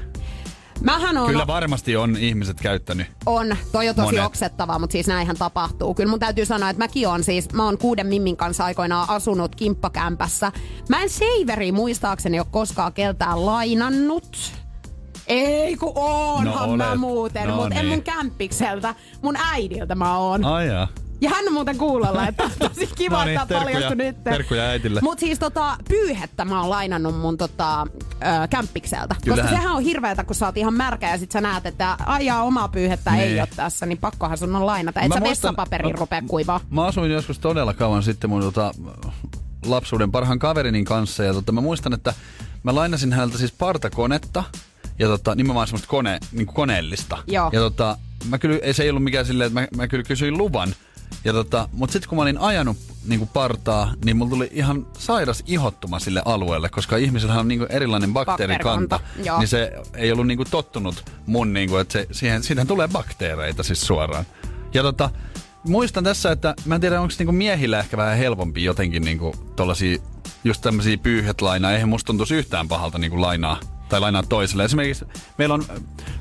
Mähän 0.80 1.16
on, 1.18 1.26
Kyllä 1.30 1.46
varmasti 1.46 1.96
on 1.96 2.16
ihmiset 2.16 2.60
käyttänyt. 2.60 3.06
on, 3.26 3.56
toi 3.72 3.88
on 3.88 3.94
tosi 3.94 4.06
Monet. 4.06 4.24
oksettavaa, 4.24 4.78
mutta 4.78 4.92
siis 4.92 5.06
näinhän 5.06 5.36
tapahtuu. 5.36 5.94
Kyllä 5.94 6.10
mun 6.10 6.18
täytyy 6.18 6.46
sanoa, 6.46 6.70
että 6.70 6.82
mäkin 6.84 7.08
on 7.08 7.24
siis, 7.24 7.52
mä 7.52 7.64
oon 7.64 7.78
kuuden 7.78 8.06
mimmin 8.06 8.36
kanssa 8.36 8.64
aikoinaan 8.64 9.10
asunut 9.10 9.56
kimppakämpässä. 9.56 10.52
Mä 10.88 11.02
en 11.02 11.08
saveri 11.10 11.72
muistaakseni 11.72 12.38
ole 12.38 12.46
koskaan 12.50 12.92
keltään 12.92 13.46
lainannut. 13.46 14.52
Ei 15.26 15.76
kun 15.76 15.92
oonhan 15.94 16.68
No 16.70 16.76
mä 16.76 16.88
olet. 16.88 17.00
muuten, 17.00 17.48
No 17.48 17.56
mutta 17.56 17.74
en 17.74 17.80
niin. 17.84 17.88
mun 17.88 18.02
kämppikseltä, 18.02 18.94
mun 19.22 19.36
äidiltä 19.36 19.94
mä 19.94 20.18
oon. 20.18 20.44
Ai 20.44 20.66
jaa. 20.68 20.88
Ja 21.22 21.30
hän 21.30 21.44
on 21.46 21.52
muuten 21.52 21.78
kuulolla, 21.78 22.28
että 22.28 22.44
on 22.44 22.50
tosi 22.68 22.86
kiva, 22.96 23.18
No 23.18 23.24
niin, 23.24 23.40
että 23.40 23.54
paljastui 23.58 23.96
nyt. 23.96 24.24
terkkuja 24.24 24.62
äitille. 24.62 25.00
Mut 25.02 25.18
siis 25.18 25.38
tota, 25.38 25.76
pyyhettä 25.88 26.44
mä 26.44 26.60
oon 26.60 26.70
lainannut 26.70 27.20
mun 27.20 27.38
tota, 27.38 27.82
ö, 27.82 28.48
kämppikseltä. 28.50 29.16
Kyllähän. 29.24 29.44
Koska 29.44 29.56
sehän 29.56 29.76
on 29.76 29.82
hirveetä, 29.82 30.24
kun 30.24 30.34
sä 30.36 30.46
oot 30.46 30.56
ihan 30.56 30.74
märkä 30.74 31.10
ja 31.10 31.18
sit 31.18 31.32
sä 31.32 31.40
näet, 31.40 31.66
että 31.66 31.96
aijaa 32.06 32.42
omaa 32.42 32.68
pyyhettä 32.68 33.10
Niin. 33.10 33.22
ei 33.22 33.40
ole 33.40 33.48
tässä, 33.56 33.86
niin 33.86 33.98
pakkohan 33.98 34.38
sun 34.38 34.56
on 34.56 34.66
lainata. 34.66 35.00
Et 35.00 35.08
Mä 35.08 35.14
sä 35.14 35.20
muistan- 35.20 35.48
vessapaperin 35.50 35.92
mä- 35.92 35.98
rupea 36.00 36.22
kuivaa. 36.28 36.60
Mä 36.70 36.84
asuin 36.84 37.10
joskus 37.10 37.38
todella 37.38 37.74
kauan 37.74 38.02
sitten 38.02 38.30
mun 38.30 38.42
tota, 38.42 38.72
lapsuuden 39.66 40.12
parhaan 40.12 40.38
kaverinin 40.38 40.84
kanssa 40.84 41.24
ja 41.24 41.32
tota, 41.32 41.52
mä 41.52 41.60
muistan, 41.60 41.92
että 41.92 42.14
mä 42.62 42.74
lainasin 42.74 43.12
häneltä 43.12 43.38
siis 43.38 43.52
partakonetta 43.52 44.44
ja 44.98 45.06
tota, 45.08 45.34
nimenomaan 45.34 45.66
semmoista 45.66 45.88
kone, 45.88 46.18
niin 46.32 46.46
kuin 46.46 46.54
koneellista. 46.56 47.18
Joo. 47.26 47.50
Ja 47.52 47.60
tota, 47.60 47.98
mä 48.28 48.38
kyllä, 48.38 48.58
ei 48.62 48.74
se 48.74 48.82
ei 48.82 48.90
ollut 48.90 49.04
mikään 49.04 49.26
silleen, 49.26 49.46
että 49.46 49.60
mä, 49.60 49.66
mä 49.76 49.88
kyllä 49.88 50.04
kysyin 50.04 50.38
luvan. 50.38 50.74
Ja 51.24 51.32
tota, 51.32 51.68
mutta 51.72 51.92
sitten 51.92 52.08
kun 52.08 52.16
mä 52.16 52.22
olin 52.22 52.38
ajanut 52.38 52.76
niin 53.06 53.18
kuin 53.18 53.30
partaa, 53.32 53.94
niin 54.04 54.16
mulla 54.16 54.30
tuli 54.30 54.48
ihan 54.52 54.86
sairas 54.98 55.42
ihottuma 55.46 55.98
sille 55.98 56.22
alueelle, 56.24 56.68
koska 56.68 56.96
ihmisellä 56.96 57.34
on 57.34 57.48
niin 57.48 57.58
kuin 57.58 57.72
erilainen 57.72 58.12
bakteerikanta. 58.12 59.00
Joo. 59.24 59.38
Niin 59.38 59.48
se 59.48 59.72
ei 59.94 60.12
ollut 60.12 60.26
niin 60.26 60.36
kuin 60.36 60.50
tottunut 60.50 61.04
mun, 61.26 61.52
niin 61.52 61.68
kuin, 61.70 61.80
että 61.80 61.92
se, 61.92 62.06
siihen, 62.12 62.42
siihen 62.42 62.66
tulee 62.66 62.88
bakteereita 62.88 63.62
siis 63.62 63.80
suoraan. 63.80 64.24
Ja 64.74 64.82
tota, 64.82 65.10
muistan 65.64 66.04
tässä, 66.04 66.32
että 66.32 66.54
mä 66.64 66.74
en 66.74 66.80
tiedä, 66.80 67.00
onko 67.00 67.14
niinku 67.18 67.32
miehillä 67.32 67.78
ehkä 67.78 67.96
vähän 67.96 68.18
helpompi 68.18 68.64
jotenkin 68.64 69.02
niinku 69.02 69.34
tollasia 69.56 69.98
just 70.44 70.62
tämmösiä 70.62 70.96
pyyhet 70.96 71.40
lainaa. 71.40 71.72
Eihän 71.72 71.88
musta 71.88 72.06
tuntuisi 72.06 72.34
yhtään 72.34 72.68
pahalta 72.68 72.98
niinku 72.98 73.20
lainaa 73.20 73.60
tai 73.92 74.00
lainaa 74.00 74.22
toiselle. 74.22 74.64
Esimerkiksi 74.64 75.04
meillä 75.38 75.54
on 75.54 75.64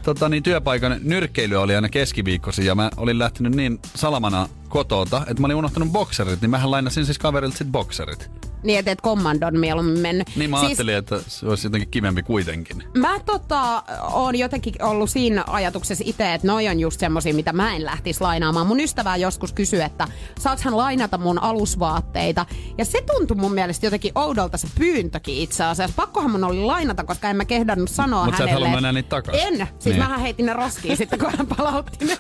tota, 0.04 0.30
niin, 0.30 0.44
työpaikan 0.44 1.00
nyrkkeily 1.04 1.56
oli 1.56 1.76
aina 1.76 1.90
keskiviikkosi 1.90 2.66
ja 2.66 2.76
mä 2.76 2.90
olin 2.98 3.20
lähtenyt 3.20 3.56
niin 3.56 3.80
salamana 3.96 4.50
kotota, 4.70 5.22
että 5.28 5.42
mä 5.42 5.46
olin 5.46 5.56
unohtanut 5.56 5.92
bokserit, 5.92 6.42
niin 6.42 6.50
mähän 6.50 6.72
lainasin 6.72 7.06
siis 7.06 7.20
kaverilta 7.20 7.58
sit 7.58 7.68
bokserit. 7.68 8.51
Niin, 8.64 8.80
että 8.80 8.92
et 8.92 9.02
kommandon 9.02 9.60
mieluummin 9.60 10.00
mennyt. 10.00 10.28
Niin 10.36 10.50
mä 10.50 10.58
siis, 10.58 10.68
ajattelin, 10.68 10.96
että 10.96 11.20
se 11.28 11.48
olisi 11.48 11.68
jotenkin 11.68 11.90
kivempi 11.90 12.24
kuitenkin. 12.24 12.84
Mä 12.98 13.20
tota, 13.26 13.84
oon 14.02 14.36
jotenkin 14.36 14.84
ollut 14.84 15.10
siinä 15.10 15.44
ajatuksessa 15.48 16.04
itse, 16.08 16.34
että 16.34 16.48
noi 16.48 16.68
on 16.68 16.80
just 16.80 17.00
semmosia, 17.00 17.34
mitä 17.34 17.54
mä 17.54 17.76
en 17.76 17.86
lähtisi 17.86 18.22
lainaamaan. 18.22 18.68
Mun 18.68 18.80
ystävää 18.80 19.18
joskus 19.18 19.54
kysyi, 19.54 19.82
että 19.82 20.08
saaks 20.40 20.62
hän 20.62 20.78
lainata 20.78 21.18
mun 21.18 21.40
alusvaatteita. 21.44 22.46
Ja 22.78 22.86
se 22.86 23.02
tuntui 23.02 23.38
mun 23.38 23.54
mielestä 23.54 23.86
jotenkin 23.86 24.12
oudolta 24.16 24.58
se 24.58 24.68
pyyntökin 24.78 25.36
itse 25.36 25.64
asiassa. 25.64 25.96
Pakkohan 25.96 26.32
mun 26.32 26.44
oli 26.44 26.60
lainata, 26.60 27.04
koska 27.04 27.30
en 27.30 27.36
mä 27.36 27.46
kehdannut 27.46 27.90
sanoa 27.90 28.26
Mut 28.26 28.34
hänelle. 28.34 28.44
Mutta 28.44 28.44
sä 28.44 28.44
et 28.44 28.54
halunnut 28.54 28.78
enää 28.78 28.92
niitä 28.92 29.10
takaisin. 29.10 29.62
En. 29.62 29.68
Siis 29.80 29.86
niin. 29.96 29.98
mähän 29.98 30.20
heitin 30.20 30.46
ne 30.46 30.54
roskiin 30.54 30.98
sitten, 30.98 31.20
kun 31.20 31.32
hän 31.38 31.48
palautti 31.48 32.06
ne. 32.06 32.18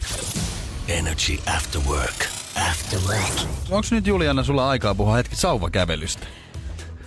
Energy 0.91 1.39
After 1.45 1.81
Work. 1.87 2.25
After 2.55 2.99
Work. 3.07 3.49
Onko 3.69 3.87
nyt 3.91 4.07
Juliana 4.07 4.43
sulla 4.43 4.69
aikaa 4.69 4.95
puhua 4.95 5.15
hetki 5.15 5.35
sauvakävelystä? 5.35 6.27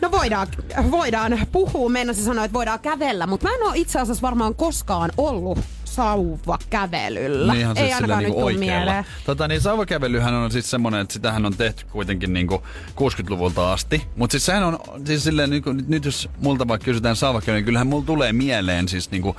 No 0.00 0.11
voidaan, 0.11 0.46
voidaan 0.90 1.46
puhua, 1.52 1.88
mennä 1.88 2.12
se 2.12 2.22
sanoa, 2.22 2.44
että 2.44 2.52
voidaan 2.52 2.80
kävellä, 2.80 3.26
mutta 3.26 3.48
mä 3.48 3.54
en 3.54 3.62
ole 3.62 3.72
itse 3.76 4.00
asiassa 4.00 4.22
varmaan 4.22 4.54
koskaan 4.54 5.11
ollut 5.16 5.59
sauvakävelyllä. 5.94 7.52
Niin 7.52 7.61
ihan 7.61 7.76
Ei 7.78 7.85
siis 7.85 7.94
ainakaan 7.94 8.22
niinku 8.22 8.48
nyt 8.48 8.59
mieleen. 8.59 9.04
Tota, 9.26 9.48
niin 9.48 9.61
sauvakävelyhän 9.61 10.35
on 10.35 10.50
siis 10.50 10.70
semmoinen, 10.70 11.00
että 11.00 11.12
sitähän 11.12 11.46
on 11.46 11.57
tehty 11.57 11.85
kuitenkin 11.92 12.33
niinku 12.33 12.62
60-luvulta 12.90 13.72
asti. 13.72 14.07
Mutta 14.16 14.33
siis 14.33 14.46
sehän 14.46 14.64
on, 14.64 14.78
siis 15.04 15.24
silleen, 15.24 15.50
niinku, 15.50 15.72
nyt, 15.72 16.04
jos 16.04 16.28
multa 16.40 16.68
vaikka 16.68 16.85
kysytään 16.85 17.16
sauvakävelyä, 17.16 17.59
niin 17.59 17.64
kyllähän 17.64 17.87
mulla 17.87 18.04
tulee 18.04 18.33
mieleen 18.33 18.88
siis 18.88 19.11
niinku, 19.11 19.37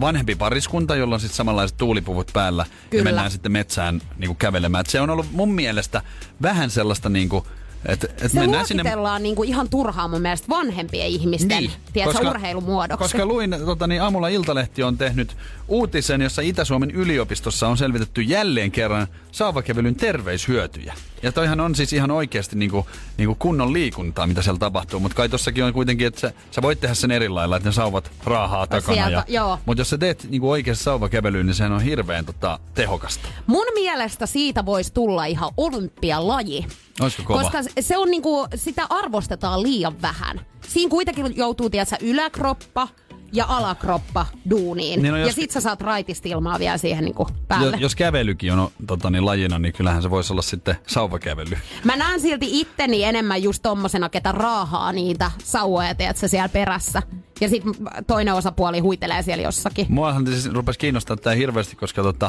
vanhempi 0.00 0.34
pariskunta, 0.34 0.96
jolla 0.96 1.14
on 1.14 1.20
sitten 1.20 1.36
samanlaiset 1.36 1.76
tuulipuvut 1.76 2.30
päällä. 2.32 2.66
Kyllä. 2.90 3.00
Ja 3.00 3.04
mennään 3.04 3.30
sitten 3.30 3.52
metsään 3.52 4.00
niinku 4.18 4.34
kävelemään. 4.34 4.80
Et 4.80 4.86
se 4.86 5.00
on 5.00 5.10
ollut 5.10 5.32
mun 5.32 5.52
mielestä 5.52 6.02
vähän 6.42 6.70
sellaista 6.70 7.08
niinku, 7.08 7.46
että 7.86 8.06
et 8.20 8.32
Se 8.32 8.40
mennään 8.40 8.66
sinne 8.66 8.82
luokitellaan 8.82 9.22
niinku 9.22 9.42
ihan 9.42 9.68
turhaan 9.68 10.10
mun 10.10 10.20
mielestä 10.20 10.48
vanhempien 10.48 11.06
ihmisten 11.06 11.58
niin, 11.58 11.70
tiedätkö, 11.92 12.30
urheilumuodoksi. 12.30 13.02
Koska 13.02 13.26
luin, 13.26 13.56
tota, 13.66 13.86
niin 13.86 14.02
aamulla 14.02 14.28
Iltalehti 14.28 14.82
on 14.82 14.98
tehnyt 14.98 15.36
uutisen, 15.68 16.20
jossa 16.20 16.42
Itä-Suomen 16.42 16.90
yliopistossa 16.90 17.68
on 17.68 17.76
selvitetty 17.76 18.22
jälleen 18.22 18.70
kerran 18.70 19.06
saavakävelyn 19.32 19.94
terveyshyötyjä. 19.94 20.94
Ja 21.22 21.32
toihan 21.32 21.60
on 21.60 21.74
siis 21.74 21.92
ihan 21.92 22.10
oikeasti 22.10 22.56
niinku, 22.56 22.86
niinku 23.16 23.34
kunnon 23.34 23.72
liikuntaa, 23.72 24.26
mitä 24.26 24.42
siellä 24.42 24.58
tapahtuu. 24.58 25.00
Mutta 25.00 25.16
kai 25.16 25.28
tossakin 25.28 25.64
on 25.64 25.72
kuitenkin, 25.72 26.06
että 26.06 26.20
sä, 26.20 26.32
sä 26.50 26.62
voit 26.62 26.80
tehdä 26.80 26.94
sen 26.94 27.10
eri 27.10 27.28
lailla, 27.28 27.56
että 27.56 27.68
ne 27.68 27.72
sauvat 27.72 28.10
raahaa 28.24 28.66
takana. 28.66 28.94
Sieltä, 28.94 29.24
ja. 29.28 29.58
Mutta 29.66 29.80
jos 29.80 29.90
sä 29.90 29.98
teet 29.98 30.26
niinku 30.30 30.50
oikeasti 30.50 30.84
sauvakävelyyn, 30.84 31.46
niin 31.46 31.54
sehän 31.54 31.72
on 31.72 31.82
hirveän 31.82 32.26
tota, 32.26 32.58
tehokasta. 32.74 33.28
Mun 33.46 33.66
mielestä 33.74 34.26
siitä 34.26 34.66
voisi 34.66 34.92
tulla 34.92 35.24
ihan 35.24 35.50
olympialaji. 35.56 36.66
Olisiko 37.00 37.22
kova? 37.22 37.42
Koska 37.42 37.58
se 37.80 37.96
on 37.98 38.10
niinku, 38.10 38.46
sitä 38.54 38.86
arvostetaan 38.90 39.62
liian 39.62 40.02
vähän. 40.02 40.40
Siinä 40.68 40.90
kuitenkin 40.90 41.36
joutuu, 41.36 41.70
tiedätkö, 41.70 41.96
yläkroppa 42.00 42.88
ja 43.32 43.44
alakroppa 43.48 44.26
duuniin. 44.50 45.02
Niin 45.02 45.12
no 45.12 45.18
ja 45.18 45.26
jos- 45.26 45.34
sit 45.34 45.50
sä 45.50 45.60
saat 45.60 45.80
raitista 45.80 46.28
ilmaa 46.28 46.58
vielä 46.58 46.78
siihen 46.78 47.04
niinku 47.04 47.28
päälle. 47.48 47.66
Jo, 47.76 47.80
jos 47.80 47.96
kävelykin 47.96 48.52
on 48.52 48.70
tota, 48.86 49.10
niin 49.10 49.26
lajina, 49.26 49.58
niin 49.58 49.72
kyllähän 49.72 50.02
se 50.02 50.10
voisi 50.10 50.32
olla 50.32 50.42
sitten 50.42 50.76
sauvakävely. 50.86 51.56
Mä 51.84 51.96
näen 51.96 52.20
silti 52.20 52.60
itteni 52.60 53.04
enemmän 53.04 53.42
just 53.42 53.62
tommosena, 53.62 54.08
ketä 54.08 54.32
raahaa 54.32 54.92
niitä 54.92 55.30
sauvoja, 55.44 55.94
tiedätkö, 55.94 56.28
siellä 56.28 56.48
perässä. 56.48 57.02
Ja 57.40 57.48
sit 57.48 57.62
toinen 58.06 58.34
osapuoli 58.34 58.78
huitelee 58.78 59.22
siellä 59.22 59.42
jossakin. 59.42 59.86
Muahan 59.88 60.26
siis 60.26 60.52
rupesi 60.52 60.78
kiinnostaa 60.78 61.16
tämä 61.16 61.36
hirveästi, 61.36 61.76
koska 61.76 62.02
tota, 62.02 62.26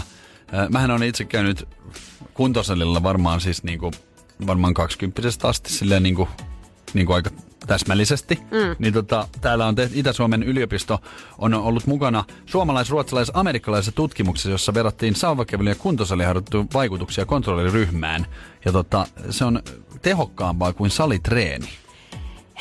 äh, 0.54 0.70
mähän 0.70 0.92
olen 0.92 1.04
itse 1.10 1.26
käynyt 1.26 1.68
kuntosalilla 2.34 3.04
varmaan 3.04 3.42
siis 3.42 3.64
niinku, 3.64 3.92
varmaan 4.48 4.74
20 4.74 5.22
asti 5.44 5.74
silleen 5.74 6.04
niinku, 6.04 6.28
niinku 6.94 7.14
aika 7.14 7.30
täsmällisesti. 7.68 8.36
Mm. 8.36 8.76
Niin 8.80 8.94
tota, 8.94 9.28
täällä 9.42 9.66
on 9.66 9.76
tehty, 9.76 10.00
Itä-Suomen 10.00 10.44
yliopisto 10.44 11.00
on 11.38 11.54
ollut 11.54 11.88
mukana 11.88 12.24
suomalais-ruotsalais-amerikkalaisessa 12.46 13.92
tutkimuksessa, 13.92 14.50
jossa 14.50 14.74
verrattiin 14.74 15.16
sauvakävelyn 15.16 15.72
ja 15.72 15.76
kuntosaliharjoittelun 15.76 16.68
vaikutuksia 16.74 17.26
kontrolliryhmään. 17.26 18.26
Ja 18.66 18.72
tota, 18.72 19.08
se 19.30 19.46
on 19.46 19.62
tehokkaampaa 20.02 20.74
kuin 20.74 20.92
salitreeni. 20.92 21.70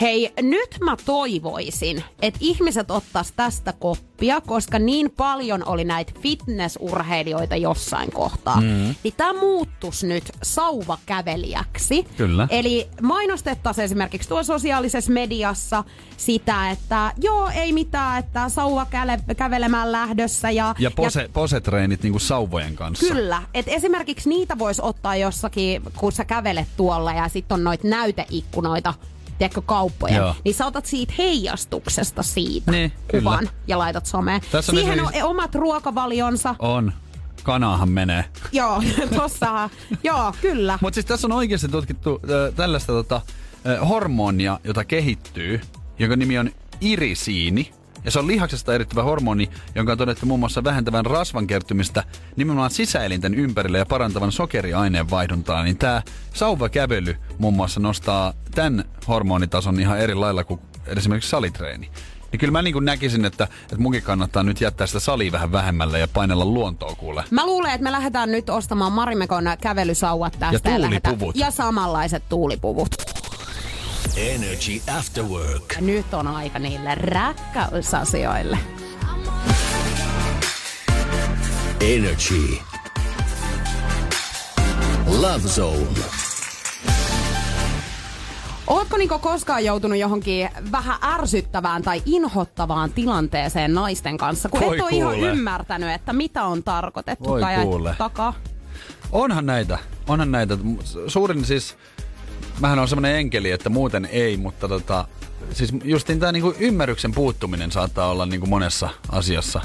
Hei, 0.01 0.33
nyt 0.43 0.77
mä 0.85 0.97
toivoisin, 1.05 2.05
että 2.23 2.39
ihmiset 2.43 2.91
ottais 2.91 3.33
tästä 3.33 3.73
koppia, 3.73 4.41
koska 4.41 4.79
niin 4.79 5.11
paljon 5.11 5.69
oli 5.69 5.85
näitä 5.85 6.13
fitnessurheilijoita 6.21 7.57
jossain 7.57 8.13
kohtaa. 8.13 8.61
Mm. 8.61 8.95
Niin 9.05 9.15
tämä 9.17 9.41
muuttus 9.41 10.05
nyt 10.05 10.25
sauvakävelijäksi. 10.43 12.07
Kyllä. 12.17 12.49
Eli 12.51 12.89
mainostettaisiin 13.03 13.85
esimerkiksi 13.85 14.29
tuossa 14.29 14.53
sosiaalisessa 14.53 15.13
mediassa 15.13 15.85
sitä, 16.17 16.71
että 16.71 17.13
joo, 17.23 17.51
ei 17.55 17.73
mitään, 17.73 18.19
että 18.19 18.49
sauva 18.49 18.87
käle- 18.91 19.35
kävelemään 19.35 19.93
lähdössä. 19.93 20.51
Ja, 20.51 20.75
Ja 20.79 20.91
pose, 20.91 21.31
posetreenit 21.33 22.03
niinku 22.03 22.19
sauvojen 22.19 22.77
kanssa. 22.77 23.15
Kyllä, 23.15 23.43
että 23.55 23.71
esimerkiksi 23.71 24.29
niitä 24.29 24.59
voisi 24.59 24.83
ottaa 24.85 25.17
jossakin, 25.17 25.83
kun 25.97 26.13
sä 26.13 26.25
kävelet 26.25 26.69
tuolla 26.77 27.13
ja 27.13 27.29
sitten 27.29 27.55
on 27.55 27.65
noita 27.65 27.89
näyteikkunoita, 27.89 28.95
tiedätkö, 29.38 29.62
kauppoja, 29.62 30.16
Joo. 30.16 30.35
niin 30.44 30.55
sä 30.55 30.66
otat 30.66 30.87
siitä 30.87 31.14
heijastuksesta 31.18 32.22
siitä 32.22 32.70
Niin, 32.70 32.92
kuvan 33.11 33.38
kyllä. 33.38 33.53
ja 33.66 33.79
laitat 33.79 34.07
someen. 34.07 34.40
Tässä 34.53 34.72
on 34.72 34.79
Siihen 34.79 34.92
on 34.92 34.98
esimerkiksi- 34.98 35.22
omat 35.22 35.55
ruokavalionsa. 35.55 36.55
On. 36.59 36.92
Kanaahan 37.42 37.88
menee. 37.90 38.24
Joo, 38.53 38.83
tossahan. 39.16 39.70
Joo, 40.05 40.33
kyllä. 40.40 40.79
Mutta 40.83 40.94
siis 40.94 41.07
tässä 41.07 41.27
on 41.27 41.33
oikeasti 41.33 41.68
tutkittu 41.68 42.20
äh, 42.24 42.55
tällaista 42.55 42.92
tota, 42.92 43.20
äh, 43.66 43.88
hormonia, 43.88 44.61
jota 44.64 44.85
kehittyy, 44.85 45.61
jonka 45.98 46.16
nimi 46.16 46.38
on 46.38 46.51
irisiini. 46.81 47.72
Ja 48.09 48.12
se 48.12 48.18
on 48.18 48.27
lihaksesta 48.27 48.75
erittyvä 48.75 49.03
hormoni, 49.03 49.51
jonka 49.75 49.92
on 49.92 49.99
todettu 49.99 50.27
muun 50.27 50.40
muassa 50.40 50.64
vähentävän 50.64 51.07
rasvan 51.07 51.47
kertymistä 51.47 52.05
nimenomaan 52.37 52.71
sisäelinten 52.71 53.35
ympärille 53.35 53.79
ja 53.79 53.87
parantavan 53.87 54.33
sokeriaineen 54.33 55.11
vaihduntaa. 55.11 55.62
Niin 55.62 55.79
tämä 55.79 56.03
sauvakävely 56.35 57.16
muun 57.38 57.55
muassa 57.55 57.81
nostaa 57.81 58.33
tämän 58.55 58.85
hormonitason 59.09 59.81
ihan 59.81 59.99
eri 59.99 60.14
lailla 60.14 60.44
kuin 60.44 60.61
esimerkiksi 60.87 61.31
salitreeni. 61.31 61.90
Niin 62.33 62.40
kyllä 62.40 62.53
mä 62.53 62.62
niin 62.62 62.85
näkisin, 62.85 63.25
että, 63.25 63.44
että 63.62 63.79
munkin 63.79 64.03
kannattaa 64.03 64.42
nyt 64.42 64.61
jättää 64.61 64.87
sitä 64.87 65.01
salia 65.01 65.33
vähän 65.33 65.53
vähemmällä 65.53 65.99
ja 65.99 66.09
painella 66.09 66.44
luontoa 66.44 66.94
kuule. 66.94 67.25
Mä 67.31 67.47
luulen, 67.47 67.71
että 67.71 67.85
me 67.85 67.92
lähdetään 67.92 68.33
nyt 68.33 68.51
ostamaan 68.51 68.92
Marimekon 68.92 69.44
kävelysauvat 69.61 70.37
tästä. 70.38 70.71
Ja 70.71 70.79
tuulipuvut. 70.79 71.37
Ja 71.37 71.51
samanlaiset 71.51 72.23
tuulipuvut. 72.29 72.88
Energy 74.19 74.81
After 74.99 75.25
Work. 75.25 75.77
Nyt 75.81 76.15
on 76.15 76.27
aika 76.27 76.59
niille 76.59 76.95
rakkausasioille. 76.95 78.59
Energy. 81.81 82.59
Love 85.07 85.39
Zone. 85.49 85.87
Ootko 88.67 88.97
Niko 88.97 89.19
koskaan 89.19 89.65
joutunut 89.65 89.99
johonkin 89.99 90.49
vähän 90.73 90.97
ärsyttävään 91.05 91.83
tai 91.83 92.03
inhottavaan 92.07 92.93
tilanteeseen 92.93 93.75
naisten 93.75 94.19
kanssa, 94.19 94.49
kun 94.49 94.61
Voi 94.61 94.77
et 94.77 94.83
ole 94.83 94.91
ihan 94.91 95.19
ymmärtänyt, 95.19 95.91
että 95.91 96.13
mitä 96.13 96.45
on 96.45 96.63
tarkoitettu 96.63 97.29
Voi 97.29 97.41
tai 97.41 97.57
kuule. 97.63 97.95
takaa? 97.99 98.35
Onhan 99.13 99.47
näitä, 99.47 99.79
onhan 100.09 100.33
näitä. 100.33 100.59
Suurin 101.07 101.45
siis, 101.45 101.77
mähän 102.61 102.79
on 102.79 102.88
semmoinen 102.88 103.16
enkeli, 103.16 103.51
että 103.51 103.68
muuten 103.68 104.09
ei, 104.12 104.37
mutta 104.37 104.68
tota, 104.68 105.05
siis 105.53 105.73
justiin 105.85 106.21
tämä 106.21 106.33
niinku 106.33 106.55
ymmärryksen 106.59 107.12
puuttuminen 107.12 107.73
saattaa 107.73 108.11
olla 108.11 108.27
niinku 108.27 108.47
monessa 108.47 108.88
asiassa 109.12 109.61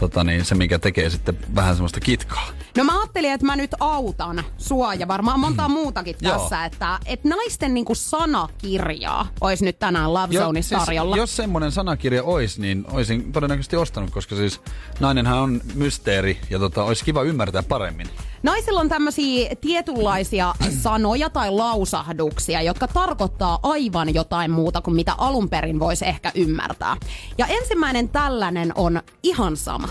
tota 0.00 0.24
niin, 0.24 0.44
se, 0.44 0.54
mikä 0.54 0.78
tekee 0.78 1.10
sitten 1.10 1.38
vähän 1.54 1.74
semmoista 1.74 2.00
kitkaa. 2.00 2.46
No 2.76 2.84
mä 2.84 3.00
ajattelin, 3.00 3.32
että 3.32 3.46
mä 3.46 3.56
nyt 3.56 3.70
autan 3.80 4.44
sua 4.58 4.94
ja 4.94 5.08
varmaan 5.08 5.40
montaa 5.40 5.68
muutakin 5.68 6.16
Joo. 6.20 6.38
tässä, 6.38 6.64
että, 6.64 6.98
että 7.06 7.28
naisten 7.28 7.74
niinku 7.74 7.94
sanakirjaa 7.94 9.28
olisi 9.40 9.64
nyt 9.64 9.78
tänään 9.78 10.14
Love 10.14 10.34
Jo- 10.34 10.40
Zoneissa 10.42 10.78
tarjolla. 10.78 11.14
Siis, 11.16 11.20
jos 11.22 11.36
semmoinen 11.36 11.72
sanakirja 11.72 12.22
olisi, 12.22 12.60
niin 12.60 12.84
olisin 12.92 13.32
todennäköisesti 13.32 13.76
ostanut, 13.76 14.10
koska 14.10 14.36
siis 14.36 14.60
nainenhan 15.00 15.38
on 15.38 15.60
mysteeri 15.74 16.40
ja 16.50 16.58
tota, 16.58 16.84
olisi 16.84 17.04
kiva 17.04 17.22
ymmärtää 17.22 17.62
paremmin. 17.62 18.08
Naisilla 18.42 18.80
on 18.80 18.88
tämmöisiä 18.88 19.56
tietynlaisia 19.60 20.54
sanoja 20.82 21.30
tai 21.30 21.50
lausahduksia, 21.50 22.62
jotka 22.62 22.88
tarkoittaa 22.88 23.58
aivan 23.62 24.14
jotain 24.14 24.50
muuta 24.50 24.80
kuin 24.80 24.94
mitä 24.94 25.14
alun 25.18 25.48
perin 25.48 25.80
voisi 25.80 26.06
ehkä 26.06 26.32
ymmärtää. 26.34 26.96
Ja 27.38 27.46
ensimmäinen 27.46 28.08
tällainen 28.08 28.72
on 28.74 29.02
ihan 29.22 29.56
sama. 29.56 29.88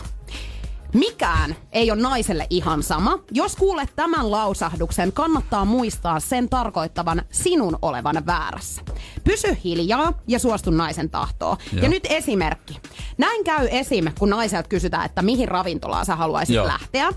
Mikään 0.93 1.55
ei 1.71 1.91
ole 1.91 2.01
naiselle 2.01 2.47
ihan 2.49 2.83
sama. 2.83 3.19
Jos 3.31 3.55
kuulet 3.55 3.89
tämän 3.95 4.31
lausahduksen, 4.31 5.13
kannattaa 5.13 5.65
muistaa 5.65 6.19
sen 6.19 6.49
tarkoittavan 6.49 7.21
sinun 7.31 7.77
olevan 7.81 8.25
väärässä. 8.25 8.81
Pysy 9.23 9.57
hiljaa 9.63 10.13
ja 10.27 10.39
suostu 10.39 10.71
naisen 10.71 11.09
tahtoon. 11.09 11.57
Joo. 11.73 11.83
Ja 11.83 11.89
nyt 11.89 12.07
esimerkki. 12.09 12.79
Näin 13.17 13.43
käy 13.43 13.67
esim. 13.71 14.05
kun 14.19 14.29
naiselta 14.29 14.69
kysytään, 14.69 15.05
että 15.05 15.21
mihin 15.21 15.47
ravintolaan 15.47 16.05
sä 16.05 16.15
haluaisit 16.15 16.55
Joo. 16.55 16.67
lähteä. 16.67 17.09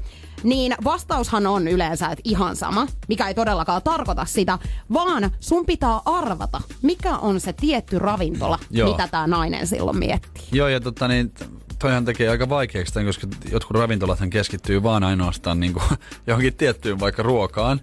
Niin 0.45 0.75
vastaushan 0.85 1.47
on 1.47 1.69
yleensä, 1.69 2.07
että 2.07 2.23
ihan 2.25 2.57
sama, 2.57 2.87
mikä 3.09 3.29
ei 3.29 3.35
todellakaan 3.35 3.83
tarkoita 3.83 4.25
sitä, 4.25 4.59
vaan 4.93 5.31
sun 5.41 5.67
pitää 5.67 6.01
arvata, 6.05 6.61
mikä 6.83 7.17
on 7.17 7.41
se 7.41 7.53
tietty 7.53 7.99
ravintola, 7.99 8.59
Joo. 8.71 8.91
mitä 8.93 9.09
tämä 9.09 9.27
nainen 9.27 9.67
silloin 9.67 9.99
miettii. 9.99 10.43
Joo, 10.53 10.69
ja 10.69 10.81
tota 10.81 11.09
niin, 11.09 11.33
toihan 11.79 12.05
tekee 12.05 12.29
aika 12.29 12.49
vaikeaksi 12.49 12.95
tämän, 12.95 13.07
koska 13.07 13.27
jotkut 13.53 13.77
ravintolathan 13.77 14.31
keskittyy 14.31 14.83
vaan 14.83 15.05
ainoastaan 15.05 15.61
niin 15.61 15.73
kuin, 15.73 15.85
johonkin 16.27 16.55
tiettyyn 16.55 17.01
vaikka 17.01 17.23
ruokaan. 17.23 17.81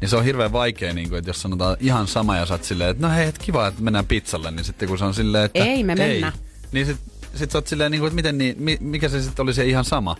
Niin 0.00 0.08
se 0.08 0.16
on 0.16 0.24
hirveän 0.24 0.52
vaikea, 0.52 0.92
niin 0.94 1.08
kuin, 1.08 1.18
että 1.18 1.28
jos 1.28 1.42
sanotaan 1.42 1.76
ihan 1.80 2.06
sama 2.06 2.36
ja 2.36 2.46
sä 2.46 2.54
oot 2.54 2.64
silleen, 2.64 2.90
että 2.90 3.06
no 3.08 3.14
hei, 3.14 3.26
et 3.28 3.38
kiva, 3.38 3.66
että 3.66 3.82
mennään 3.82 4.06
pizzalle, 4.06 4.50
niin 4.50 4.64
sitten 4.64 4.88
kun 4.88 4.98
se 4.98 5.04
on 5.04 5.14
silleen, 5.14 5.44
että 5.44 5.64
Ei 5.64 5.84
me 5.84 5.94
mennä. 5.94 6.32
niin 6.72 6.86
sit, 6.86 6.96
sit 7.34 7.50
sä 7.50 7.58
oot 7.58 7.66
silleen, 7.66 7.90
niin 7.90 8.00
kuin, 8.00 8.06
että 8.08 8.14
miten 8.16 8.38
niin, 8.38 8.56
mi- 8.58 8.78
mikä 8.80 9.08
se 9.08 9.22
sitten 9.22 9.42
oli 9.42 9.54
se 9.54 9.64
ihan 9.64 9.84
sama. 9.84 10.16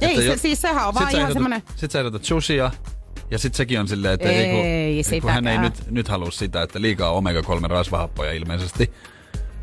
Ei, 0.00 0.16
se, 0.16 0.36
siis 0.36 0.60
sehän 0.60 0.88
on 0.88 0.94
vaan 0.94 1.10
ihan 1.10 1.22
ehdotat- 1.22 1.32
semmoinen... 1.32 1.62
Sit 1.76 1.90
sä 1.90 1.98
ehdotat 1.98 2.24
sushia, 2.24 2.70
ja 3.30 3.38
sit 3.38 3.54
sekin 3.54 3.80
on 3.80 3.88
silleen, 3.88 4.14
että 4.14 4.28
Ei 4.28 5.02
kun, 5.10 5.20
kun 5.20 5.30
hän 5.30 5.46
ei 5.46 5.58
nyt, 5.58 5.90
nyt 5.90 6.08
halua 6.08 6.30
sitä, 6.30 6.62
että 6.62 6.80
liikaa 6.80 7.20
omega-3 7.20 7.66
rasvahappoja 7.68 8.32
ilmeisesti. 8.32 8.90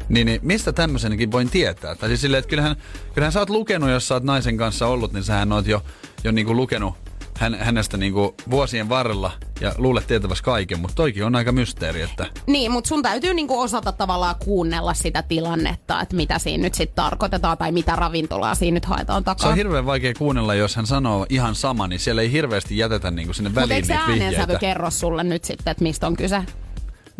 Niin, 0.10 0.26
niin 0.26 0.40
mistä 0.44 0.72
tämmöisenkin 0.72 1.32
voin 1.32 1.50
tietää? 1.50 1.96
Tai 1.96 2.10
siis 2.10 2.22
silleen, 2.22 2.40
että 2.40 2.50
kyllähän, 2.50 2.76
kyllähän 3.14 3.32
sä 3.32 3.40
oot 3.40 3.50
lukenut, 3.50 3.90
jos 3.90 4.08
sä 4.08 4.14
oot 4.14 4.24
naisen 4.24 4.58
kanssa 4.58 4.88
ollut, 4.88 5.14
niin 5.14 5.24
sähän 5.24 5.52
oot 5.52 5.68
jo, 5.68 5.84
jo 6.24 6.32
niinku 6.32 6.56
lukenut 6.56 6.94
hän, 7.40 7.56
hänestä 7.60 7.98
niinku 7.98 8.36
vuosien 8.50 8.90
varrella 8.90 9.32
ja 9.62 9.74
luulet 9.78 10.08
tietävässä 10.08 10.44
kaiken, 10.44 10.80
mutta 10.80 10.96
toikin 10.96 11.26
on 11.26 11.36
aika 11.36 11.52
mysteeri, 11.52 12.02
että 12.02 12.26
Niin, 12.48 12.72
mutta 12.72 12.88
sun 12.88 13.02
täytyy 13.02 13.34
niinku 13.34 13.60
osata 13.60 13.92
tavallaan 13.92 14.36
kuunnella 14.46 14.94
sitä 14.94 15.22
tilannetta, 15.22 16.02
että 16.02 16.16
mitä 16.16 16.40
siinä 16.40 16.62
nyt 16.62 16.74
sitten 16.74 16.96
tarkoitetaan 16.96 17.58
tai 17.58 17.72
mitä 17.72 17.96
ravintolaa 17.96 18.56
siinä 18.56 18.76
nyt 18.76 18.86
haetaan 18.86 19.22
se 19.22 19.26
takaa. 19.26 19.50
on 19.50 19.56
hirveän 19.56 19.86
vaikea 19.86 20.14
kuunnella, 20.14 20.56
jos 20.56 20.76
hän 20.76 20.88
sanoo 20.88 21.26
ihan 21.30 21.56
sama, 21.56 21.88
niin 21.88 22.00
siellä 22.00 22.22
ei 22.22 22.32
hirveästi 22.32 22.78
jätetä 22.78 23.12
niinku 23.12 23.34
sinne 23.34 23.50
Mutta 23.50 23.62
väliin 23.62 23.76
eikö 23.76 23.88
se 23.88 23.94
äänensävy 23.94 24.58
kerro 24.60 24.92
sulle 24.92 25.24
nyt 25.24 25.44
sitten, 25.44 25.72
että 25.72 25.84
mistä 25.84 26.08
on 26.08 26.18
kyse? 26.18 26.38
No. 26.38 26.46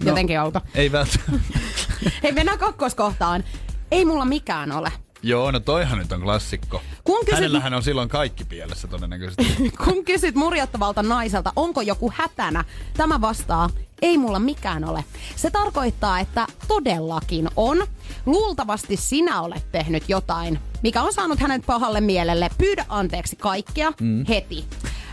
Jotenkin 0.06 0.42
outo. 0.42 0.62
Ei 0.76 0.92
välttämättä. 0.92 1.60
Hei, 2.24 2.32
mennään 2.32 2.60
kakkoskohtaan. 2.60 3.44
Ei 3.92 4.06
mulla 4.06 4.26
mikään 4.26 4.72
ole. 4.72 4.92
Joo, 5.24 5.52
no 5.52 5.60
toihan 5.60 5.98
nyt 6.00 6.12
on 6.12 6.22
klassikko. 6.22 6.82
Kun 7.04 7.20
kysyt- 7.20 7.34
Hänellähän 7.36 7.74
on 7.74 7.84
silloin 7.84 8.10
kaikki 8.10 8.46
pielessä 8.46 8.88
todennäköisesti. 8.88 9.72
Kun 9.86 10.06
kysyt 10.06 10.36
murjottavalta 10.36 11.04
naiselta, 11.04 11.54
onko 11.56 11.82
joku 11.82 12.12
hätänä, 12.16 12.64
tämä 12.98 13.22
vastaa, 13.22 13.70
ei 14.02 14.18
mulla 14.18 14.40
mikään 14.40 14.84
ole. 14.84 15.04
Se 15.36 15.52
tarkoittaa, 15.52 16.20
että 16.20 16.48
todellakin 16.68 17.50
on. 17.56 17.88
Luultavasti 18.26 18.98
sinä 18.98 19.42
olet 19.42 19.72
tehnyt 19.72 20.04
jotain, 20.10 20.60
mikä 20.84 21.02
on 21.02 21.14
saanut 21.14 21.40
hänet 21.40 21.66
pahalle 21.66 22.02
mielelle. 22.02 22.50
Pyydä 22.58 22.86
anteeksi 22.90 23.36
kaikkea 23.36 23.92
mm. 24.02 24.26
heti. 24.30 24.66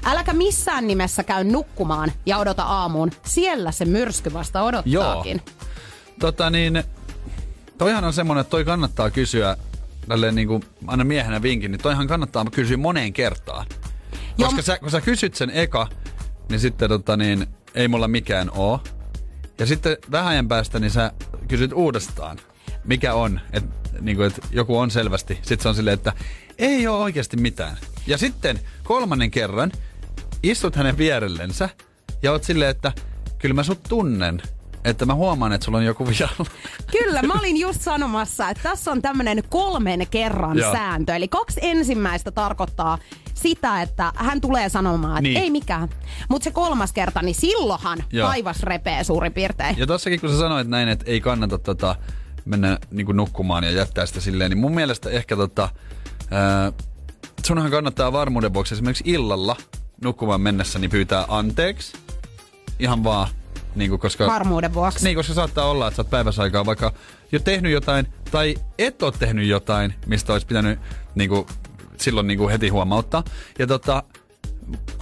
Äläkä 0.05 0.33
missään 0.33 0.87
nimessä 0.87 1.23
käy 1.25 1.45
nukkumaan 1.45 2.13
ja 2.27 2.39
odota 2.39 2.63
aamuun. 2.63 3.11
Siellä 3.25 3.73
se 3.73 3.85
myrsky 3.85 4.33
vasta 4.33 4.63
odottaakin. 4.63 5.43
tota 6.21 6.51
niin, 6.51 6.85
toihan 7.79 8.05
on 8.05 8.13
semmonen, 8.13 8.41
että 8.41 8.51
toi 8.51 8.65
kannattaa 8.65 9.11
kysyä 9.11 9.57
tälleen 10.09 10.35
niin 10.35 10.49
kuin 10.49 10.63
aina 10.87 11.05
miehenä 11.05 11.43
vinkin, 11.43 11.71
niin 11.71 11.83
toihan 11.83 12.07
kannattaa 12.07 12.45
kysyä 12.45 12.77
moneen 12.77 13.13
kertaan. 13.13 13.67
Joo, 14.39 14.49
Koska 14.49 14.63
sä, 14.63 14.79
kun 14.79 14.91
sä 14.91 15.01
kysyt 15.01 15.35
sen 15.35 15.51
eka, 15.51 15.89
niin 16.49 16.61
sitten 16.61 16.89
tota 16.89 17.17
niin, 17.17 17.47
ei 17.75 17.89
mulla 17.89 18.09
mikään 18.09 18.51
oo. 18.55 18.81
Ja 19.59 19.67
sitten 19.67 19.97
vähän 20.11 20.27
ajan 20.27 20.49
päästä, 20.49 20.79
niin 20.79 20.91
sä 20.91 21.13
kysyt 21.49 21.73
uudestaan, 21.73 22.39
mikä 22.85 23.15
on. 23.15 23.41
Että 23.53 23.77
niin 24.01 24.17
kuin, 24.17 24.27
et 24.27 24.41
joku 24.51 24.79
on 24.79 24.91
selvästi. 24.91 25.35
Sitten 25.35 25.63
se 25.63 25.69
on 25.69 25.75
silleen, 25.75 25.95
että 25.95 26.13
ei 26.59 26.87
ole 26.87 27.03
oikeasti 27.03 27.37
mitään. 27.37 27.77
Ja 28.07 28.19
sitten 28.19 28.61
kolmannen 28.85 29.31
kerran 29.31 29.73
istut 30.43 30.77
hänen 30.77 30.99
vierellensä 30.99 31.69
ja 32.23 32.33
oot 32.33 32.45
silleen, 32.45 32.71
että 32.71 32.93
kyllä 33.39 33.55
mä 33.55 33.63
sut 33.63 33.83
tunnen. 33.89 34.43
Että 34.87 35.07
mä 35.07 35.15
huomaan, 35.15 35.53
että 35.53 35.65
sulla 35.65 35.79
on 35.79 35.85
joku 35.85 36.07
vialla. 36.09 36.47
Kyllä, 36.93 37.23
mä 37.23 37.35
olin 37.35 37.57
just 37.57 37.81
sanomassa, 37.81 38.49
että 38.51 38.63
tässä 38.63 38.91
on 38.91 39.03
tämmönen 39.03 39.43
kolmen 39.49 40.07
kerran 40.11 40.59
Joo. 40.59 40.73
sääntö. 40.73 41.15
Eli 41.17 41.29
kaksi 41.29 41.61
ensimmäistä 41.63 42.31
tarkoittaa 42.31 42.99
sitä, 43.35 43.83
että 43.83 44.13
hän 44.17 44.41
tulee 44.41 44.69
sanomaan, 44.69 45.13
että 45.17 45.23
Niin. 45.23 45.37
ei 45.43 45.51
mikään. 45.51 45.89
Mutta 46.29 46.45
se 46.45 46.51
kolmas 46.51 46.93
kerta, 46.93 47.23
niin 47.23 47.35
silloinhan 47.35 47.99
Joo. 48.13 48.29
taivas 48.29 48.63
repee 48.63 49.05
suurin 49.05 49.33
piirtein. 49.33 49.79
Ja 49.79 49.87
tossakin 49.87 50.21
kun 50.21 50.31
sä 50.31 50.39
sanoit 50.39 50.69
näin, 50.69 50.89
että 50.89 51.05
ei 51.09 51.21
kannata 51.21 51.59
tota, 51.59 51.97
mennä 52.45 52.79
niin 52.91 53.07
nukkumaan 53.13 53.65
ja 53.65 53.71
jättää 53.71 54.07
sitä 54.07 54.21
silleen, 54.21 54.51
niin 54.51 54.59
mun 54.59 54.75
mielestä 54.75 55.11
ehkä 55.11 55.37
tota, 55.37 55.69
ää, 56.31 56.73
sunhan 57.47 57.71
kannattaa 57.71 58.13
varmuuden 58.13 58.55
vuoksi 58.55 58.75
esimerkiksi 58.75 59.05
illalla 59.07 59.57
nukkumaan 60.05 60.41
mennessä 60.41 60.79
niin 60.79 60.91
pyytää 60.91 61.25
anteeksi. 61.29 61.93
Ihan 62.79 63.05
vaan, 63.05 63.29
niin 63.77 63.91
kuin, 63.91 64.01
koska... 64.01 64.27
Varmuuden 64.27 64.75
vuoksi. 64.75 65.05
Niin, 65.05 65.17
koska 65.17 65.35
saattaa 65.35 65.71
olla, 65.71 65.89
että 65.89 65.97
sä 65.97 66.03
oot 66.03 66.11
päiväsaikaa 66.11 66.67
vaikka 66.67 66.93
jo 67.33 67.39
tehnyt 67.41 67.73
jotain, 67.73 68.07
tai 68.31 68.55
et 68.79 69.03
ole 69.03 69.13
tehnyt 69.19 69.49
jotain, 69.49 69.95
mistä 70.07 70.33
olisi 70.33 70.47
pitänyt 70.47 70.79
niin 71.15 71.31
kuin, 71.31 71.47
silloin 71.97 72.27
niin 72.27 72.39
kuin 72.39 72.51
heti 72.51 72.69
huomauttaa. 72.69 73.25
Ja 73.59 73.67
tota, 73.67 74.03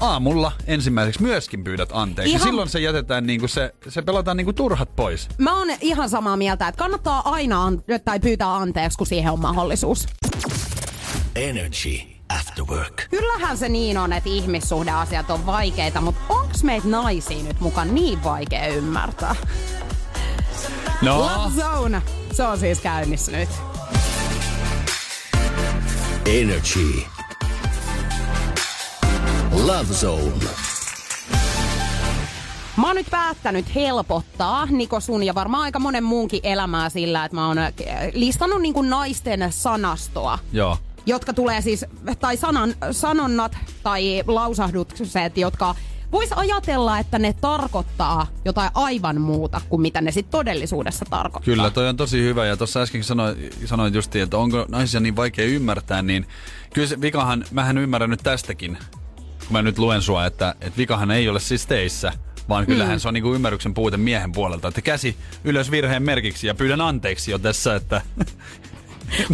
aamulla 0.00 0.52
ensimmäiseksi 0.66 1.22
myöskin 1.22 1.64
pyydät 1.64 1.88
anteeksi. 1.92 2.30
Ihan- 2.30 2.40
Ihan... 2.40 2.48
Silloin 2.48 2.68
se 2.68 2.80
jätetään, 2.80 3.26
niin 3.26 3.40
kuin 3.40 3.50
se, 3.50 3.74
se 3.88 4.02
pelataan 4.02 4.36
niin 4.36 4.44
kuin 4.44 4.54
turhat 4.54 4.96
pois. 4.96 5.28
Mä 5.38 5.58
oon 5.58 5.68
ihan 5.80 6.08
samaa 6.08 6.36
mieltä, 6.36 6.68
että 6.68 6.78
kannattaa 6.78 7.22
aina 7.24 7.64
an- 7.64 7.82
tai 8.04 8.20
pyytää 8.20 8.56
anteeksi, 8.56 8.98
kun 8.98 9.06
siihen 9.06 9.32
on 9.32 9.40
mahdollisuus. 9.40 10.06
Energy 11.36 12.13
After 12.40 12.64
Work. 12.64 13.02
Kyllähän 13.10 13.58
se 13.58 13.68
niin 13.68 13.98
on, 13.98 14.12
että 14.12 14.30
ihmissuhdeasiat 14.30 15.30
on 15.30 15.46
vaikeita, 15.46 16.00
mutta 16.00 16.20
onks 16.28 16.64
meitä 16.64 16.88
naisia 16.88 17.42
nyt 17.42 17.60
mukaan 17.60 17.94
niin 17.94 18.24
vaikea 18.24 18.66
ymmärtää? 18.66 19.36
No, 21.02 21.18
Love 21.20 21.62
Zone! 21.62 22.02
Se 22.32 22.42
on 22.42 22.58
siis 22.58 22.80
käynnissä 22.80 23.32
nyt. 23.32 23.48
Energy. 26.26 27.02
Love 29.52 29.94
Zone. 29.94 30.46
Mä 32.76 32.86
oon 32.86 32.96
nyt 32.96 33.06
päättänyt 33.10 33.74
helpottaa 33.74 34.66
Niko 34.66 35.00
sun 35.00 35.22
ja 35.22 35.34
varmaan 35.34 35.62
aika 35.62 35.78
monen 35.78 36.04
muunkin 36.04 36.40
elämää 36.42 36.88
sillä, 36.88 37.24
että 37.24 37.34
mä 37.34 37.48
oon 37.48 37.58
äh, 37.58 37.72
listannut 38.12 38.62
niin 38.62 38.74
kuin 38.74 38.90
naisten 38.90 39.46
sanastoa. 39.50 40.38
joo. 40.52 40.78
Jotka 41.06 41.32
tulee 41.32 41.60
siis, 41.60 41.84
tai 42.20 42.36
sanan, 42.36 42.74
sanonnat 42.90 43.56
tai 43.82 44.22
lausahdukset, 44.26 45.36
jotka 45.36 45.74
vois 46.14 46.32
ajatella, 46.32 46.98
että 46.98 47.18
ne 47.18 47.32
tarkoittaa 47.40 48.26
jotain 48.44 48.70
aivan 48.74 49.20
muuta 49.20 49.60
kuin 49.68 49.82
mitä 49.82 50.00
ne 50.00 50.12
sitten 50.12 50.30
todellisuudessa 50.30 51.04
tarkoittaa. 51.10 51.54
Kyllä, 51.54 51.70
toi 51.70 51.88
on 51.88 51.96
tosi 51.96 52.22
hyvä. 52.22 52.46
Ja 52.46 52.56
tuossa 52.56 52.80
äsken 52.80 53.04
sanoit, 53.04 53.38
sanoit 53.64 53.94
justiin, 53.94 54.22
että 54.22 54.38
onko 54.38 54.66
naisia 54.68 55.00
niin 55.00 55.16
vaikea 55.16 55.46
ymmärtää, 55.46 56.02
niin 56.02 56.26
kyllä 56.74 56.88
se 56.88 57.00
vikahan, 57.00 57.44
mähän 57.50 57.78
ymmärrän 57.78 58.10
nyt 58.10 58.20
tästäkin, 58.22 58.78
kun 59.16 59.52
mä 59.52 59.62
nyt 59.62 59.78
luen 59.78 60.02
sua, 60.02 60.26
että, 60.26 60.54
että 60.60 60.76
vikahan 60.76 61.10
ei 61.10 61.28
ole 61.28 61.40
siis 61.40 61.66
teissä, 61.66 62.12
vaan 62.48 62.66
kyllähän 62.66 62.96
mm. 62.96 63.00
se 63.00 63.08
on 63.08 63.14
niinku 63.14 63.34
ymmärryksen 63.34 63.74
puute 63.74 63.96
miehen 63.96 64.32
puolelta. 64.32 64.68
Että 64.68 64.82
käsi 64.82 65.16
ylös 65.44 65.70
virheen 65.70 66.02
merkiksi 66.02 66.46
ja 66.46 66.54
pyydän 66.54 66.80
anteeksi 66.80 67.30
jo 67.30 67.38
tässä, 67.38 67.74
että... 67.74 68.02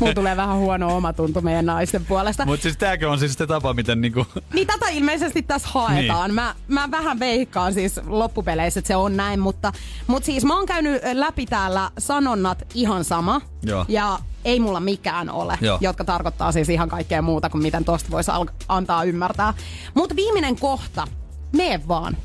Mulla 0.01 0.15
tulee 0.15 0.37
vähän 0.37 0.57
huono 0.57 0.97
omatunto 0.97 1.41
meidän 1.41 1.67
naisten 1.67 2.05
puolesta. 2.07 2.47
Mutta 2.47 2.63
siis 2.63 2.77
tääkö 2.77 3.11
on 3.11 3.19
siis 3.19 3.35
se 3.35 3.47
tapa, 3.47 3.75
miten 3.75 4.01
niinku... 4.01 4.27
Niin 4.55 4.67
tätä 4.67 4.89
ilmeisesti 4.89 5.43
tässä 5.43 5.69
haetaan. 5.73 6.29
Niin. 6.31 6.35
Mä, 6.35 6.55
mä 6.69 6.91
vähän 6.91 7.19
veikkaan 7.21 7.75
siis 7.75 8.01
loppupeleissä, 8.07 8.81
että 8.81 8.89
se 8.89 8.97
on 8.97 9.17
näin, 9.17 9.41
mutta, 9.41 9.73
mutta 10.07 10.27
siis 10.27 10.45
mä 10.45 10.57
oon 10.57 10.67
käynyt 10.67 11.03
läpi 11.13 11.47
täällä 11.47 11.91
sanonnat 11.99 12.63
ihan 12.75 13.05
sama. 13.05 13.41
Joo. 13.63 13.85
Ja 13.89 14.19
ei 14.45 14.61
mulla 14.61 14.81
mikään 14.81 15.31
ole, 15.31 15.59
Joo. 15.61 15.79
jotka 15.81 16.05
tarkoittaa 16.05 16.53
siis 16.53 16.69
ihan 16.69 16.89
kaikkea 16.89 17.23
muuta 17.23 17.51
kuin 17.51 17.63
miten 17.63 17.85
tosta 17.85 18.11
voisi 18.11 18.31
al- 18.31 18.47
antaa 18.69 19.05
ymmärtää. 19.05 19.55
Mutta 19.95 20.17
viimeinen 20.17 20.57
kohta, 20.57 21.07
mene 21.53 21.81
vaan. 21.89 22.17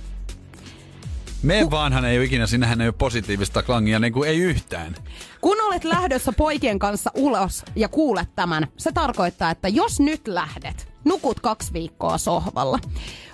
Me 1.46 1.68
vaanhan 1.72 2.06
ei 2.06 2.18
ole 2.18 2.26
ikinä, 2.26 2.48
sinähän 2.48 2.82
ei 2.82 2.88
ole 2.88 2.96
positiivista 2.98 3.64
klangia, 3.64 4.00
niin 4.00 4.14
kuin 4.14 4.30
ei 4.30 4.38
yhtään. 4.38 4.96
Kun 5.42 5.58
olet 5.68 5.84
lähdössä 5.84 6.32
poikien 6.32 6.80
kanssa 6.80 7.12
ulos 7.16 7.66
ja 7.76 7.88
kuulet 7.88 8.30
tämän, 8.36 8.68
se 8.78 8.92
tarkoittaa, 8.92 9.52
että 9.52 9.68
jos 9.68 10.00
nyt 10.00 10.28
lähdet, 10.28 10.88
nukut 11.04 11.40
kaksi 11.40 11.74
viikkoa 11.74 12.18
sohvalla. 12.18 12.80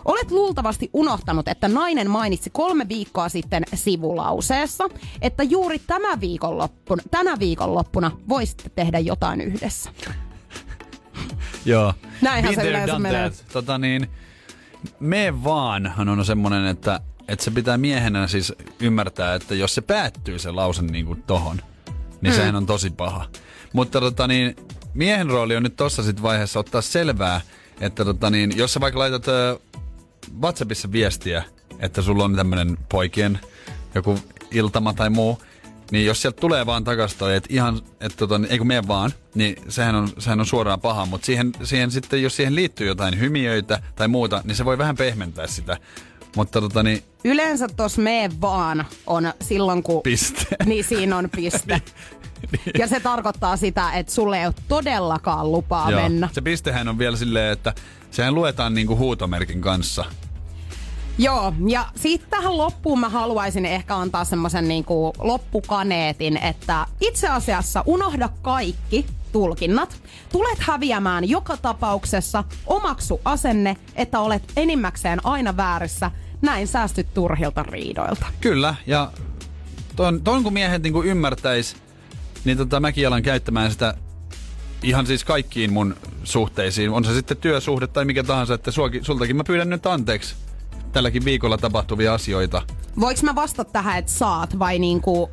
Olet 0.05 0.31
luultavasti 0.31 0.89
unohtanut, 0.93 1.47
että 1.47 1.67
nainen 1.67 2.09
mainitsi 2.09 2.49
kolme 2.49 2.89
viikkoa 2.89 3.29
sitten 3.29 3.63
sivulauseessa, 3.73 4.89
että 5.21 5.43
juuri 5.43 5.79
tämä 5.79 6.19
viikonloppuna, 6.19 7.03
tänä 7.11 7.39
viikonloppuna 7.39 8.11
voisitte 8.29 8.69
tehdä 8.69 8.99
jotain 8.99 9.41
yhdessä. 9.41 9.89
Joo. 11.65 11.93
Näinhän 12.21 12.55
Been 12.55 12.65
se 12.65 12.69
yleensä 12.69 12.99
menee. 12.99 13.31
Tota 13.53 13.77
niin, 13.77 14.07
me 14.99 15.43
vaan 15.43 15.93
on 15.97 16.25
semmonen, 16.25 16.65
että, 16.65 16.99
että 17.31 17.45
se 17.45 17.51
pitää 17.51 17.77
miehenä 17.77 18.27
siis 18.27 18.53
ymmärtää, 18.79 19.35
että 19.35 19.55
jos 19.55 19.75
se 19.75 19.81
päättyy 19.81 20.39
se 20.39 20.51
lause 20.51 20.81
niin 20.81 21.05
kuin 21.05 21.23
tohon, 21.23 21.61
niin 22.21 22.33
mm. 22.33 22.35
sehän 22.35 22.55
on 22.55 22.65
tosi 22.65 22.89
paha. 22.89 23.25
Mutta 23.73 23.99
tota 23.99 24.27
niin, 24.27 24.55
miehen 24.93 25.29
rooli 25.29 25.55
on 25.55 25.63
nyt 25.63 25.75
tossa 25.75 26.03
sit 26.03 26.21
vaiheessa 26.21 26.59
ottaa 26.59 26.81
selvää, 26.81 27.41
että 27.79 28.05
tota 28.05 28.29
niin, 28.29 28.57
jos 28.57 28.73
sä 28.73 28.79
vaikka 28.79 28.99
laitat 28.99 29.27
ö, 29.27 29.59
WhatsAppissa 30.41 30.91
viestiä, 30.91 31.43
että 31.79 32.01
sulla 32.01 32.23
on 32.23 32.35
tämmönen 32.35 32.77
poikien 32.89 33.39
joku 33.95 34.19
iltama 34.51 34.93
tai 34.93 35.09
muu, 35.09 35.41
niin 35.91 36.05
jos 36.05 36.21
sieltä 36.21 36.41
tulee 36.41 36.65
vaan 36.65 36.83
takas 36.83 37.15
toi, 37.15 37.35
että 37.35 37.49
ihan, 37.53 37.81
että 37.99 38.17
tota, 38.17 38.41
ei 38.49 38.57
kun 38.57 38.67
mene 38.67 38.87
vaan, 38.87 39.11
niin 39.35 39.55
sehän 39.69 39.95
on, 39.95 40.09
sehän 40.19 40.39
on 40.39 40.45
suoraan 40.45 40.81
paha. 40.81 41.05
Mutta 41.05 41.25
siihen, 41.25 41.51
siihen 41.63 41.91
sitten, 41.91 42.23
jos 42.23 42.35
siihen 42.35 42.55
liittyy 42.55 42.87
jotain 42.87 43.19
hymiöitä 43.19 43.81
tai 43.95 44.07
muuta, 44.07 44.41
niin 44.45 44.55
se 44.55 44.65
voi 44.65 44.77
vähän 44.77 44.95
pehmentää 44.95 45.47
sitä. 45.47 45.77
Mutta 46.35 46.61
tota 46.61 46.83
niin, 46.83 47.03
Yleensä 47.23 47.67
tos 47.67 47.97
mee 47.97 48.29
vaan 48.41 48.85
on 49.07 49.33
silloin, 49.41 49.83
kun... 49.83 50.01
piste. 50.01 50.45
Niin 50.65 50.83
siinä 50.83 51.17
on 51.17 51.29
piste. 51.35 51.81
Ja 52.79 52.87
se 52.87 52.99
tarkoittaa 52.99 53.57
sitä, 53.57 53.91
että 53.91 54.13
sulle 54.13 54.39
ei 54.39 54.45
ole 54.45 54.53
todellakaan 54.67 55.51
lupaa 55.51 55.91
Joo. 55.91 56.01
mennä. 56.01 56.29
Se 56.31 56.41
pistehän 56.41 56.87
on 56.87 56.97
vielä 56.97 57.17
silleen, 57.17 57.53
että 57.53 57.73
sehän 58.11 58.35
luetaan 58.35 58.73
niinku 58.73 58.97
huutomerkin 58.97 59.61
kanssa. 59.61 60.05
Joo, 61.17 61.53
ja 61.67 61.85
sitten 61.95 62.29
tähän 62.29 62.57
loppuun 62.57 62.99
mä 62.99 63.09
haluaisin 63.09 63.65
ehkä 63.65 63.95
antaa 63.97 64.25
semmoisen 64.25 64.67
niinku 64.67 65.13
loppukaneetin, 65.19 66.37
että 66.37 66.85
itse 67.01 67.27
asiassa 67.27 67.83
unohda 67.85 68.29
kaikki 68.41 69.05
tulkinnat. 69.31 70.01
Tulet 70.31 70.59
häviämään 70.59 71.29
joka 71.29 71.57
tapauksessa, 71.57 72.43
omaksu 72.67 73.21
asenne, 73.25 73.77
että 73.95 74.19
olet 74.19 74.43
enimmäkseen 74.57 75.25
aina 75.25 75.57
väärässä. 75.57 76.11
Näin 76.41 76.67
säästyt 76.67 77.13
turhilta 77.13 77.63
riidoilta. 77.63 78.25
Kyllä, 78.41 78.75
ja 78.87 79.11
ton, 79.95 80.21
ton 80.21 80.43
kun 80.43 80.53
miehet 80.53 80.83
niinku 80.83 81.03
ymmärtäis, 81.03 81.75
niin 82.45 82.57
tota, 82.57 82.79
mäkin 82.79 83.07
alan 83.07 83.23
käyttämään 83.23 83.71
sitä 83.71 83.93
ihan 84.83 85.07
siis 85.07 85.23
kaikkiin 85.23 85.73
mun 85.73 85.95
suhteisiin. 86.23 86.89
On 86.89 87.05
se 87.05 87.13
sitten 87.13 87.37
työsuhde 87.37 87.87
tai 87.87 88.05
mikä 88.05 88.23
tahansa, 88.23 88.53
että 88.53 88.71
suokin, 88.71 89.05
sultakin 89.05 89.35
mä 89.35 89.43
pyydän 89.43 89.69
nyt 89.69 89.85
anteeksi 89.85 90.35
tälläkin 90.91 91.25
viikolla 91.25 91.57
tapahtuvia 91.57 92.13
asioita. 92.13 92.61
Voinko 92.99 93.21
mä 93.23 93.35
vastata 93.35 93.71
tähän, 93.71 93.97
että 93.97 94.11
saat 94.11 94.59
vai 94.59 94.79
niinku, 94.79 95.29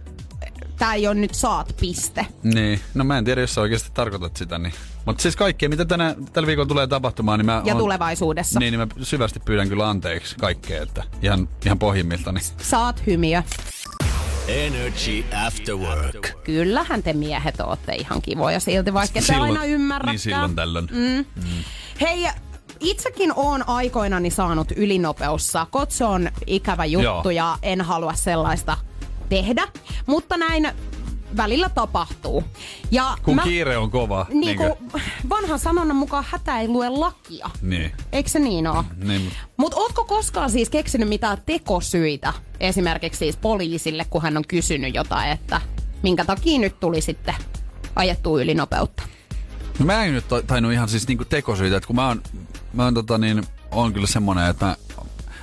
tää 0.78 0.94
ei 0.94 1.06
ole 1.06 1.14
nyt 1.14 1.34
saat 1.34 1.76
piste? 1.80 2.26
Niin, 2.42 2.80
no 2.94 3.04
mä 3.04 3.18
en 3.18 3.24
tiedä, 3.24 3.40
jos 3.40 3.54
sä 3.54 3.60
oikeasti 3.60 3.90
tarkoitat 3.94 4.36
sitä. 4.36 4.58
Niin. 4.58 4.72
Mutta 5.04 5.22
siis 5.22 5.36
kaikkea, 5.36 5.68
mitä 5.68 5.84
tänä, 5.84 6.14
tällä 6.32 6.46
viikolla 6.46 6.68
tulee 6.68 6.86
tapahtumaan, 6.86 7.38
niin 7.38 7.46
mä... 7.46 7.62
Ja 7.64 7.74
oon- 7.74 7.82
tulevaisuudessa. 7.82 8.60
Niin, 8.60 8.72
niin 8.72 8.80
mä 8.80 9.04
syvästi 9.04 9.40
pyydän 9.40 9.68
kyllä 9.68 9.88
anteeksi 9.88 10.36
kaikkea, 10.36 10.82
että 10.82 11.04
ihan, 11.22 11.48
ihan 11.64 11.78
pohjimmiltani. 11.78 12.40
Saat 12.62 13.02
hymiö. 13.06 13.42
Energy 14.48 15.24
After 15.46 15.76
Work. 15.76 16.44
Kyllähän 16.44 17.02
te 17.02 17.12
miehet 17.12 17.60
ootte 17.60 17.94
ihan 17.94 18.22
kivoja 18.22 18.60
silti, 18.60 18.94
vaikka 18.94 19.20
te 19.26 19.34
aina 19.34 19.64
ymmärrätkään. 19.64 20.12
Niin 20.12 20.18
silloin 20.18 20.56
tällöin. 20.56 20.88
Mm. 20.92 21.24
Hei, 22.00 22.28
itsekin 22.80 23.32
oon 23.36 23.68
aikoinani 23.68 24.30
saanut 24.30 24.72
ylinopeussakot. 24.76 25.90
Se 25.90 26.04
on 26.04 26.30
ikävä 26.46 26.84
juttu 26.84 27.04
Joo. 27.04 27.30
ja 27.30 27.58
en 27.62 27.80
halua 27.80 28.14
sellaista 28.14 28.76
tehdä. 29.28 29.68
Mutta 30.06 30.36
näin 30.36 30.68
välillä 31.36 31.68
tapahtuu. 31.68 32.44
Ja 32.90 33.16
Kun 33.22 33.34
mä, 33.36 33.42
kiire 33.42 33.76
on 33.76 33.90
kova. 33.90 34.26
niin 34.32 34.56
kuin 34.56 34.72
vanhan 35.28 35.58
sanonnan 35.58 35.96
mukaan 35.96 36.24
hätä 36.28 36.60
ei 36.60 36.68
lue 36.68 36.88
lakia. 36.88 37.50
Niin. 37.62 37.92
Eikö 38.12 38.28
se 38.30 38.38
niin 38.38 38.66
ole? 38.66 38.84
Niin, 38.96 39.20
mut- 39.22 39.32
Mutta 39.56 39.76
ootko 39.76 40.04
koskaan 40.04 40.50
siis 40.50 40.70
keksinyt 40.70 41.08
mitään 41.08 41.38
tekosyitä 41.46 42.32
esimerkiksi 42.60 43.18
siis 43.18 43.36
poliisille, 43.36 44.06
kun 44.10 44.22
hän 44.22 44.36
on 44.36 44.44
kysynyt 44.48 44.94
jotain, 44.94 45.30
että 45.30 45.60
minkä 46.02 46.24
takia 46.24 46.58
nyt 46.58 46.80
tuli 46.80 47.00
sitten 47.00 47.34
ajettua 47.96 48.40
ylinopeutta? 48.40 49.02
No 49.78 49.86
mä 49.86 50.04
en 50.04 50.12
nyt 50.14 50.24
tainnut 50.46 50.72
ihan 50.72 50.88
siis 50.88 51.08
niinku 51.08 51.24
tekosyitä, 51.24 51.76
että 51.76 51.86
kun 51.86 51.96
mä 51.96 52.06
oon, 52.08 52.22
mä 52.72 52.84
oon 52.84 52.94
tota 52.94 53.18
niin, 53.18 53.42
on 53.70 53.92
kyllä 53.92 54.06
semmonen, 54.06 54.50
että 54.50 54.66
mä, 54.66 54.76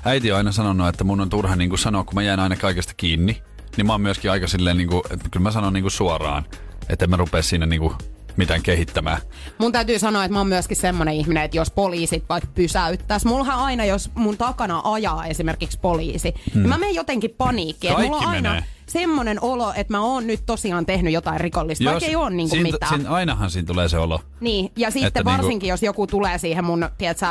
äiti 0.05 0.31
on 0.31 0.37
aina 0.37 0.51
sanonut, 0.51 0.87
että 0.87 1.03
mun 1.03 1.21
on 1.21 1.29
turha 1.29 1.55
niinku 1.55 1.77
sanoa, 1.77 2.03
kun 2.03 2.15
mä 2.15 2.21
jään 2.23 2.39
aina 2.39 2.55
kaikesta 2.55 2.93
kiinni. 2.97 3.41
Niin 3.77 3.85
mä 3.85 3.93
oon 3.93 4.01
myöskin 4.01 4.31
aika 4.31 4.47
silleen 4.47 4.77
niinku, 4.77 5.01
että 5.09 5.29
kyllä 5.31 5.43
mä 5.43 5.51
sanon 5.51 5.73
niinku 5.73 5.89
suoraan, 5.89 6.45
että 6.89 7.07
mä 7.07 7.17
rupea 7.17 7.41
siinä 7.41 7.65
niinku 7.65 7.95
mitään 8.37 8.61
kehittämään. 8.61 9.17
Mun 9.57 9.71
täytyy 9.71 9.99
sanoa, 9.99 10.23
että 10.25 10.33
mä 10.33 10.39
oon 10.39 10.47
myöskin 10.47 10.77
semmonen 10.77 11.13
ihminen, 11.13 11.43
että 11.43 11.57
jos 11.57 11.71
poliisit 11.71 12.23
vaikka 12.29 12.49
pysäyttäis, 12.55 13.25
mullahan 13.25 13.59
aina, 13.59 13.85
jos 13.85 14.09
mun 14.15 14.37
takana 14.37 14.81
ajaa 14.83 15.25
esimerkiksi 15.25 15.79
poliisi, 15.81 16.33
hmm. 16.53 16.61
niin 16.61 16.69
mä 16.69 16.77
menen 16.77 16.95
jotenkin 16.95 17.35
paniikkiin. 17.37 17.91
että 17.91 18.03
Mulla 18.03 18.17
on 18.17 18.23
Kaikki 18.23 18.35
aina 18.35 18.49
menee. 18.49 18.74
Semmonen 18.87 19.43
olo, 19.43 19.73
että 19.75 19.93
mä 19.93 20.01
oon 20.01 20.27
nyt 20.27 20.45
tosiaan 20.45 20.85
tehnyt 20.85 21.13
jotain 21.13 21.39
rikollista, 21.41 21.85
vaikka 21.85 22.05
ei 22.05 22.15
oo 22.15 22.29
niinku 22.29 22.55
siinä, 22.55 22.71
mitään. 22.71 22.95
Siinä, 22.95 23.09
ainahan 23.09 23.51
siinä 23.51 23.65
tulee 23.65 23.89
se 23.89 23.97
olo. 23.97 24.19
Niin, 24.39 24.71
ja 24.77 24.91
sitten 24.91 25.07
Että 25.07 25.19
niinku- 25.19 25.31
varsinkin, 25.31 25.69
jos 25.69 25.83
joku 25.83 26.07
tulee 26.07 26.37
siihen 26.37 26.65
mun, 26.65 26.89
tiedätkö, 26.97 27.25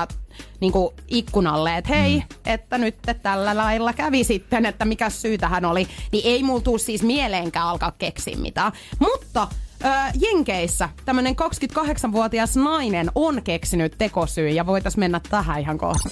niinku 0.60 0.94
ikkunalle, 1.08 1.76
että 1.76 1.94
hei, 1.94 2.16
mm. 2.16 2.22
että 2.46 2.78
nyt 2.78 2.96
tällä 3.22 3.56
lailla 3.56 3.92
kävi 3.92 4.24
sitten, 4.24 4.66
että 4.66 4.84
mikä 4.84 5.10
syy 5.10 5.38
tähän 5.38 5.64
oli, 5.64 5.88
niin 6.12 6.26
ei 6.26 6.42
mulla 6.42 6.60
tuu 6.60 6.78
siis 6.78 7.02
mieleenkään 7.02 7.66
alkaa 7.66 7.92
keksiä 7.98 8.36
mitään. 8.36 8.72
Mutta 8.98 9.48
äh, 9.84 10.12
Jenkeissä 10.20 10.88
tämmönen 11.04 11.36
28-vuotias 11.76 12.56
nainen 12.56 13.10
on 13.14 13.42
keksinyt 13.42 13.94
tekosyy 13.98 14.48
ja 14.48 14.66
voitais 14.66 14.96
mennä 14.96 15.20
tähän 15.30 15.60
ihan 15.60 15.78
kohta. 15.78 16.08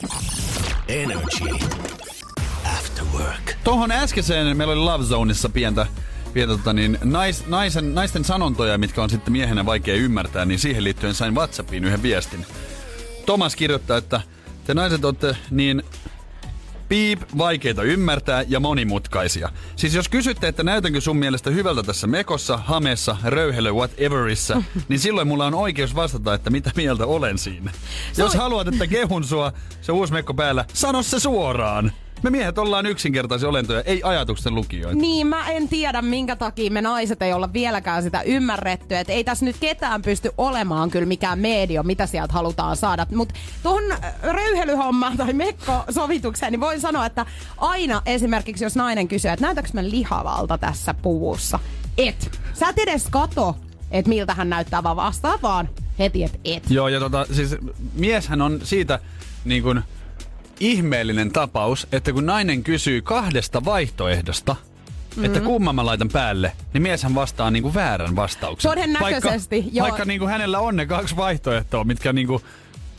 Energy 0.89 1.45
After 2.65 3.05
Work. 3.19 3.53
Tuohon 3.65 3.93
äskeiseen 3.93 4.57
meillä 4.57 4.73
oli 4.73 4.81
Love 4.81 5.05
Zoneissa 5.05 5.49
pientä, 5.49 5.87
pientä 6.33 6.57
tota 6.57 6.73
niin, 6.73 6.99
nais, 7.05 7.47
naisen, 7.47 7.95
naisten 7.95 8.25
sanontoja, 8.25 8.79
mitkä 8.79 9.03
on 9.03 9.11
sitten 9.11 9.33
miehenä 9.33 9.67
vaikea 9.67 9.95
ymmärtää, 9.95 10.45
niin 10.45 10.59
siihen 10.59 10.85
liittyen 10.85 11.15
sain 11.15 11.35
Whatsappiin 11.35 11.85
yhden 11.85 12.03
viestin. 12.03 12.47
Thomas 13.27 13.57
kirjoittaa, 13.57 13.97
että 13.97 14.21
te 14.65 14.75
naiset 14.75 15.05
olette 15.05 15.37
niin 15.51 15.83
piip, 16.89 17.23
vaikeita 17.39 17.83
ymmärtää 17.83 18.45
ja 18.49 18.61
monimutkaisia. 18.61 19.49
Siis 19.77 19.95
jos 19.95 20.09
kysytte, 20.09 20.49
että 20.49 20.63
näytänkö 20.63 21.01
sun 21.01 21.17
mielestä 21.17 21.51
hyvältä 21.51 21.83
tässä 21.83 22.07
mekossa, 22.07 22.57
hameessa, 22.57 23.17
röyhelö, 23.25 23.73
whateverissa, 23.73 24.63
niin 24.89 25.01
silloin 25.01 25.29
mulla 25.29 25.47
on 25.47 25.55
oikeus 25.55 25.95
vastata, 25.95 26.35
että 26.35 26.51
mitä 26.51 26.71
mieltä 26.77 27.07
olen 27.07 27.39
siinä. 27.39 27.73
Jos 28.17 28.35
haluat, 28.35 28.69
että 28.69 28.87
kehun 28.87 29.25
sua, 29.25 29.53
se 29.81 29.93
uusi 29.93 30.13
mekko 30.13 30.35
päällä, 30.35 30.65
sano 30.73 31.03
se 31.03 31.21
suoraan. 31.21 31.93
Me 32.23 32.31
miehet 32.31 32.59
ollaan 32.59 32.87
yksinkertaisia 32.87 33.49
olentoja, 33.49 33.83
ei 33.83 34.03
ajatuksen 34.05 34.55
lukijoita. 34.55 35.01
Niin, 35.01 35.27
mä 35.27 35.51
en 35.51 35.69
tiedä, 35.69 36.03
minkä 36.03 36.37
takia 36.37 36.71
me 36.71 36.83
naiset 36.83 37.23
ei 37.23 37.33
olla 37.33 37.53
vieläkään 37.53 38.03
sitä 38.03 38.23
ymmärretty. 38.23 38.97
Että 38.97 39.13
ei 39.13 39.25
tässä 39.25 39.45
nyt 39.45 39.57
ketään 39.61 40.03
pysty 40.03 40.31
olemaan 40.39 40.91
kyllä 40.91 41.07
mikään 41.07 41.39
medio, 41.39 41.83
mitä 41.83 42.07
sieltä 42.07 42.33
halutaan 42.33 42.77
saada. 42.77 43.07
Mutta 43.15 43.35
tuohon 43.63 43.93
äh, 43.93 44.15
röyhelyhommaan 44.23 45.17
tai 45.17 45.33
mekko-sovitukseen, 45.33 46.53
niin 46.53 46.61
voin 46.61 46.81
sanoa, 46.81 47.07
että 47.07 47.27
aina 47.57 48.03
esimerkiksi, 48.07 48.65
jos 48.65 48.77
nainen 48.77 49.09
kysyy, 49.09 49.31
että 49.31 49.47
näytäks 49.47 49.73
mä 49.73 49.85
lihavalta 49.85 50.59
tässä 50.59 50.95
puvussa? 50.95 51.59
Et. 51.99 52.39
Sä 52.55 52.69
et 52.69 52.79
edes 52.79 53.07
kato, 53.11 53.57
että 53.91 54.09
miltä 54.09 54.35
hän 54.35 54.51
näyttää, 54.51 54.83
vaan 54.83 54.97
vastaa 54.97 55.39
vaan 55.43 55.69
heti, 55.99 56.25
että 56.25 56.39
et. 56.45 56.71
Joo, 56.71 56.89
ja 56.89 57.01
tota, 57.01 57.27
siis 57.33 57.57
mieshän 57.95 58.43
on 58.43 58.61
siitä 58.63 58.99
niin 59.45 59.63
kuin 59.63 59.83
ihmeellinen 60.63 61.33
tapaus, 61.33 61.87
että 61.93 62.13
kun 62.13 62.27
nainen 62.27 62.65
kysyy 62.65 63.03
kahdesta 63.03 63.65
vaihtoehdosta, 63.65 64.53
mm-hmm. 64.53 65.25
että 65.25 65.41
kumman 65.41 65.75
mä 65.75 65.87
laitan 65.87 66.09
päälle, 66.09 66.53
niin 66.73 66.83
mieshän 66.83 67.15
vastaa 67.15 67.51
niin 67.51 67.63
kuin 67.63 67.75
väärän 67.75 68.17
vastauksen. 68.17 68.71
Todennäköisesti, 68.71 69.57
vaikka, 69.57 69.71
joo. 69.77 69.85
Vaikka 69.85 70.05
niin 70.05 70.21
kuin 70.21 70.31
hänellä 70.31 70.59
on 70.59 70.77
ne 70.77 70.87
kaksi 70.87 71.17
vaihtoehtoa, 71.17 71.85
mitkä 71.85 72.13
niin 72.13 72.27
kuin 72.27 72.43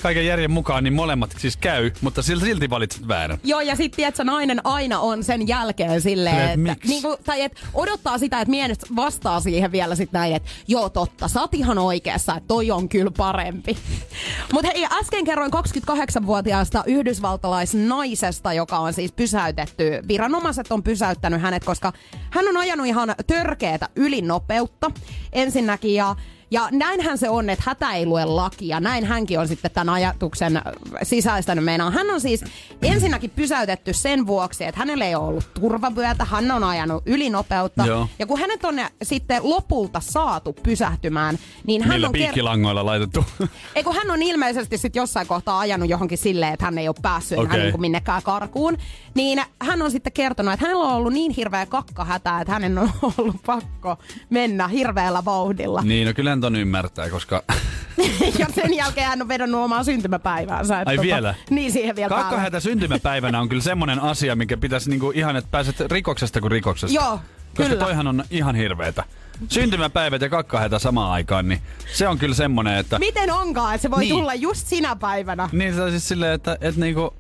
kaiken 0.04 0.26
järjen 0.26 0.52
mukaan 0.52 0.84
niin 0.84 0.94
molemmat 0.94 1.36
siis 1.38 1.58
käy, 1.58 1.92
mutta 2.02 2.22
silti, 2.22 2.70
valitset 2.70 3.08
väärän. 3.08 3.38
Joo, 3.44 3.62
ja 3.62 3.76
sitten 3.76 3.96
tiedätkö, 3.96 4.24
nainen 4.24 4.62
aina 4.64 5.00
on 5.00 5.24
sen 5.24 5.48
jälkeen 5.48 6.02
silleen, 6.02 6.36
Silleen, 6.36 6.60
että, 6.60 6.72
että 6.72 6.88
miksi? 6.88 6.88
niinku, 6.88 7.24
tai 7.24 7.42
et 7.42 7.62
odottaa 7.74 8.18
sitä, 8.18 8.42
että 8.42 8.50
mies 8.50 8.78
vastaa 8.96 9.40
siihen 9.40 9.72
vielä 9.72 9.96
sit 9.96 10.12
näin, 10.12 10.36
että 10.36 10.50
joo 10.68 10.90
totta, 10.90 11.28
sä 11.28 11.42
oot 11.42 11.54
ihan 11.54 11.78
oikeassa, 11.78 12.36
että 12.36 12.48
toi 12.48 12.72
on 12.72 12.90
kyllä 12.90 13.12
parempi. 13.18 13.78
Mutta 14.54 14.72
hei, 14.76 14.86
äsken 14.92 15.26
kerroin 15.26 15.52
28-vuotiaasta 15.54 16.84
yhdysvaltalaisnaisesta, 16.86 18.54
joka 18.54 18.78
on 18.78 18.94
siis 18.94 19.12
pysäytetty. 19.12 19.84
Viranomaiset 20.08 20.72
on 20.72 20.84
pysäyttänyt 20.84 21.42
hänet, 21.42 21.64
koska 21.64 21.94
hän 22.30 22.48
on 22.48 22.58
ajanut 22.58 22.88
ihan 22.88 23.16
törkeätä 23.28 23.90
ylinopeutta 23.96 24.92
ensinnäkin 25.34 25.94
ja 25.94 26.16
Ja 26.54 26.68
näinhän 26.72 27.18
se 27.18 27.30
on, 27.30 27.50
että 27.50 27.64
hätä 27.68 27.94
ei 27.94 28.06
lue 28.06 28.26
lakia. 28.26 28.80
Näin 28.80 29.06
hänkin 29.06 29.40
on 29.40 29.48
sitten 29.48 29.72
tämän 29.72 29.94
ajatuksen 29.94 30.62
sisäistänyt 31.04 31.66
meinaan. 31.66 31.94
Hän 31.94 32.10
on 32.10 32.22
siis 32.22 32.44
ensinnäkin 32.82 33.30
pysäytetty 33.30 33.94
sen 33.94 34.28
vuoksi, 34.28 34.64
että 34.64 34.80
hänellä 34.80 35.06
ei 35.06 35.16
ole 35.16 35.28
ollut 35.28 35.50
turvavyötä, 35.62 36.26
hän 36.26 36.52
on 36.52 36.64
ajanut 36.64 37.04
ylinopeutta. 37.06 37.86
Joo. 37.86 38.08
Ja 38.20 38.26
kun 38.26 38.40
hänet 38.40 38.66
on 38.66 38.76
sitten 39.04 39.42
lopulta 39.44 40.00
saatu 40.00 40.54
pysähtymään, 40.64 41.38
niin 41.68 41.82
hän 41.82 41.94
Millä 41.96 42.08
on... 42.08 42.16
ker- 42.16 42.18
piikkilangoilla 42.18 42.86
laitettu? 42.86 43.26
ei 43.76 43.84
kun 43.84 43.96
hän 43.96 44.12
on 44.12 44.22
ilmeisesti 44.22 44.78
sitten 44.78 45.00
jossain 45.00 45.28
kohtaa 45.28 45.60
ajanut 45.60 45.90
johonkin 45.90 46.18
silleen, 46.18 46.54
että 46.54 46.66
hän 46.66 46.78
ei 46.78 46.88
ole 46.88 46.96
päässyt 47.02 47.40
Okei. 47.40 47.60
niin 47.64 47.82
minnekään 47.82 48.24
karkuun. 48.24 48.78
Niin 49.16 49.42
hän 49.62 49.82
on 49.82 49.92
sitten 49.92 50.14
kertonut, 50.14 50.54
että 50.54 50.66
hänellä 50.66 50.86
on 50.86 50.94
ollut 50.94 51.14
niin 51.14 51.32
hirveä 51.32 51.66
kakkahätä, 51.66 52.42
että 52.42 52.54
hänen 52.54 52.78
on 52.78 52.90
ollut 53.18 53.36
pakko 53.46 53.98
mennä 54.30 54.68
hirveällä 54.68 55.26
vauhdilla. 55.26 55.82
niin, 55.82 56.08
no 56.08 56.14
kyllä 56.14 56.32
ton 56.44 56.56
ymmärtää, 56.56 57.10
koska 57.10 57.44
ja 58.40 58.46
sen 58.56 58.74
jälkeen 58.74 59.08
hän 59.08 59.22
on 59.22 59.28
vedonnut 59.28 59.62
omaa 59.62 59.84
syntymäpäiväänsä. 59.84 60.78
Ai 60.78 60.86
tota, 60.86 61.02
vielä? 61.02 61.36
Niin 61.50 61.72
siihen 61.72 61.96
vielä 61.96 62.10
päälle. 62.10 62.24
kakkahätä 62.24 62.60
syntymäpäivänä 62.60 63.40
on 63.40 63.50
kyllä 63.50 63.62
semmonen 63.62 64.00
asia, 64.00 64.36
mikä 64.36 64.58
pitäisi 64.58 64.90
niinku 64.90 65.12
ihan, 65.12 65.36
että 65.36 65.52
pääset 65.52 65.80
rikoksesta 65.80 66.42
kuin 66.42 66.52
rikoksesta. 66.52 66.96
Joo, 66.96 67.20
Koska 67.58 67.70
kyllä. 67.70 67.86
toihan 67.86 68.08
on 68.08 68.24
ihan 68.32 68.56
hirveetä. 68.56 69.04
Syntymäpäivät 69.50 70.22
ja 70.22 70.30
kakkahätä 70.30 70.80
samaan 70.80 71.12
aikaan, 71.12 71.48
niin 71.50 71.62
se 71.94 72.08
on 72.08 72.18
kyllä 72.18 72.36
semmonen, 72.36 72.78
että... 72.78 73.00
Miten 73.00 73.32
onkaan, 73.32 73.76
että 73.76 73.82
se 73.82 73.92
voi 73.92 74.00
Niin. 74.00 74.16
tulla 74.16 74.34
just 74.34 74.68
sinä 74.68 74.96
päivänä? 74.96 75.50
Niin 75.52 75.76
se 75.76 75.82
on 75.82 75.92
siis 75.92 76.08
silleen, 76.08 76.34
että, 76.34 76.58
että 76.62 76.82
niinku, 76.82 77.14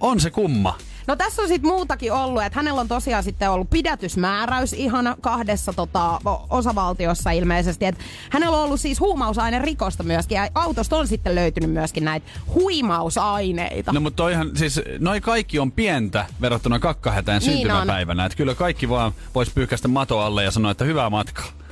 on 0.00 0.20
se 0.20 0.30
kumma. 0.30 0.78
No 1.06 1.16
tässä 1.16 1.42
on 1.42 1.48
sitten 1.48 1.70
muutakin 1.70 2.12
ollut, 2.12 2.42
että 2.42 2.58
hänellä 2.58 2.80
on 2.80 2.88
tosiaan 2.88 3.22
sitten 3.22 3.50
ollut 3.50 3.70
pidätysmääräys 3.70 4.72
ihan 4.72 5.16
kahdessa 5.20 5.72
tota, 5.72 6.20
osavaltiossa 6.50 7.30
ilmeisesti. 7.30 7.84
Että 7.84 8.04
hänellä 8.30 8.56
on 8.56 8.64
ollut 8.64 8.80
siis 8.80 9.00
huumausainerikosta 9.00 10.02
myöskin 10.02 10.36
ja 10.36 10.48
autosta 10.54 10.96
on 10.96 11.06
sitten 11.06 11.34
löytynyt 11.34 11.70
myöskin 11.70 12.04
näitä 12.04 12.26
huimausaineita. 12.54 13.92
No 13.92 14.00
mutta 14.00 14.16
toihan, 14.16 14.50
siis 14.56 14.80
noi 14.98 15.20
kaikki 15.20 15.58
on 15.58 15.72
pientä 15.72 16.26
verrattuna 16.40 16.78
kakkahätään 16.78 17.42
Niin 17.42 17.52
syntymäpäivänä. 17.52 18.24
Että 18.24 18.36
kyllä 18.36 18.54
kaikki 18.54 18.88
vaan 18.88 19.12
vois 19.34 19.50
pyyhkäistä 19.50 19.88
mato 19.88 20.18
alle 20.20 20.44
ja 20.44 20.50
sanoa, 20.50 20.70
että 20.70 20.84
hyvää 20.84 21.10
matkaa. 21.10 21.63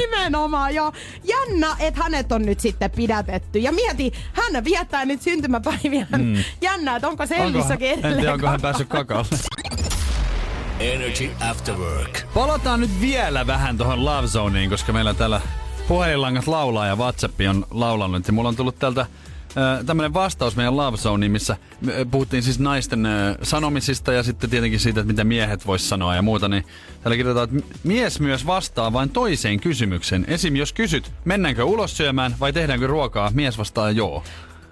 Nimenomaan, 0.00 0.74
joo. 0.74 0.92
Jännä, 1.24 1.76
että 1.78 2.02
hänet 2.02 2.32
on 2.32 2.42
nyt 2.42 2.60
sitten 2.60 2.90
pidätetty. 2.90 3.58
Ja 3.58 3.72
mieti, 3.72 4.12
hän 4.32 4.64
viettää 4.64 5.04
nyt 5.04 5.22
syntymäpäiviä. 5.22 6.06
Mm. 6.18 6.44
Jännä, 6.60 6.96
että 6.96 7.08
onko 7.08 7.26
Selvissäkin 7.26 7.88
en 7.88 7.98
edelleen. 7.98 8.20
tiedä, 8.20 8.32
onko 8.32 8.46
hän 8.46 8.60
päässyt 8.60 8.88
kakalle. 8.88 9.38
Energy 10.80 11.30
After 11.50 11.74
Work. 11.74 12.22
Palataan 12.34 12.80
nyt 12.80 13.00
vielä 13.00 13.46
vähän 13.46 13.78
tuohon 13.78 14.04
Love 14.04 14.26
Zoneen, 14.26 14.70
koska 14.70 14.92
meillä 14.92 15.14
täällä 15.14 15.40
puhelinlangat 15.88 16.46
laulaa 16.46 16.86
ja 16.86 16.96
WhatsApp 16.96 17.40
on 17.50 17.66
laulanut. 17.70 18.26
Ja 18.26 18.32
mulla 18.32 18.48
on 18.48 18.56
tullut 18.56 18.78
täältä 18.78 19.06
tämmöinen 19.86 20.14
vastaus 20.14 20.56
meidän 20.56 20.76
Love 20.76 20.96
Zoneen, 20.96 21.32
missä 21.32 21.56
me 21.80 21.92
puhuttiin 22.10 22.42
siis 22.42 22.58
naisten 22.58 23.06
ö, 23.06 23.38
sanomisista 23.42 24.12
ja 24.12 24.22
sitten 24.22 24.50
tietenkin 24.50 24.80
siitä, 24.80 25.00
että 25.00 25.12
mitä 25.12 25.24
miehet 25.24 25.66
vois 25.66 25.88
sanoa 25.88 26.14
ja 26.14 26.22
muuta. 26.22 26.48
Niin 26.48 26.64
täällä 27.02 27.16
kirjoitetaan, 27.16 27.58
että 27.58 27.78
mies 27.84 28.20
myös 28.20 28.46
vastaa 28.46 28.92
vain 28.92 29.10
toiseen 29.10 29.60
kysymykseen. 29.60 30.24
Esim. 30.28 30.56
jos 30.56 30.72
kysyt, 30.72 31.12
mennäänkö 31.24 31.64
ulos 31.64 31.96
syömään 31.96 32.34
vai 32.40 32.52
tehdäänkö 32.52 32.86
ruokaa, 32.86 33.30
mies 33.34 33.58
vastaa 33.58 33.90
joo. 33.90 34.24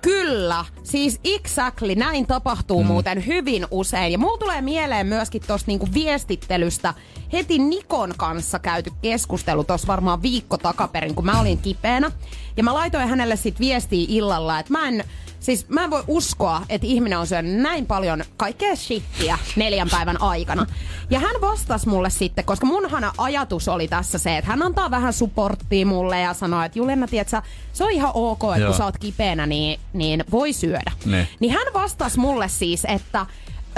Kyllä, 0.03 0.64
siis 0.82 1.20
exactly, 1.24 1.94
näin 1.94 2.26
tapahtuu 2.26 2.82
mm. 2.82 2.86
muuten 2.86 3.26
hyvin 3.26 3.66
usein. 3.70 4.12
Ja 4.12 4.18
mulla 4.18 4.38
tulee 4.38 4.61
mieleen 4.61 5.07
myöskin 5.07 5.42
tuosta 5.46 5.66
niinku 5.66 5.88
viestittelystä 5.94 6.94
heti 7.32 7.59
Nikon 7.59 8.14
kanssa 8.16 8.59
käyty 8.59 8.90
keskustelu 9.03 9.64
tuossa 9.64 9.86
varmaan 9.86 10.22
viikko 10.22 10.59
takaperin, 10.59 11.14
kun 11.14 11.24
mä 11.24 11.40
olin 11.40 11.59
kipeänä. 11.59 12.11
Ja 12.57 12.64
mä 12.64 12.74
laitoin 12.74 13.09
hänelle 13.09 13.36
sit 13.36 13.61
viestiä 13.61 14.07
illalla, 14.09 14.59
että 14.59 14.72
mä 14.72 14.88
en, 14.88 15.05
siis 15.43 15.68
mä 15.68 15.84
en 15.84 15.90
voi 15.90 16.05
uskoa, 16.07 16.62
että 16.68 16.86
ihminen 16.86 17.18
on 17.18 17.26
syönyt 17.26 17.61
näin 17.61 17.86
paljon 17.86 18.24
kaikkea 18.36 18.76
shittiä 18.76 19.38
neljän 19.57 19.88
päivän 19.90 20.22
aikana. 20.22 20.66
Ja 21.11 21.18
hän 21.20 21.40
vastasi 21.40 21.88
mulle 21.88 22.11
sitten, 22.11 22.45
koska 22.45 22.66
munhan 22.66 23.11
ajatus 23.18 23.68
oli 23.68 23.88
tässä 23.88 24.18
se, 24.18 24.38
että 24.38 24.51
hän 24.51 24.62
antaa 24.62 24.90
vähän 24.90 25.12
supporttia 25.12 25.86
mulle 25.86 26.20
ja 26.20 26.34
sanoo, 26.34 26.62
että 26.62 26.78
Juliana, 26.78 27.07
tiedätkö, 27.07 27.43
se 27.72 27.84
on 27.84 27.90
ihan 27.90 28.11
ok, 28.14 28.43
että 28.45 28.61
Joo. 28.61 28.68
kun 28.68 28.78
sä 28.78 28.84
oot 28.84 28.99
kipeänä, 28.99 29.47
niin, 29.47 29.80
niin 29.93 30.24
voi 30.30 30.53
syödä. 30.53 30.93
Ne. 31.05 31.28
Niin 31.40 31.53
hän 31.53 31.66
vastasi 31.74 32.18
mulle 32.18 32.49
siis, 32.49 32.84
että 32.84 33.26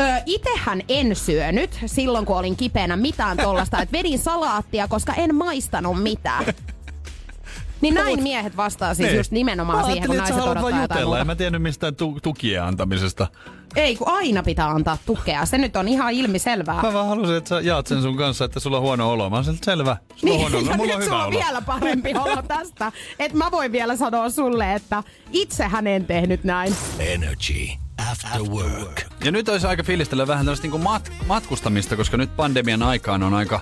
Ö, 0.01 0.23
itehän 0.27 0.83
en 0.89 1.17
syönyt 1.17 1.79
silloin, 1.87 2.27
kun 2.27 2.37
olin 2.37 2.57
kipeänä 2.57 2.97
mitään 2.97 3.37
tollasta, 3.37 3.83
että 3.83 3.93
vedin 3.93 4.19
salaattia, 4.19 4.89
koska 4.89 5.15
en 5.15 5.35
maistanut 5.35 6.03
mitään. 6.03 6.45
Niin 7.85 7.95
näin 7.95 8.23
miehet 8.23 8.57
vastaa 8.57 8.95
siis 8.95 9.09
Niin. 9.09 9.17
just 9.17 9.31
nimenomaan 9.31 9.79
Mä 9.79 9.85
siihen, 9.85 10.07
kun 10.07 10.11
ajattelin, 10.11 10.21
että 10.21 10.35
naiset 10.35 10.37
sä 10.37 10.41
haluat 10.41 10.57
odottaa 10.57 10.71
vaan 10.73 10.83
jotain 10.83 10.99
jutella, 11.01 11.21
en 11.21 11.27
mä 11.27 11.35
tiennyt 11.37 11.63
mistään 11.63 11.95
tu- 11.97 12.19
tukien 12.23 12.63
antamisesta. 12.63 13.27
Ei, 13.77 13.97
kun 13.97 14.09
aina 14.09 14.43
pitää 14.43 14.69
antaa 14.71 14.99
tukea. 15.07 15.47
Se 15.47 15.59
nyt 15.59 15.77
on 15.77 15.89
ihan 15.89 16.13
ilmiselvää. 16.13 16.83
Mä 16.83 16.93
vaan 16.93 17.09
halusin, 17.09 17.37
että 17.37 17.49
sä 17.49 17.61
jaat 17.61 17.87
sen 17.87 18.03
sun 18.03 18.17
kanssa, 18.17 18.45
että 18.45 18.61
sulla 18.61 18.77
on 18.77 18.83
huono 18.83 19.11
olo. 19.11 19.31
Mä 19.31 19.43
sieltä, 19.43 19.65
selvä. 19.65 19.97
Sulla 20.17 20.35
on 20.35 20.41
huono 20.41 20.57
olo. 20.59 20.61
Niin, 20.63 20.71
ja 20.71 20.77
Mulla 20.77 20.93
on 20.95 20.99
nyt 20.99 21.07
hyvä 21.07 21.11
sulla 21.11 21.25
on 21.25 21.29
olo. 21.35 21.45
vielä 21.45 21.61
parempi 21.63 22.15
olo 22.15 22.43
tästä. 22.43 22.93
Että 23.19 23.39
mä 23.39 23.51
voin 23.51 23.73
vielä 23.73 23.97
sanoa 23.97 24.31
sulle, 24.31 24.75
että 24.75 25.03
itse 25.33 25.65
hän 25.65 25.87
en 25.87 26.07
tehnyt 26.07 26.45
näin. 26.45 26.75
Energy 26.99 27.69
After 28.11 28.43
Work. 28.43 29.03
Ja 29.25 29.31
nyt 29.33 29.49
olisi 29.49 29.67
aika 29.67 29.83
fiilistellä 29.83 30.27
vähän 30.27 30.45
tällaista 30.45 30.65
niinku 30.69 30.79
mat- 30.89 31.13
matkustamista, 31.27 31.97
koska 31.97 32.17
nyt 32.17 32.37
pandemian 32.37 32.83
aikaan 32.83 33.23
on 33.23 33.35
aika, 33.35 33.61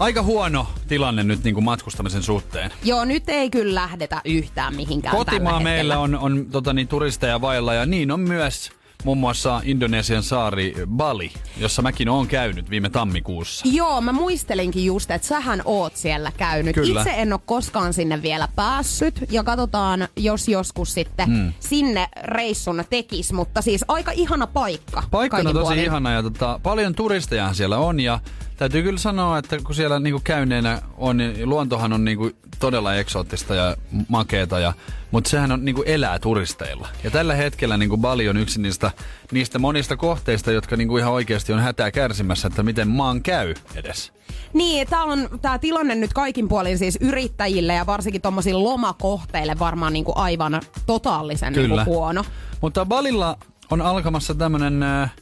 aika 0.00 0.22
huono 0.22 0.66
tilanne 0.88 1.22
nyt 1.22 1.44
niinku 1.44 1.60
matkustamisen 1.60 2.22
suhteen. 2.22 2.70
Joo, 2.84 3.04
nyt 3.04 3.28
ei 3.28 3.50
kyllä 3.50 3.74
lähdetä 3.74 4.20
yhtään 4.24 4.76
mihinkään 4.76 5.16
Kotimaa 5.16 5.60
meillä 5.60 5.98
on, 5.98 6.18
on 6.18 6.46
tota 6.50 6.72
niin, 6.72 6.88
turisteja 6.88 7.40
vailla 7.40 7.74
ja 7.74 7.86
niin 7.86 8.10
on 8.10 8.20
myös 8.20 8.70
muun 9.04 9.18
muassa 9.18 9.60
Indonesian 9.64 10.22
saari 10.22 10.74
Bali, 10.86 11.32
jossa 11.56 11.82
mäkin 11.82 12.08
oon 12.08 12.26
käynyt 12.26 12.70
viime 12.70 12.90
tammikuussa. 12.90 13.68
Joo, 13.68 14.00
mä 14.00 14.12
muistelinkin 14.12 14.84
just, 14.84 15.10
että 15.10 15.28
sähän 15.28 15.62
oot 15.64 15.96
siellä 15.96 16.32
käynyt. 16.36 16.74
Kyllä. 16.74 17.00
Itse 17.00 17.14
en 17.16 17.32
ole 17.32 17.40
koskaan 17.46 17.94
sinne 17.94 18.22
vielä 18.22 18.48
päässyt 18.56 19.14
ja 19.30 19.44
katsotaan, 19.44 20.08
jos 20.16 20.48
joskus 20.48 20.94
sitten 20.94 21.26
hmm. 21.26 21.52
sinne 21.60 22.08
reissun 22.22 22.84
tekis, 22.90 23.32
mutta 23.32 23.62
siis 23.62 23.84
aika 23.88 24.10
ihana 24.10 24.46
paikka. 24.46 25.02
Paikka 25.10 25.36
on 25.36 25.44
tosi 25.44 25.60
puolin. 25.60 25.84
ihana 25.84 26.12
ja 26.12 26.22
tota, 26.22 26.60
paljon 26.62 26.94
turisteja 26.94 27.54
siellä 27.54 27.78
on 27.78 28.00
ja 28.00 28.20
täytyy 28.60 28.82
kyllä 28.82 28.98
sanoa, 28.98 29.38
että 29.38 29.58
kun 29.64 29.74
siellä 29.74 30.00
niinku 30.00 30.20
käyneenä 30.24 30.82
on, 30.96 31.16
niin 31.16 31.48
luontohan 31.48 31.92
on 31.92 32.04
niinku 32.04 32.30
todella 32.58 32.94
eksoottista 32.94 33.54
ja 33.54 33.76
makeeta, 34.08 34.58
ja, 34.58 34.72
mutta 35.10 35.30
sehän 35.30 35.52
on 35.52 35.64
niinku 35.64 35.82
elää 35.86 36.18
turisteilla. 36.18 36.88
Ja 37.04 37.10
tällä 37.10 37.34
hetkellä 37.34 37.76
niinku 37.76 37.96
Bali 37.96 38.28
on 38.28 38.36
yksi 38.36 38.60
niistä, 38.60 38.90
niistä 39.32 39.58
monista 39.58 39.96
kohteista, 39.96 40.52
jotka 40.52 40.76
niinku 40.76 40.96
ihan 40.96 41.12
oikeasti 41.12 41.52
on 41.52 41.60
hätää 41.60 41.90
kärsimässä, 41.90 42.48
että 42.48 42.62
miten 42.62 42.88
maan 42.88 43.22
käy 43.22 43.54
edes. 43.74 44.12
Niin, 44.52 44.88
tää 44.88 45.02
on 45.02 45.28
tää 45.42 45.58
tilanne 45.58 45.94
nyt 45.94 46.12
kaikin 46.12 46.48
puolin 46.48 46.78
siis 46.78 46.98
yrittäjille 47.00 47.74
ja 47.74 47.86
varsinkin 47.86 48.22
tommosille 48.22 48.62
lomakohteille 48.62 49.58
varmaan 49.58 49.92
niinku 49.92 50.12
aivan 50.14 50.60
totaalisen 50.86 51.54
Kyllä. 51.54 51.76
niinku 51.76 51.90
huono. 51.90 52.24
Mutta 52.60 52.86
Balilla 52.86 53.38
on 53.70 53.80
alkamassa 53.80 54.34
tämmönen 54.34 54.82
äh, 54.82 55.12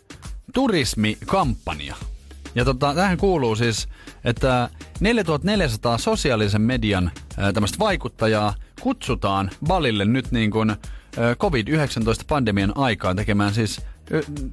turismikampanja. 0.55 1.97
Ja 2.55 2.65
tota, 2.65 2.95
tähän 2.95 3.19
kuuluu 3.19 3.57
siis, 3.57 3.89
että 4.25 4.69
4400 5.01 5.99
sosiaalisen 5.99 6.61
median 6.63 7.11
tämmöistä 7.55 7.79
vaikuttajaa 7.79 8.55
kutsutaan 8.81 9.51
Balille 9.67 10.05
nyt 10.05 10.33
niin 10.33 10.51
kuin 10.51 10.71
äh, 10.71 10.77
COVID-19-pandemian 11.39 12.73
aikaan 12.77 13.17
tekemään 13.17 13.55
siis 13.55 13.81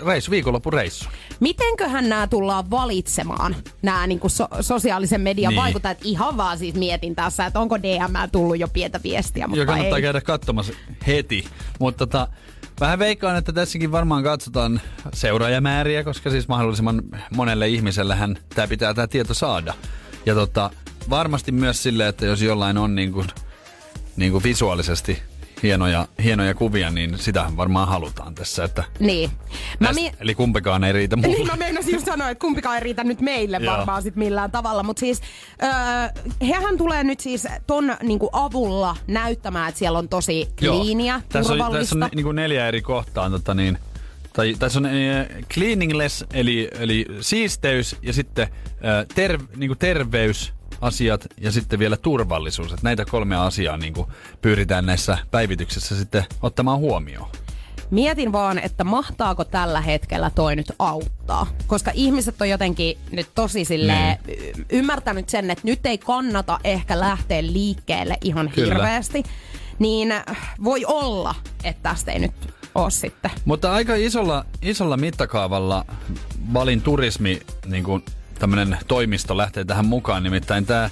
reissu, 0.05 0.31
viikonloppureissu. 0.31 1.09
Mitenköhän 1.39 2.09
nämä 2.09 2.27
tullaan 2.27 2.71
valitsemaan, 2.71 3.55
nämä 3.81 4.07
niinku 4.07 4.29
so- 4.29 4.47
sosiaalisen 4.61 5.21
median 5.21 5.49
Niin. 5.49 5.55
niin. 5.57 5.63
vaikuttajat? 5.63 5.97
Ihan 6.03 6.37
vaan 6.37 6.57
siis 6.57 6.75
mietin 6.75 7.15
tässä, 7.15 7.45
että 7.45 7.59
onko 7.59 7.81
DM 7.81 8.29
tullut 8.31 8.59
jo 8.59 8.67
pientä 8.67 8.99
viestiä, 9.03 9.47
mutta 9.47 9.59
Ja 9.61 9.65
kannattaa 9.65 9.97
ei. 9.97 10.01
käydä 10.01 10.21
katsomassa 10.21 10.73
heti. 11.07 11.45
Mutta 11.79 11.97
tota, 12.07 12.27
vähän 12.79 12.99
veikkaan, 12.99 13.37
että 13.37 13.53
tässäkin 13.53 13.91
varmaan 13.91 14.23
katsotaan 14.23 14.81
seuraajamääriä, 15.13 16.03
koska 16.03 16.29
siis 16.29 16.47
mahdollisimman 16.47 17.01
monelle 17.35 17.67
ihmisellähän 17.67 18.37
tämä 18.55 18.67
pitää 18.67 18.93
tämä 18.93 19.07
tieto 19.07 19.33
saada. 19.33 19.73
Ja 20.25 20.35
tota, 20.35 20.71
varmasti 21.09 21.51
myös 21.51 21.83
silleen, 21.83 22.09
että 22.09 22.25
jos 22.25 22.41
jollain 22.41 22.77
on 22.77 22.95
niin 22.95 23.11
kuin, 23.11 23.27
niin 24.15 24.31
kuin 24.31 24.43
visuaalisesti 24.43 25.21
hienoja, 25.63 26.07
hienoja 26.23 26.53
kuvia, 26.55 26.89
niin 26.89 27.17
sitähän 27.17 27.57
varmaan 27.57 27.87
halutaan 27.87 28.35
tässä. 28.35 28.63
Että 28.63 28.83
Niin. 28.99 29.29
Mä 29.79 29.87
tästä, 29.87 30.01
mi- 30.01 30.11
Eli 30.19 30.35
kumpikaan 30.35 30.83
ei 30.83 30.93
riitä 30.93 31.15
mulle. 31.15 31.27
Niin 31.27 31.47
mä 31.47 31.55
meinasin 31.55 31.93
just 31.93 32.05
sanoa, 32.05 32.29
että 32.29 32.41
kumpikaan 32.41 32.75
ei 32.77 32.83
riitä 32.83 33.03
nyt 33.03 33.21
meille 33.21 33.57
Joo. 33.61 33.77
varmaan 33.77 34.01
sit 34.01 34.15
millään 34.15 34.51
tavalla. 34.51 34.83
Mutta 34.83 34.99
siis 34.99 35.21
öö, 35.63 35.69
hehän 36.47 36.77
tulee 36.77 37.03
nyt 37.03 37.19
siis 37.19 37.47
ton 37.67 37.95
niinku 38.03 38.29
avulla 38.33 38.95
näyttämään, 39.07 39.69
että 39.69 39.79
siellä 39.79 39.99
on 39.99 40.09
tosi 40.09 40.47
Joo. 40.61 40.79
kliiniä, 40.79 41.21
tässä 41.29 41.53
on, 41.53 41.71
tässä 41.71 41.95
on 41.95 42.09
niin 42.15 42.23
kuin 42.23 42.35
neljä 42.35 42.67
eri 42.67 42.81
kohtaa. 42.81 43.29
Tota 43.29 43.53
niin, 43.53 43.77
tai 44.33 44.55
tässä 44.59 44.79
on 44.79 44.85
äh, 44.85 44.91
cleaningless, 45.53 46.25
eli, 46.33 46.69
eli 46.79 47.05
siisteys, 47.21 47.95
ja 48.01 48.13
sitten 48.13 48.47
äh, 48.67 49.05
ter, 49.15 49.39
niin 49.55 49.69
kuin 49.69 49.79
terveys, 49.79 50.53
asiat 50.81 51.27
ja 51.37 51.51
sitten 51.51 51.79
vielä 51.79 51.97
turvallisuus. 51.97 52.67
Että 52.67 52.83
näitä 52.83 53.05
kolmea 53.05 53.45
asiaa 53.45 53.77
niin 53.77 53.93
kuin 53.93 54.07
pyritään 54.41 54.85
näissä 54.85 55.17
päivityksissä 55.31 55.95
sitten 55.95 56.25
ottamaan 56.41 56.79
huomioon. 56.79 57.27
Mietin 57.91 58.31
vaan, 58.31 58.59
että 58.59 58.83
mahtaako 58.83 59.43
tällä 59.43 59.81
hetkellä 59.81 60.29
toi 60.35 60.55
nyt 60.55 60.71
auttaa. 60.79 61.47
Koska 61.67 61.91
ihmiset 61.93 62.41
on 62.41 62.49
jotenkin 62.49 62.97
nyt 63.11 63.27
tosi 63.35 63.65
silleen 63.65 64.17
y- 64.27 64.65
ymmärtänyt 64.69 65.29
sen, 65.29 65.51
että 65.51 65.67
nyt 65.67 65.85
ei 65.85 65.97
kannata 65.97 66.59
ehkä 66.63 66.99
lähteä 66.99 67.43
liikkeelle 67.43 68.17
ihan 68.21 68.49
Kyllä. 68.55 68.73
hirveästi. 68.73 69.23
Niin 69.79 70.13
voi 70.63 70.85
olla, 70.85 71.35
että 71.63 71.89
tästä 71.89 72.11
ei 72.11 72.19
nyt 72.19 72.31
ole 72.75 72.91
sitten. 72.91 73.31
Mutta 73.45 73.73
aika 73.73 73.95
isolla, 73.95 74.45
isolla 74.61 74.97
mittakaavalla 74.97 75.85
Balin 76.51 76.81
turismi 76.81 77.41
niin 77.65 77.83
kuin 77.83 78.05
tämmönen 78.39 78.77
toimisto 78.87 79.37
lähtee 79.37 79.65
tähän 79.65 79.85
mukaan. 79.85 80.23
Nimittäin 80.23 80.65
tämä 80.65 80.89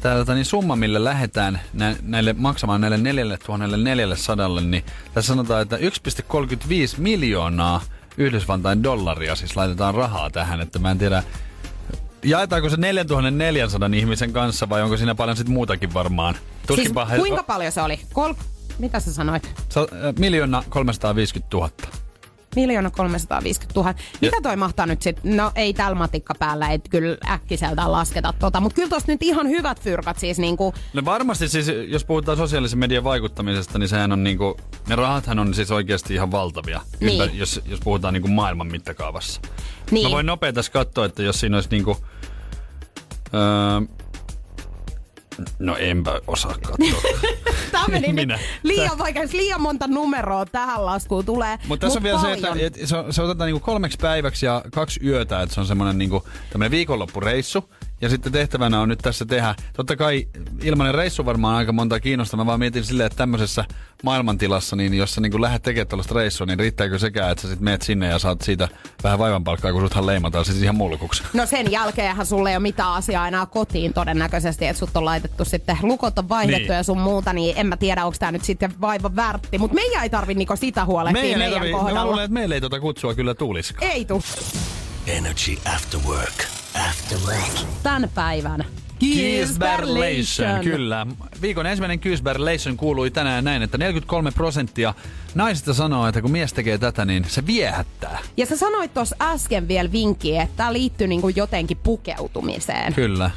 tää, 0.00 0.16
tota, 0.16 0.34
niin 0.34 0.44
summa, 0.44 0.76
millä 0.76 1.04
lähdetään 1.04 1.60
nä, 1.72 1.96
näille 2.02 2.32
maksamaan 2.32 2.80
näille 2.80 2.98
4400, 2.98 4.60
niin 4.60 4.84
tässä 5.14 5.28
sanotaan, 5.28 5.62
että 5.62 5.76
1,35 5.76 5.82
miljoonaa 6.98 7.80
Yhdysvaltain 8.18 8.82
dollaria 8.82 9.36
siis 9.36 9.56
laitetaan 9.56 9.94
rahaa 9.94 10.30
tähän, 10.30 10.60
että 10.60 10.78
mä 10.78 10.90
en 10.90 10.98
tiedä, 10.98 11.22
jaetaanko 12.24 12.68
se 12.68 12.76
4400 12.76 13.90
ihmisen 13.94 14.32
kanssa 14.32 14.68
vai 14.68 14.82
onko 14.82 14.96
siinä 14.96 15.14
paljon 15.14 15.36
sitten 15.36 15.54
muutakin 15.54 15.94
varmaan? 15.94 16.34
Siis 16.74 16.92
kuinka 17.20 17.42
paljon 17.42 17.72
se 17.72 17.82
oli? 17.82 18.00
Kol- 18.12 18.34
mitä 18.78 19.00
sä 19.00 19.12
sanoit? 19.12 19.54
Sa- 19.68 19.80
äh, 19.80 20.14
miljoona 20.18 20.64
350 20.68 21.56
000. 21.56 21.70
Miljoona 22.56 22.90
350 22.90 23.80
000. 23.80 23.94
Mitä 24.20 24.36
toi 24.42 24.56
mahtaa 24.56 24.86
nyt 24.86 25.02
sitten? 25.02 25.36
No 25.36 25.52
ei 25.54 25.74
tällä 25.74 25.94
matikka 25.94 26.34
päällä, 26.38 26.68
et 26.68 26.88
kyllä 26.90 27.16
äkkiseltään 27.30 27.92
lasketa 27.92 28.34
tota. 28.38 28.60
Mutta 28.60 28.74
kyllä 28.76 28.88
tosta 28.88 29.12
nyt 29.12 29.22
ihan 29.22 29.48
hyvät 29.48 29.80
fyrkat 29.80 30.18
siis 30.18 30.38
niinku... 30.38 30.74
No 30.92 31.04
varmasti 31.04 31.48
siis, 31.48 31.66
jos 31.88 32.04
puhutaan 32.04 32.38
sosiaalisen 32.38 32.78
median 32.78 33.04
vaikuttamisesta, 33.04 33.78
niin 33.78 33.88
sehän 33.88 34.12
on 34.12 34.24
niinku, 34.24 34.56
ne 34.88 34.96
rahathan 34.96 35.38
on 35.38 35.54
siis 35.54 35.70
oikeasti 35.70 36.14
ihan 36.14 36.30
valtavia, 36.30 36.80
Niin. 37.00 37.20
ympär- 37.20 37.34
jos, 37.34 37.60
jos 37.66 37.80
puhutaan 37.80 38.14
niinku 38.14 38.28
maailman 38.28 38.66
mittakaavassa. 38.70 39.40
Niin. 39.90 40.06
Mä 40.06 40.10
voin 40.10 40.26
nopeasti 40.26 40.54
tässä 40.54 40.72
katsoa, 40.72 41.04
että 41.04 41.22
jos 41.22 41.40
siinä 41.40 41.56
olisi 41.56 41.68
niinku, 41.70 41.96
öö, 43.34 43.40
no 45.58 45.76
enpä 45.76 46.20
osaa 46.26 46.54
katsoa. 46.62 47.02
Tämä 47.86 48.00
meni 48.00 48.12
Minä. 48.12 48.38
liian 48.62 48.98
vaikea, 48.98 49.22
liian 49.32 49.60
monta 49.60 49.88
numeroa 49.88 50.46
tähän 50.46 50.86
laskuun 50.86 51.24
tulee. 51.24 51.58
Mutta 51.68 51.86
tässä 51.86 51.98
on 51.98 52.02
Mut 52.02 52.04
vielä 52.04 52.20
se, 52.20 52.32
että, 52.32 52.48
paljon. 52.48 52.66
että 52.66 52.86
se, 52.86 52.96
se 53.10 53.22
otetaan 53.22 53.46
niinku 53.46 53.64
kolmeksi 53.64 53.98
päiväksi 54.00 54.46
ja 54.46 54.62
kaksi 54.72 55.00
yötä, 55.04 55.42
että 55.42 55.54
se 55.54 55.60
on 55.60 55.66
semmoinen 55.66 55.98
niinku, 55.98 56.24
viikonloppureissu. 56.70 57.64
Ja 58.02 58.08
sitten 58.08 58.32
tehtävänä 58.32 58.80
on 58.80 58.88
nyt 58.88 58.98
tässä 58.98 59.24
tehdä, 59.24 59.54
totta 59.76 59.96
kai 59.96 60.26
ilmainen 60.62 60.94
reissu 60.94 61.24
varmaan 61.24 61.56
aika 61.56 61.72
monta 61.72 62.00
kiinnostaa. 62.00 62.36
Mä 62.36 62.46
vaan 62.46 62.58
mietin 62.58 62.84
silleen, 62.84 63.06
että 63.06 63.16
tämmöisessä 63.16 63.64
maailmantilassa, 64.02 64.76
niin 64.76 64.94
jos 64.94 65.14
sä 65.14 65.20
niin 65.20 65.40
lähdet 65.42 65.62
tekemään 65.62 65.86
tällaista 65.88 66.14
reissua, 66.14 66.46
niin 66.46 66.58
riittääkö 66.58 66.98
sekään, 66.98 67.30
että 67.32 67.42
sä 67.42 67.48
sitten 67.48 67.64
meet 67.64 67.82
sinne 67.82 68.06
ja 68.08 68.18
saat 68.18 68.40
siitä 68.40 68.68
vähän 69.04 69.18
vaivanpalkkaa, 69.18 69.72
kun 69.72 69.80
suthan 69.82 70.06
leimataan 70.06 70.44
siis 70.44 70.62
ihan 70.62 70.74
mulkuksi. 70.76 71.22
No 71.34 71.46
sen 71.46 71.70
jälkeenhän 71.72 72.26
sulle 72.26 72.50
ei 72.50 72.56
ole 72.56 72.62
mitään 72.62 72.92
asiaa 72.92 73.28
enää 73.28 73.46
kotiin 73.46 73.92
todennäköisesti, 73.92 74.66
että 74.66 74.78
sut 74.80 74.96
on 74.96 75.04
laitettu 75.04 75.44
sitten, 75.44 75.78
lukot 75.82 76.18
on 76.18 76.28
vaihdettu 76.28 76.68
Niin. 76.68 76.76
ja 76.76 76.82
sun 76.82 76.98
muuta, 77.00 77.32
niin 77.32 77.54
en 77.58 77.66
mä 77.66 77.76
tiedä, 77.76 78.04
onko 78.04 78.16
tämä 78.18 78.32
nyt 78.32 78.44
sitten 78.44 78.74
vaivan 78.80 79.16
värtti. 79.16 79.58
Mutta 79.58 79.74
meidän 79.74 80.02
ei 80.02 80.10
tarvi 80.10 80.34
niinku 80.34 80.56
sitä 80.56 80.84
huolehtia 80.84 81.22
meidän, 81.22 81.42
ei 81.42 81.48
meidän 81.48 81.58
tarvii- 81.62 81.72
mä 81.72 81.78
kohdalla. 81.78 82.04
luulen, 82.06 82.24
että 82.24 82.34
meillä 82.34 82.54
ei 82.54 82.60
tuota 82.60 82.80
kutsua 82.80 83.14
kyllä 83.14 83.34
tulisikaan. 83.34 83.90
Ei 83.90 84.04
tuu 84.04 84.22
Energy 85.06 85.56
After 85.74 86.00
Work. 86.06 86.44
After 86.88 87.18
Work. 87.26 87.68
tämän 87.82 88.10
päivän. 88.14 88.64
Kiesberlation, 88.98 90.60
kyllä. 90.64 91.06
Viikon 91.42 91.66
ensimmäinen 91.66 92.00
Kiesberlation 92.00 92.76
kuului 92.76 93.10
tänään 93.10 93.44
näin, 93.44 93.62
että 93.62 93.78
43 93.78 94.30
prosenttia 94.30 94.94
naisista 95.34 95.74
sanoo, 95.74 96.06
että 96.06 96.22
kun 96.22 96.30
mies 96.30 96.52
tekee 96.52 96.78
tätä, 96.78 97.04
niin 97.04 97.24
se 97.28 97.46
viehättää. 97.46 98.18
Ja 98.36 98.46
sä 98.46 98.56
sanoit 98.56 98.94
tuossa 98.94 99.16
äsken 99.20 99.68
vielä 99.68 99.92
vinkkiä, 99.92 100.42
että 100.42 100.56
tämä 100.56 100.72
liittyy 100.72 101.06
niinku 101.06 101.28
jotenkin 101.28 101.76
pukeutumiseen. 101.76 102.94
Kyllä. 102.94 103.30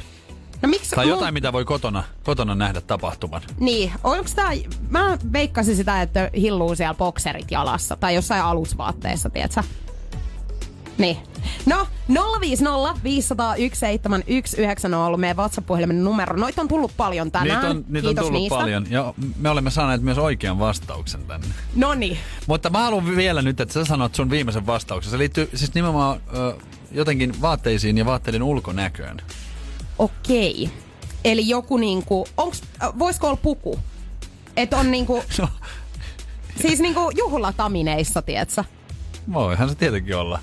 No 0.62 0.68
miksi 0.68 0.90
Tai 0.96 1.04
mun- 1.04 1.10
jotain, 1.10 1.34
mitä 1.34 1.52
voi 1.52 1.64
kotona, 1.64 2.04
kotona 2.24 2.54
nähdä 2.54 2.80
tapahtuman. 2.80 3.42
Niin, 3.60 3.92
onko 4.04 4.30
tää, 4.36 4.50
mä 4.90 5.18
veikkasin 5.32 5.76
sitä, 5.76 6.02
että 6.02 6.30
hilluu 6.36 6.74
siellä 6.74 6.94
bokserit 6.94 7.50
jalassa 7.50 7.96
tai 7.96 8.14
jossain 8.14 8.42
alusvaatteessa, 8.42 9.30
tietsä? 9.30 9.64
Niin. 10.98 11.16
No, 11.66 11.86
050 12.40 13.00
501 13.04 13.80
7190 13.80 14.98
on 14.98 15.06
ollut 15.06 15.20
meidän 15.20 15.36
WhatsApp-puhelimen 15.36 16.04
numero. 16.04 16.36
Noita 16.36 16.62
on 16.62 16.68
tullut 16.68 16.92
paljon 16.96 17.30
tänään. 17.32 17.60
Niitä 17.60 17.70
on, 17.70 17.84
niitä 17.88 18.08
on 18.08 18.16
tullut 18.16 18.32
niistä. 18.32 18.56
paljon. 18.58 18.86
Ja 18.90 19.14
me 19.38 19.50
olemme 19.50 19.70
saaneet 19.70 20.02
myös 20.02 20.18
oikean 20.18 20.58
vastauksen 20.58 21.22
tänne. 21.22 21.46
No 21.74 21.94
niin. 21.94 22.18
Mutta 22.46 22.70
mä 22.70 22.78
haluan 22.82 23.16
vielä 23.16 23.42
nyt, 23.42 23.60
että 23.60 23.74
sä 23.74 23.84
sanot 23.84 24.14
sun 24.14 24.30
viimeisen 24.30 24.66
vastauksen. 24.66 25.10
Se 25.10 25.18
liittyy 25.18 25.50
siis 25.54 25.74
nimenomaan 25.74 26.20
ö, 26.36 26.54
jotenkin 26.92 27.40
vaatteisiin 27.40 27.98
ja 27.98 28.06
vaatteiden 28.06 28.42
ulkonäköön. 28.42 29.16
Okei. 29.98 30.70
Eli 31.24 31.48
joku 31.48 31.76
niinku, 31.76 32.26
onks, 32.36 32.62
voisiko 32.98 33.26
olla 33.26 33.38
puku? 33.42 33.78
Että 34.56 34.76
on 34.76 34.90
niinku, 34.90 35.22
No, 35.40 35.48
siis 36.62 36.80
niinku 36.80 37.10
juhlatamineissa, 37.18 38.22
tietsä? 38.22 38.64
voihan 39.32 39.68
se 39.68 39.74
tietenkin 39.74 40.16
olla. 40.16 40.38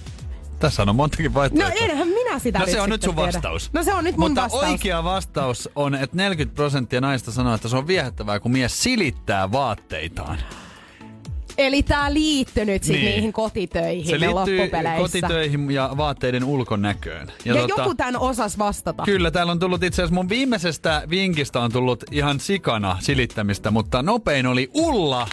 Tässä 0.64 0.82
on 0.84 0.95
montakin 0.95 1.26
No 1.26 1.34
vaihtoehtoa. 1.34 1.86
enhän 1.86 2.07
minä 2.07 2.39
sitä 2.39 2.59
No 2.59 2.66
se 2.66 2.82
on 2.82 2.89
nyt 2.89 3.01
sun 3.01 3.16
tiedä. 3.16 3.28
vastaus. 3.28 3.70
No 3.74 3.84
se 3.84 3.93
on 3.93 4.03
nyt 4.03 4.18
mun 4.18 4.30
Mutta 4.32 4.41
vastaus. 4.41 4.64
oikea 4.64 5.03
vastaus 5.03 5.70
on, 5.76 5.95
että 5.95 6.18
40 6.18 6.55
prosenttia 6.55 7.01
naista 7.01 7.32
sanoo, 7.32 7.55
että 7.55 7.68
se 7.68 7.78
on 7.78 7.88
viehättävää, 7.88 8.39
kun 8.39 8.51
mies 8.51 8.84
silittää 8.84 9.51
vaatteitaan. 9.51 10.38
Eli 11.57 11.84
tää 11.84 12.14
liittyy 12.14 12.66
nyt 12.66 12.88
Niin. 12.88 13.05
niihin 13.05 13.34
kotitöihin 13.34 14.05
Se 14.05 14.20
liittyy 14.20 14.70
kotitöihin 14.97 15.72
ja 15.72 15.89
vaatteiden 15.97 16.43
ulkonäköön. 16.43 17.32
Ja, 17.45 17.55
ja 17.55 17.66
joku 17.78 17.95
tän 17.95 18.18
osas 18.20 18.57
vastata. 18.57 19.03
Kyllä, 19.03 19.32
täällä 19.32 19.51
on 19.51 19.59
tullut 19.59 19.84
itse 19.84 20.01
asiassa 20.01 20.16
mun 20.16 20.30
viimeisestä 20.30 21.03
vinkistä 21.09 21.59
on 21.59 21.72
tullut 21.72 22.03
ihan 22.11 22.39
sikana 22.39 22.97
silittämistä, 22.99 23.72
mutta 23.72 24.01
nopein 24.03 24.47
oli 24.47 24.70
Ulla. 24.74 25.28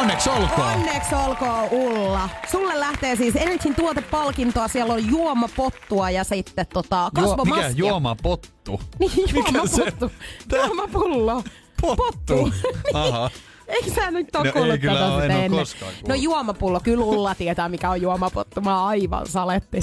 Onneksi 0.00 0.30
olkoon. 0.30 0.68
Onneksi 0.72 1.14
olkoon 1.14 1.68
Ulla. 1.70 2.28
Sulle 2.50 2.80
lähtee 2.80 3.16
siis 3.16 3.36
Energyn 3.36 3.74
tuotepalkintoa. 3.74 4.68
Siellä 4.68 4.94
on 4.94 5.08
juomapottua 5.10 6.10
ja 6.10 6.24
sitten 6.24 6.66
tota, 6.72 7.10
Juo, 7.18 7.26
kasvomaskia. 7.28 7.68
mikä 7.68 7.78
juomapottu? 7.78 8.80
Niin, 8.98 9.12
juomapottu. 9.34 10.10
Juomapullo. 10.66 11.42
Pottu. 11.80 12.50
Aha. 12.94 13.30
Eikö 13.68 13.90
sä 13.94 14.10
nyt 14.10 14.36
ole 14.36 14.44
No 14.44 14.48
ei 14.48 14.52
kuullut 14.52 14.80
tätä 14.80 15.06
ole, 15.06 15.22
sitä 15.22 15.34
en 15.34 15.44
ennen? 15.44 15.60
koskaan 15.60 15.92
kuullut. 15.92 16.08
No 16.08 16.14
juomapullo, 16.14 16.80
kyllä 16.80 17.04
Ulla 17.04 17.34
tietää 17.34 17.68
mikä 17.68 17.90
on 17.90 18.02
juomapottu. 18.02 18.60
Mä 18.60 18.78
oon 18.80 18.88
aivan 18.88 19.26
saletti. 19.26 19.80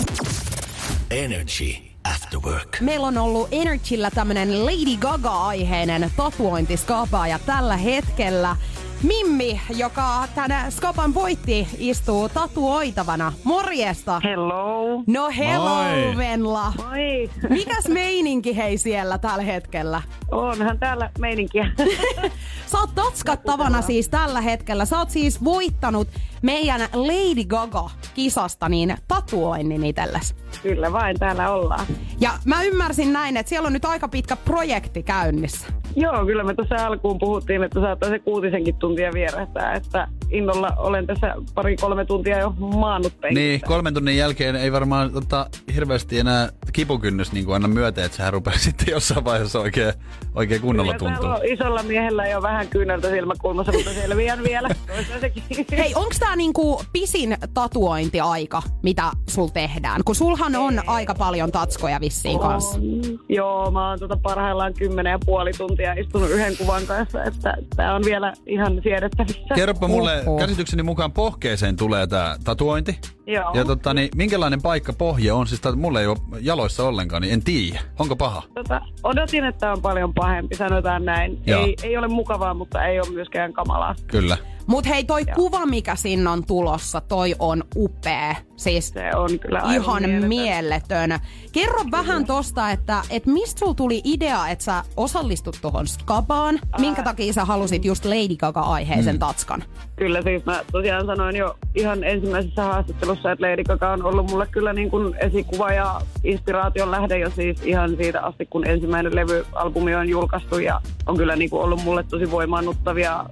Energy 1.11 1.75
After 2.13 2.39
Work. 2.39 2.77
Meillä 2.81 3.07
on 3.07 3.17
ollut 3.17 3.47
Energyllä 3.51 4.11
tämmönen 4.11 4.65
Lady 4.65 4.97
Gaga-aiheinen 4.99 6.11
tatuointiskapa 6.17 7.27
ja 7.27 7.39
tällä 7.39 7.77
hetkellä 7.77 8.55
Mimmi, 9.03 9.61
joka 9.75 10.27
tänä 10.35 10.71
skapan 10.71 11.13
voitti, 11.13 11.67
istuu 11.77 12.29
tatuoitavana. 12.29 13.33
Morjesta! 13.43 14.21
Hello. 14.23 15.03
No 15.07 15.29
hello 15.37 15.75
Moi. 15.83 16.17
Venla! 16.17 16.73
Moi. 16.77 17.29
Mikäs 17.49 17.87
meininki 17.87 18.57
hei 18.57 18.77
siellä 18.77 19.17
tällä 19.17 19.43
hetkellä? 19.43 20.01
Onhan 20.31 20.79
täällä 20.79 21.09
meininkiä. 21.19 21.71
Sä 22.71 22.79
oot 22.79 22.95
tatskattavana 22.95 23.81
siis 23.81 24.09
tällä 24.09 24.41
hetkellä. 24.41 24.85
Sä 24.85 24.97
oot 24.97 25.09
siis 25.09 25.43
voittanut 25.43 26.07
meidän 26.41 26.81
Lady 26.93 27.43
Gaga-kisasta 27.45 28.69
niin 28.69 28.97
tatuoinnin 29.07 29.85
itsellesi. 29.85 30.35
Kyllä 30.63 30.91
vain, 30.91 31.19
täällä 31.19 31.49
ollaan. 31.49 31.85
Ja 32.19 32.31
mä 32.45 32.63
ymmärsin 32.63 33.13
näin, 33.13 33.37
että 33.37 33.49
siellä 33.49 33.67
on 33.67 33.73
nyt 33.73 33.85
aika 33.85 34.07
pitkä 34.07 34.35
projekti 34.35 35.03
käynnissä. 35.03 35.82
Joo, 35.95 36.25
kyllä 36.25 36.43
me 36.43 36.53
tuossa 36.53 36.75
alkuun 36.75 37.19
puhuttiin, 37.19 37.63
että 37.63 37.79
saattaa 37.81 38.09
se 38.09 38.19
kuutisenkin 38.19 38.75
tuntia 38.75 39.11
vierähtää, 39.13 39.73
että 39.73 40.07
innolla 40.31 40.69
olen 40.77 41.07
tässä 41.07 41.35
pari-kolme 41.53 42.05
tuntia 42.05 42.39
jo 42.39 42.53
maannut 42.59 43.13
penkissä. 43.21 43.43
Niin, 43.47 43.61
kolmen 43.61 43.93
tunnin 43.93 44.17
jälkeen 44.17 44.55
ei 44.55 44.71
varmaan 44.71 45.13
tota, 45.13 45.49
hirveästi 45.75 46.19
enää 46.19 46.49
kipukynnys 46.73 47.31
niin 47.31 47.45
kuin 47.45 47.55
anna 47.55 47.67
myöten, 47.67 48.03
että 48.05 48.17
sehän 48.17 48.33
rupeaa 48.33 48.57
sitten 48.67 48.87
jossain 48.91 49.25
vaiheessa 49.25 49.59
oikein, 49.59 49.93
oikein 50.35 50.61
kunnolla 50.61 50.93
Kyllä 50.93 50.99
tuntuu. 50.99 51.21
täällä 51.29 51.39
on 51.39 51.53
isolla 51.53 51.83
miehellä 51.83 52.27
jo 52.27 52.41
vähän 52.41 52.67
kyyneltä 52.67 53.09
silmäkulmassa, 53.09 53.71
mutta 53.71 53.93
selviän 53.93 54.43
vielä 54.43 54.69
toistaiseksi. 54.87 55.43
Hei, 55.77 55.93
onks 55.95 56.19
tää 56.19 56.35
niinku 56.35 56.81
pisin 56.93 57.37
tatuointiaika, 57.53 58.61
mitä 58.83 59.11
sul 59.29 59.47
tehdään? 59.47 60.01
Kun 60.05 60.15
sulhan 60.15 60.55
on 60.55 60.81
aika 60.87 61.15
paljon 61.15 61.51
tatskoja 61.51 61.99
vissiin 62.01 62.39
kanssa. 62.39 62.77
On. 62.77 63.19
Joo, 63.29 63.71
mä 63.71 63.89
oon 63.89 63.99
tota 63.99 64.17
parhaillaan 64.23 64.73
kymmenen 64.73 65.11
ja 65.11 65.19
puoli 65.25 65.51
tuntia 65.57 65.82
istunut 65.93 66.29
yhden 66.29 66.57
kuvan 66.57 66.85
kanssa, 66.85 67.23
että 67.23 67.53
tää 67.75 67.95
on 67.95 68.01
vielä 68.05 68.33
ihan 68.47 68.79
siedettävissä. 68.83 69.55
Kerropa 69.55 69.87
mulle, 69.87 70.23
Huhhuh. 70.25 70.39
käsitykseni 70.39 70.83
mukaan 70.83 71.11
pohkeeseen 71.11 71.75
tulee 71.75 72.07
tää 72.07 72.35
tatuointi. 72.43 72.99
Joo. 73.27 73.51
Ja 73.53 73.65
tota, 73.65 73.93
niin, 73.93 74.09
minkälainen 74.15 74.61
paikka 74.61 74.93
pohje 74.93 75.31
on? 75.31 75.47
Siis 75.47 75.61
tää, 75.61 75.71
mulla 75.71 76.01
ei 76.01 76.07
ole 76.07 76.17
jaloissa 76.41 76.87
ollenkaan, 76.87 77.21
niin 77.21 77.33
en 77.33 77.43
tiedä. 77.43 77.79
Onko 77.99 78.15
paha? 78.15 78.43
Tota, 78.53 78.81
odotin, 79.03 79.45
että 79.45 79.71
on 79.71 79.81
paljon 79.81 80.13
pahempi, 80.13 80.55
sanotaan 80.55 81.05
näin. 81.05 81.41
Joo. 81.45 81.65
Ei, 81.65 81.75
ei 81.83 81.97
ole 81.97 82.07
mukavaa, 82.07 82.53
mutta 82.53 82.85
ei 82.85 82.99
ole 82.99 83.09
myöskään 83.09 83.53
kamalaa. 83.53 83.95
Kyllä. 84.07 84.37
Mut 84.67 84.85
hei, 84.85 85.03
toi 85.03 85.25
kuva, 85.35 85.65
mikä 85.65 85.95
sinne 85.95 86.29
on 86.29 86.45
tulossa, 86.45 87.01
toi 87.01 87.35
on 87.39 87.63
upea. 87.75 88.35
Siis 88.55 88.89
Se 88.89 89.11
on 89.15 89.39
kyllä 89.39 89.59
aivan 89.59 89.83
ihan 89.83 90.01
mieletön. 90.03 90.29
mieletön. 90.29 91.19
Kerro 91.51 91.81
vähän 91.91 92.25
tosta, 92.25 92.71
että 92.71 93.01
et 93.09 93.25
mistä 93.25 93.59
sulla 93.59 93.73
tuli 93.73 94.01
idea, 94.03 94.47
että 94.47 94.65
sä 94.65 94.83
osallistut 94.97 95.57
tuohon 95.61 95.87
skabaan? 95.87 96.59
Minkä 96.79 97.03
takia 97.03 97.33
sä 97.33 97.45
halusit 97.45 97.85
just 97.85 98.05
Lady 98.05 98.35
Gaga-aiheisen 98.37 99.19
tatskan? 99.19 99.63
Kyllä 99.95 100.21
siis 100.21 100.45
mä 100.45 100.61
tosiaan 100.71 101.05
sanoin 101.05 101.35
jo 101.35 101.57
ihan 101.75 102.03
ensimmäisessä 102.03 102.63
haastattelussa, 102.63 103.12
että 103.17 103.47
Lady 103.47 103.63
Gaga 103.63 103.91
on 103.91 104.05
ollut 104.05 104.31
mulle 104.31 104.47
kyllä 104.51 104.73
niin 104.73 104.89
kuin 104.89 105.15
esikuva 105.19 105.73
ja 105.73 106.01
inspiraation 106.23 106.91
lähde 106.91 107.19
jo 107.19 107.29
siis 107.29 107.63
ihan 107.63 107.95
siitä 107.95 108.21
asti, 108.21 108.45
kun 108.45 108.67
ensimmäinen 108.67 109.15
levyalbumi 109.15 109.95
on 109.95 110.09
julkaistu 110.09 110.59
ja 110.59 110.81
on 111.07 111.17
kyllä 111.17 111.35
niin 111.35 111.49
kuin 111.49 111.63
ollut 111.63 111.83
mulle 111.83 112.03
tosi 112.03 112.31
voimaannuttavia 112.31 113.25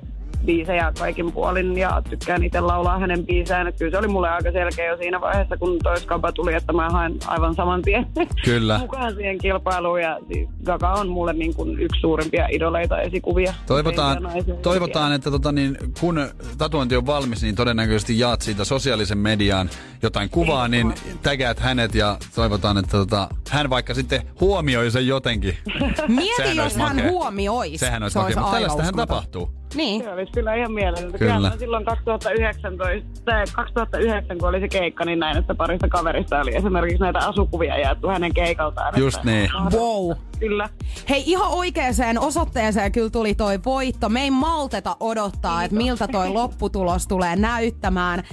biisejä 0.46 0.94
kaikin 1.00 1.32
puolin 1.32 1.78
ja 1.78 2.02
tykkään 2.10 2.44
itse 2.44 2.60
laulaa 2.60 3.00
hänen 3.00 3.26
biisejään. 3.26 3.68
Että 3.68 3.80
Kyllä 3.80 3.92
se 3.92 3.98
oli 3.98 4.08
mulle 4.08 4.30
aika 4.30 4.52
selkeä 4.52 4.86
jo 4.86 4.98
siinä 4.98 5.22
vaiheessa, 5.22 5.58
kun 5.58 5.80
toi 5.84 6.00
skaba 6.00 6.32
tuli, 6.32 6.54
että 6.54 6.74
mä 6.74 6.90
haen 6.90 7.20
aivan 7.28 7.56
saman 7.56 7.82
tien 7.82 8.08
Kyllä. 8.46 8.78
mukaan 8.78 9.14
siihen 9.14 9.38
kilpailuun. 9.38 10.02
Ja 10.02 10.20
siis 10.34 10.50
Gaga 10.64 10.94
on 10.94 11.10
mulle 11.10 11.34
niin 11.34 11.56
kuin 11.56 11.80
yksi 11.80 12.02
suurimpia 12.02 12.48
idoleita 12.52 13.02
esikuvia. 13.02 13.54
Toivotaan, 13.68 14.18
toivotaan 14.62 15.14
että 15.14 15.32
tota, 15.32 15.52
niin, 15.52 15.78
kun 16.00 16.28
tatuointi 16.58 16.96
on 16.96 17.06
valmis, 17.06 17.44
niin 17.44 17.56
todennäköisesti 17.56 18.20
jaat 18.20 18.42
siitä 18.42 18.64
sosiaalisen 18.66 19.18
mediaan 19.18 19.70
jotain 20.02 20.30
kuvaa, 20.30 20.68
niin 20.68 20.94
tägäät 21.24 21.60
hänet 21.60 21.96
ja 21.96 22.18
toivotaan, 22.36 22.78
että 22.78 22.92
tota, 22.92 23.28
hän 23.50 23.70
vaikka 23.70 23.94
sitten 23.94 24.22
huomioi 24.40 24.92
sen 24.92 25.08
jotenkin. 25.08 25.58
Mieti, 26.08 26.56
jos 26.56 26.60
olisi 26.60 26.80
hän 26.80 27.10
huomioisi. 27.10 27.78
Sehän 27.78 28.04
olisi 28.04 28.14
se 28.14 28.20
makea, 28.20 28.36
mutta 28.36 28.56
aivan 28.56 28.62
tällaistähän 28.62 28.96
tapahtuu. 28.96 29.61
Niin. 29.76 30.04
Se 30.04 30.10
olisi 30.10 30.32
kyllä 30.32 30.56
ihan 30.56 30.72
mielellistä. 30.72 31.18
Kyllä. 31.18 31.34
Kyllä. 31.34 31.54
silloin 31.60 31.86
2019, 31.86 33.22
tai 33.26 33.44
2009, 33.56 34.38
kun 34.38 34.50
oli 34.50 34.60
se 34.60 34.68
keikka, 34.68 35.06
niin 35.06 35.20
näin, 35.20 35.38
että 35.38 35.56
parista 35.56 35.88
kaverista 35.88 36.40
oli 36.40 36.56
esimerkiksi 36.56 37.00
näitä 37.00 37.20
asukuvia 37.20 37.78
jaettu 37.78 38.08
hänen 38.08 38.34
keikaltaan. 38.34 38.94
Just 38.98 39.18
että, 39.18 39.32
niin. 39.32 39.50
Wow. 39.72 40.12
Kyllä. 40.40 40.70
Hei, 41.10 41.24
ihan 41.26 41.52
oikeaan 41.52 42.20
osoitteeseen 42.20 42.92
kyllä 42.92 43.10
tuli 43.10 43.36
toi 43.36 43.60
voitto. 43.66 44.10
Me 44.10 44.22
ei 44.22 44.32
malteta 44.32 44.96
odottaa, 45.00 45.64
että 45.64 45.78
miltä 45.78 46.08
toi 46.08 46.30
lopputulos 46.30 47.08
tulee 47.08 47.36
näyttämään. 47.36 48.24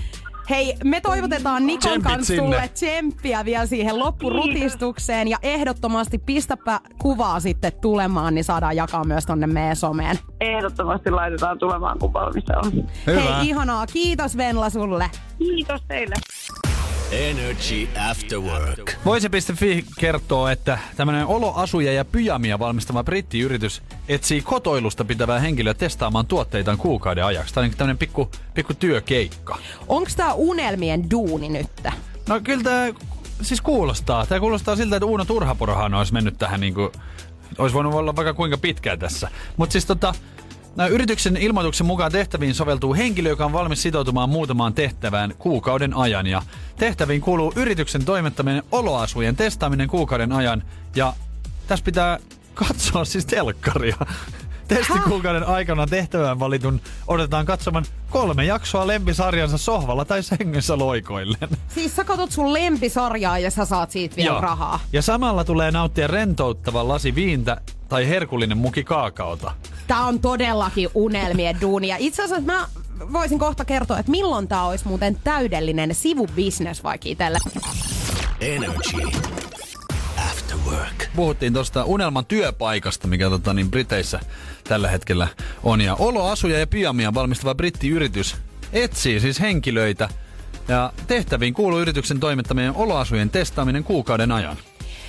Hei, 0.50 0.74
me 0.84 1.00
toivotetaan 1.00 1.66
Nikon 1.66 1.78
Tsempit 1.80 2.02
kanssa 2.02 2.26
sinne. 2.26 2.42
sulle 2.42 2.68
tsemppiä 2.74 3.44
vielä 3.44 3.66
siihen 3.66 3.98
loppurutistukseen 3.98 5.28
ja 5.28 5.38
ehdottomasti 5.42 6.18
pistäpä 6.18 6.80
kuvaa 6.98 7.40
sitten 7.40 7.72
tulemaan, 7.80 8.34
niin 8.34 8.44
saadaan 8.44 8.76
jakaa 8.76 9.04
myös 9.04 9.26
tonne 9.26 9.46
meidän 9.46 9.76
someen. 9.76 10.18
Ehdottomasti 10.40 11.10
laitetaan 11.10 11.58
tulemaan, 11.58 11.98
kun 11.98 12.12
valmistellaan. 12.12 12.72
Hyvä. 13.06 13.20
Hei, 13.20 13.48
ihanaa. 13.48 13.86
Kiitos 13.86 14.36
Venla 14.36 14.70
sulle. 14.70 15.10
Kiitos 15.38 15.80
teille. 15.88 16.14
Energy 17.12 17.88
After 18.10 18.38
Work. 18.38 18.92
Voise.fi 19.04 19.84
kertoo, 19.98 20.48
että 20.48 20.78
tämmöinen 20.96 21.26
oloasuja 21.26 21.92
ja 21.92 22.04
pyjamia 22.04 22.58
valmistava 22.58 23.04
brittiyritys 23.04 23.82
etsii 24.08 24.42
kotoilusta 24.42 25.04
pitävää 25.04 25.38
henkilöä 25.38 25.74
testaamaan 25.74 26.26
tuotteitaan 26.26 26.78
kuukauden 26.78 27.24
ajaksi. 27.24 27.54
Tämä 27.54 27.64
on 27.64 27.70
tämmöinen 27.70 27.98
pikku, 27.98 28.30
pikku 28.54 28.74
työkeikka. 28.74 29.58
Onks 29.88 30.16
tää 30.16 30.34
unelmien 30.34 31.10
duuni 31.10 31.48
nyt? 31.48 31.70
No 32.28 32.40
kyllä 32.44 32.62
tämä 32.62 32.86
siis 33.42 33.60
kuulostaa. 33.60 34.26
Tämä 34.26 34.40
kuulostaa 34.40 34.76
siltä, 34.76 34.96
että 34.96 35.06
Uuno 35.06 35.24
Turhaporohan 35.24 35.94
olisi 35.94 36.12
mennyt 36.12 36.38
tähän 36.38 36.60
niin 36.60 36.74
kuin, 36.74 36.92
olisi 37.58 37.74
voinut 37.74 37.94
olla 37.94 38.16
vaikka 38.16 38.34
kuinka 38.34 38.58
pitkään 38.58 38.98
tässä. 38.98 39.28
Mutta 39.56 39.72
siis 39.72 39.86
tota, 39.86 40.14
yrityksen 40.86 41.36
ilmoituksen 41.36 41.86
mukaan 41.86 42.12
tehtäviin 42.12 42.54
soveltuu 42.54 42.94
henkilö, 42.94 43.28
joka 43.28 43.44
on 43.44 43.52
valmis 43.52 43.82
sitoutumaan 43.82 44.30
muutamaan 44.30 44.74
tehtävään 44.74 45.34
kuukauden 45.38 45.94
ajan. 45.94 46.26
Ja 46.26 46.42
tehtäviin 46.76 47.20
kuuluu 47.20 47.52
yrityksen 47.56 48.04
toimittaminen 48.04 48.62
oloasujen 48.72 49.36
testaaminen 49.36 49.88
kuukauden 49.88 50.32
ajan. 50.32 50.62
Ja 50.96 51.12
tässä 51.66 51.84
pitää 51.84 52.18
katsoa 52.54 53.04
siis 53.04 53.26
telkkaria. 53.26 53.96
Testikuukauden 54.68 55.46
aikana 55.46 55.86
tehtävään 55.86 56.38
valitun 56.38 56.80
odotetaan 57.06 57.46
katsomaan 57.46 57.84
kolme 58.10 58.44
jaksoa 58.44 58.86
lempisarjansa 58.86 59.58
sohvalla 59.58 60.04
tai 60.04 60.22
sängyssä 60.22 60.78
loikoillen. 60.78 61.48
Siis 61.68 61.96
sä 61.96 62.04
katot 62.04 62.32
sun 62.32 62.52
lempisarjaa 62.52 63.38
ja 63.38 63.50
sä 63.50 63.64
saat 63.64 63.90
siitä 63.90 64.16
vielä 64.16 64.30
Joo. 64.30 64.40
rahaa. 64.40 64.80
Ja 64.92 65.02
samalla 65.02 65.44
tulee 65.44 65.70
nauttia 65.70 66.06
rentouttava 66.06 66.88
lasi 66.88 67.14
viintä 67.14 67.60
tai 67.88 68.08
herkullinen 68.08 68.58
muki 68.58 68.84
kaakaota. 68.84 69.52
Tää 69.88 70.04
on 70.04 70.20
todellakin 70.20 70.88
unelmien 70.94 71.60
duunia. 71.60 71.96
Itse 71.98 72.22
asiassa 72.22 72.46
mä 72.46 72.68
voisin 73.12 73.38
kohta 73.38 73.64
kertoa, 73.64 73.98
että 73.98 74.10
milloin 74.10 74.48
tää 74.48 74.64
olisi 74.64 74.88
muuten 74.88 75.18
täydellinen 75.24 75.94
sivubisnes 75.94 76.84
vaikka 76.84 77.08
itselle. 77.08 77.38
Energy 78.40 79.18
After 80.30 80.56
Work. 80.70 81.06
Puhuttiin 81.16 81.52
tuosta 81.52 81.84
unelman 81.84 82.26
työpaikasta, 82.26 83.08
mikä 83.08 83.30
tota, 83.30 83.54
niin 83.54 83.70
Briteissä 83.70 84.20
tällä 84.64 84.88
hetkellä 84.88 85.28
on. 85.62 85.80
Ja 85.80 85.94
oloasuja 85.94 86.58
ja 86.58 86.66
pyjamia 86.66 87.14
valmistava 87.14 87.54
brittiyritys 87.54 88.36
etsii 88.72 89.20
siis 89.20 89.40
henkilöitä. 89.40 90.08
Ja 90.68 90.92
tehtäviin 91.06 91.54
kuuluu 91.54 91.80
yrityksen 91.80 92.20
toimittamien 92.20 92.74
oloasujen 92.74 93.30
testaaminen 93.30 93.84
kuukauden 93.84 94.32
ajan. 94.32 94.56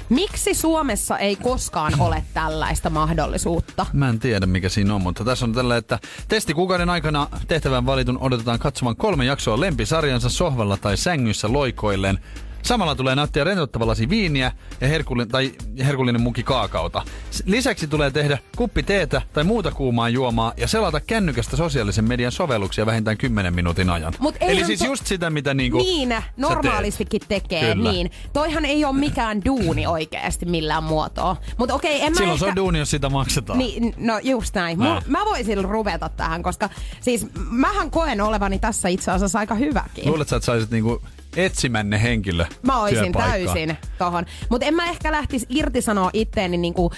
Miksi 0.10 0.54
Suomessa 0.54 1.18
ei 1.18 1.36
koskaan 1.36 1.94
ole 2.00 2.24
tällaista 2.34 2.90
mahdollisuutta? 2.90 3.86
Mä 3.94 4.10
en 4.10 4.20
tiedä 4.20 4.46
mikä 4.46 4.70
siinä 4.70 4.96
on, 4.96 5.02
mutta 5.02 5.24
tässä 5.24 5.46
on 5.46 5.54
tällä, 5.54 5.78
että 5.78 6.00
testikuukauden 6.28 6.90
aikana 6.90 7.28
tehtävän 7.48 7.86
valitun 7.86 8.18
odotetaan 8.18 8.60
katsomaan 8.60 8.96
kolme 8.96 9.26
jaksoa 9.26 9.60
lempisarjansa 9.60 10.30
sohvalla 10.30 10.78
tai 10.78 10.98
sängyssä 10.98 11.54
loikoilleen. 11.54 12.20
Samalla 12.64 12.96
tulee 12.96 13.16
nauttia 13.16 13.44
rentouttava 13.44 13.88
lasi 13.88 14.10
viiniä 14.10 14.52
ja 14.82 14.88
herkullinen, 14.88 15.28
tai 15.32 15.52
herkullinen 15.86 16.22
muki 16.22 16.44
kaakaota. 16.44 17.02
Lisäksi 17.46 17.88
tulee 17.88 18.12
tehdä 18.12 18.38
kuppi 18.58 18.84
teetä 18.84 19.22
tai 19.34 19.44
muuta 19.44 19.72
kuumaa 19.72 20.10
juomaa 20.10 20.54
ja 20.58 20.68
selata 20.68 21.00
kännykästä 21.00 21.58
sosiaalisen 21.58 22.06
median 22.06 22.32
sovelluksia 22.32 22.86
vähintään 22.86 23.18
10 23.18 23.54
minuutin 23.56 23.90
ajan. 23.90 24.14
Mut 24.20 24.36
Eli 24.42 24.66
siis 24.66 24.80
to- 24.80 24.86
just 24.86 25.08
sitä, 25.08 25.30
mitä 25.30 25.54
niinku 25.54 25.78
Niin, 25.78 26.16
normaalistikin 26.38 27.22
tekee, 27.28 27.74
Kyllä. 27.76 27.92
niin. 27.92 28.12
Toihan 28.34 28.66
ei 28.66 28.86
ole 28.86 28.96
mikään 28.96 29.46
duuni 29.46 29.88
oikeasti 29.88 30.46
millään 30.46 30.84
muotoa. 30.84 31.36
Mutta 31.58 31.74
okei, 31.76 32.02
en 32.02 32.12
mä 32.14 32.18
Silloin 32.18 32.34
ehkä... 32.34 32.46
se 32.46 32.50
on 32.50 32.56
duuni, 32.56 32.80
jos 32.80 32.92
sitä 32.92 33.10
maksetaan. 33.10 33.60
Niin, 33.60 33.94
no 33.98 34.20
just 34.24 34.56
näin. 34.56 34.80
Näin. 34.80 35.04
mä 35.08 35.26
voisin 35.26 35.64
ruveta 35.64 36.10
tähän, 36.10 36.44
koska 36.44 36.70
siis 37.02 37.28
mähän 37.50 37.92
koen 37.92 38.22
olevani 38.22 38.60
tässä 38.60 38.90
itse 38.90 39.12
asiassa 39.12 39.40
aika 39.40 39.56
hyväkin. 39.56 40.06
Luulet 40.08 40.28
sä, 40.28 40.36
että 40.36 40.46
saisit 40.46 40.72
niinku 40.72 41.02
etsimänne 41.38 42.02
henkilö 42.02 42.46
Mä 42.62 42.82
oisin 42.82 43.12
täysin 43.14 43.78
tohon. 43.98 44.26
Mutta 44.50 44.66
en 44.68 44.74
mä 44.74 44.90
ehkä 44.90 45.12
lähtisi 45.12 45.46
irtisanoa 45.50 46.10
itteeni 46.14 46.58
niinku, 46.58 46.92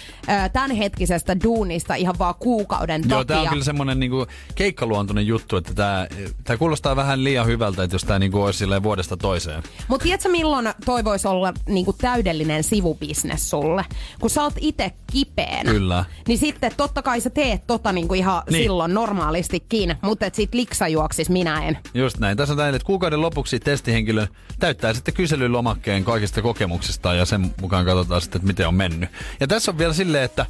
tämänhetkisestä 0.54 1.38
duunista 1.44 1.96
ihan 1.96 2.16
vaan 2.20 2.36
kuukauden 2.40 3.02
Joo, 3.10 3.20
takia. 3.20 3.26
tää 3.36 3.42
on 3.42 3.50
kyllä 3.50 3.64
semmonen 3.64 4.00
niinku 4.00 4.28
keikkaluontoinen 4.56 5.28
juttu, 5.28 5.58
että 5.58 5.74
tää, 5.74 6.08
tää 6.44 6.58
kuulostaa 6.58 6.96
vähän 6.96 7.24
liian 7.24 7.46
hyvältä, 7.46 7.84
että 7.84 7.96
jos 7.96 8.04
tää 8.04 8.20
niinku 8.20 8.42
olisi 8.42 8.66
vuodesta 8.84 9.18
toiseen. 9.18 9.64
Mutta 9.88 10.04
tiedätkö 10.04 10.30
milloin 10.30 10.70
toi 10.86 11.04
voisi 11.04 11.28
olla 11.28 11.54
niinku 11.66 11.94
täydellinen 11.94 12.64
sivubisnes 12.64 13.50
sulle? 13.50 13.86
Kun 14.20 14.30
sä 14.30 14.44
oot 14.44 14.54
itse 14.60 14.92
kipeänä. 15.12 15.72
Kyllä. 15.72 16.06
Niin 16.28 16.38
sitten 16.38 16.72
totta 16.78 17.02
kai 17.02 17.22
sä 17.22 17.30
teet 17.30 17.68
tota 17.68 17.92
niinku 17.92 18.14
ihan 18.14 18.44
Niin. 18.50 18.64
silloin 18.64 18.94
normaalistikin, 18.94 19.96
mutta 20.02 20.26
et 20.26 20.36
sit 20.36 20.54
liksa 20.54 20.88
juoksis 20.88 21.30
minä 21.30 21.64
en. 21.68 21.78
Just 21.94 22.18
näin. 22.20 22.38
Tässä 22.38 22.54
on 22.54 22.58
näin, 22.58 22.76
että 22.76 22.86
kuukauden 22.86 23.22
lopuksi 23.22 23.60
testihenkilö 23.60 24.21
täyttää 24.60 24.94
sitten 24.94 25.14
kyselylomakkeen 25.14 26.04
kaikista 26.04 26.42
kokemuksista 26.42 27.14
ja 27.14 27.26
sen 27.26 27.54
mukaan 27.62 27.86
katsotaan 27.86 28.22
sitten, 28.22 28.40
että 28.40 28.48
miten 28.48 28.68
on 28.68 28.76
mennyt. 28.76 29.10
Ja 29.40 29.48
tässä 29.48 29.72
on 29.72 29.78
vielä 29.78 29.94
silleen, 29.94 30.24
että 30.24 30.46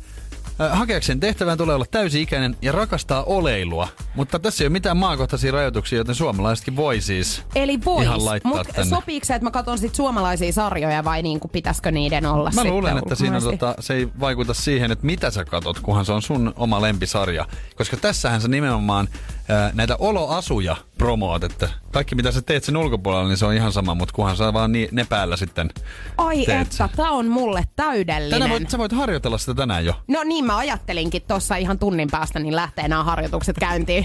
hakeakseen 0.59 1.19
tehtävään 1.19 1.57
tulee 1.57 1.75
olla 1.75 1.85
täysi-ikäinen 1.91 2.57
ja 2.61 2.71
rakastaa 2.71 3.23
oleilua. 3.23 3.87
Mutta 4.15 4.39
tässä 4.39 4.63
ei 4.63 4.65
ole 4.65 4.71
mitään 4.71 4.97
maakohtaisia 4.97 5.51
rajoituksia, 5.51 5.97
joten 5.97 6.15
suomalaisetkin 6.15 6.75
voi 6.75 7.01
siis 7.01 7.43
Eli 7.55 7.79
laittaa 8.17 8.51
mutta 8.51 8.73
tänne. 8.73 8.89
sopiiko 8.95 9.25
se, 9.25 9.35
että 9.35 9.43
mä 9.43 9.51
katson 9.51 9.77
sit 9.77 9.95
suomalaisia 9.95 10.53
sarjoja 10.53 11.03
vai 11.03 11.21
niinku 11.21 11.47
pitäisikö 11.47 11.91
niiden 11.91 12.25
olla 12.25 12.51
Mä 12.55 12.63
luulen, 12.63 12.97
että 12.97 13.15
siinä 13.15 13.41
tota, 13.41 13.75
se 13.79 13.93
ei 13.93 14.07
vaikuta 14.19 14.53
siihen, 14.53 14.91
että 14.91 15.05
mitä 15.05 15.31
sä 15.31 15.45
katot, 15.45 15.79
kunhan 15.79 16.05
se 16.05 16.11
on 16.11 16.21
sun 16.21 16.53
oma 16.55 16.81
lempisarja. 16.81 17.45
Koska 17.75 17.97
tässähän 17.97 18.41
sä 18.41 18.47
nimenomaan 18.47 19.07
ää, 19.49 19.71
näitä 19.73 19.95
oloasuja 19.99 20.75
promoot, 20.97 21.43
että 21.43 21.69
kaikki 21.91 22.15
mitä 22.15 22.31
sä 22.31 22.41
teet 22.41 22.63
sen 22.63 22.77
ulkopuolella, 22.77 23.27
niin 23.27 23.37
se 23.37 23.45
on 23.45 23.53
ihan 23.53 23.71
sama, 23.71 23.95
mutta 23.95 24.13
kunhan 24.13 24.37
sä 24.37 24.53
vaan 24.53 24.71
ni, 24.71 24.89
ne 24.91 25.05
päällä 25.09 25.37
sitten 25.37 25.69
Ai 26.17 26.45
teet 26.45 26.61
että, 26.61 26.89
tää 26.95 27.11
on 27.11 27.27
mulle 27.27 27.63
täydellinen. 27.75 28.31
Tänään 28.31 28.51
voit, 28.51 28.69
sä 28.69 28.77
voit 28.77 28.91
harjoitella 28.91 29.37
sitä 29.37 29.53
tänään 29.53 29.85
jo. 29.85 29.93
No 30.07 30.23
niin, 30.23 30.40
mä 30.45 30.57
ajattelinkin 30.57 31.21
tossa 31.27 31.55
ihan 31.55 31.79
tunnin 31.79 32.09
päästä, 32.11 32.39
niin 32.39 32.55
lähtee 32.55 32.87
nämä 32.87 33.03
harjoitukset 33.03 33.55
käyntiin. 33.59 34.03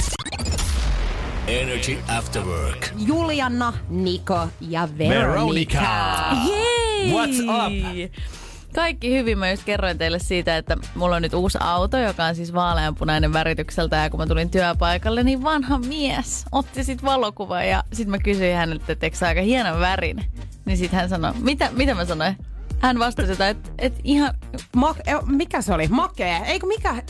Energy 1.47 1.99
After 2.18 2.43
Work. 2.43 2.89
Julianna, 3.07 3.72
Niko 3.89 4.49
ja 4.61 4.89
Veronica. 4.99 5.80
Veronica. 5.80 6.37
Jei! 6.49 7.12
What's 7.12 7.43
up? 7.43 8.12
Kaikki 8.74 9.11
hyvin. 9.11 9.39
Mä 9.39 9.51
just 9.51 9.64
kerroin 9.64 9.99
teille 9.99 10.18
siitä, 10.18 10.57
että 10.57 10.76
mulla 10.95 11.16
on 11.16 11.22
nyt 11.22 11.34
uusi 11.34 11.59
auto, 11.61 11.99
joka 11.99 12.24
on 12.24 12.34
siis 12.34 12.55
vaaleanpunainen 12.55 13.32
väritykseltä. 13.32 13.97
Ja 13.97 14.11
kun 14.11 14.20
mä 14.20 14.26
tulin 14.26 14.51
työpaikalle, 14.51 15.22
niin 15.22 15.43
vanha 15.43 15.78
mies 15.78 16.45
otti 16.53 16.84
sit 16.84 17.05
valokuvan 17.05 17.68
ja 17.68 17.84
sit 17.93 18.09
mä 18.09 18.18
kysyin 18.18 18.57
häneltä, 18.57 18.93
että 18.93 19.07
eikö 19.07 19.26
aika 19.26 19.41
hienon 19.41 19.80
värin? 19.80 20.24
Niin 20.64 20.78
sit 20.78 20.93
hän 20.93 21.09
sanoi, 21.09 21.32
mitä, 21.41 21.70
mitä 21.72 21.95
mä 21.95 22.05
sanoin? 22.05 22.37
Hän 22.78 22.98
vastasi, 22.98 23.32
että 23.32 23.48
et, 23.48 23.72
et 23.78 23.94
ihan 24.04 24.34
Ma- 24.76 24.94
eh, 25.06 25.16
mikä 25.26 25.62
se 25.62 25.74
oli? 25.74 25.88
Makee? 25.88 26.40
Eikö 26.46 26.66
mikä? 26.66 27.02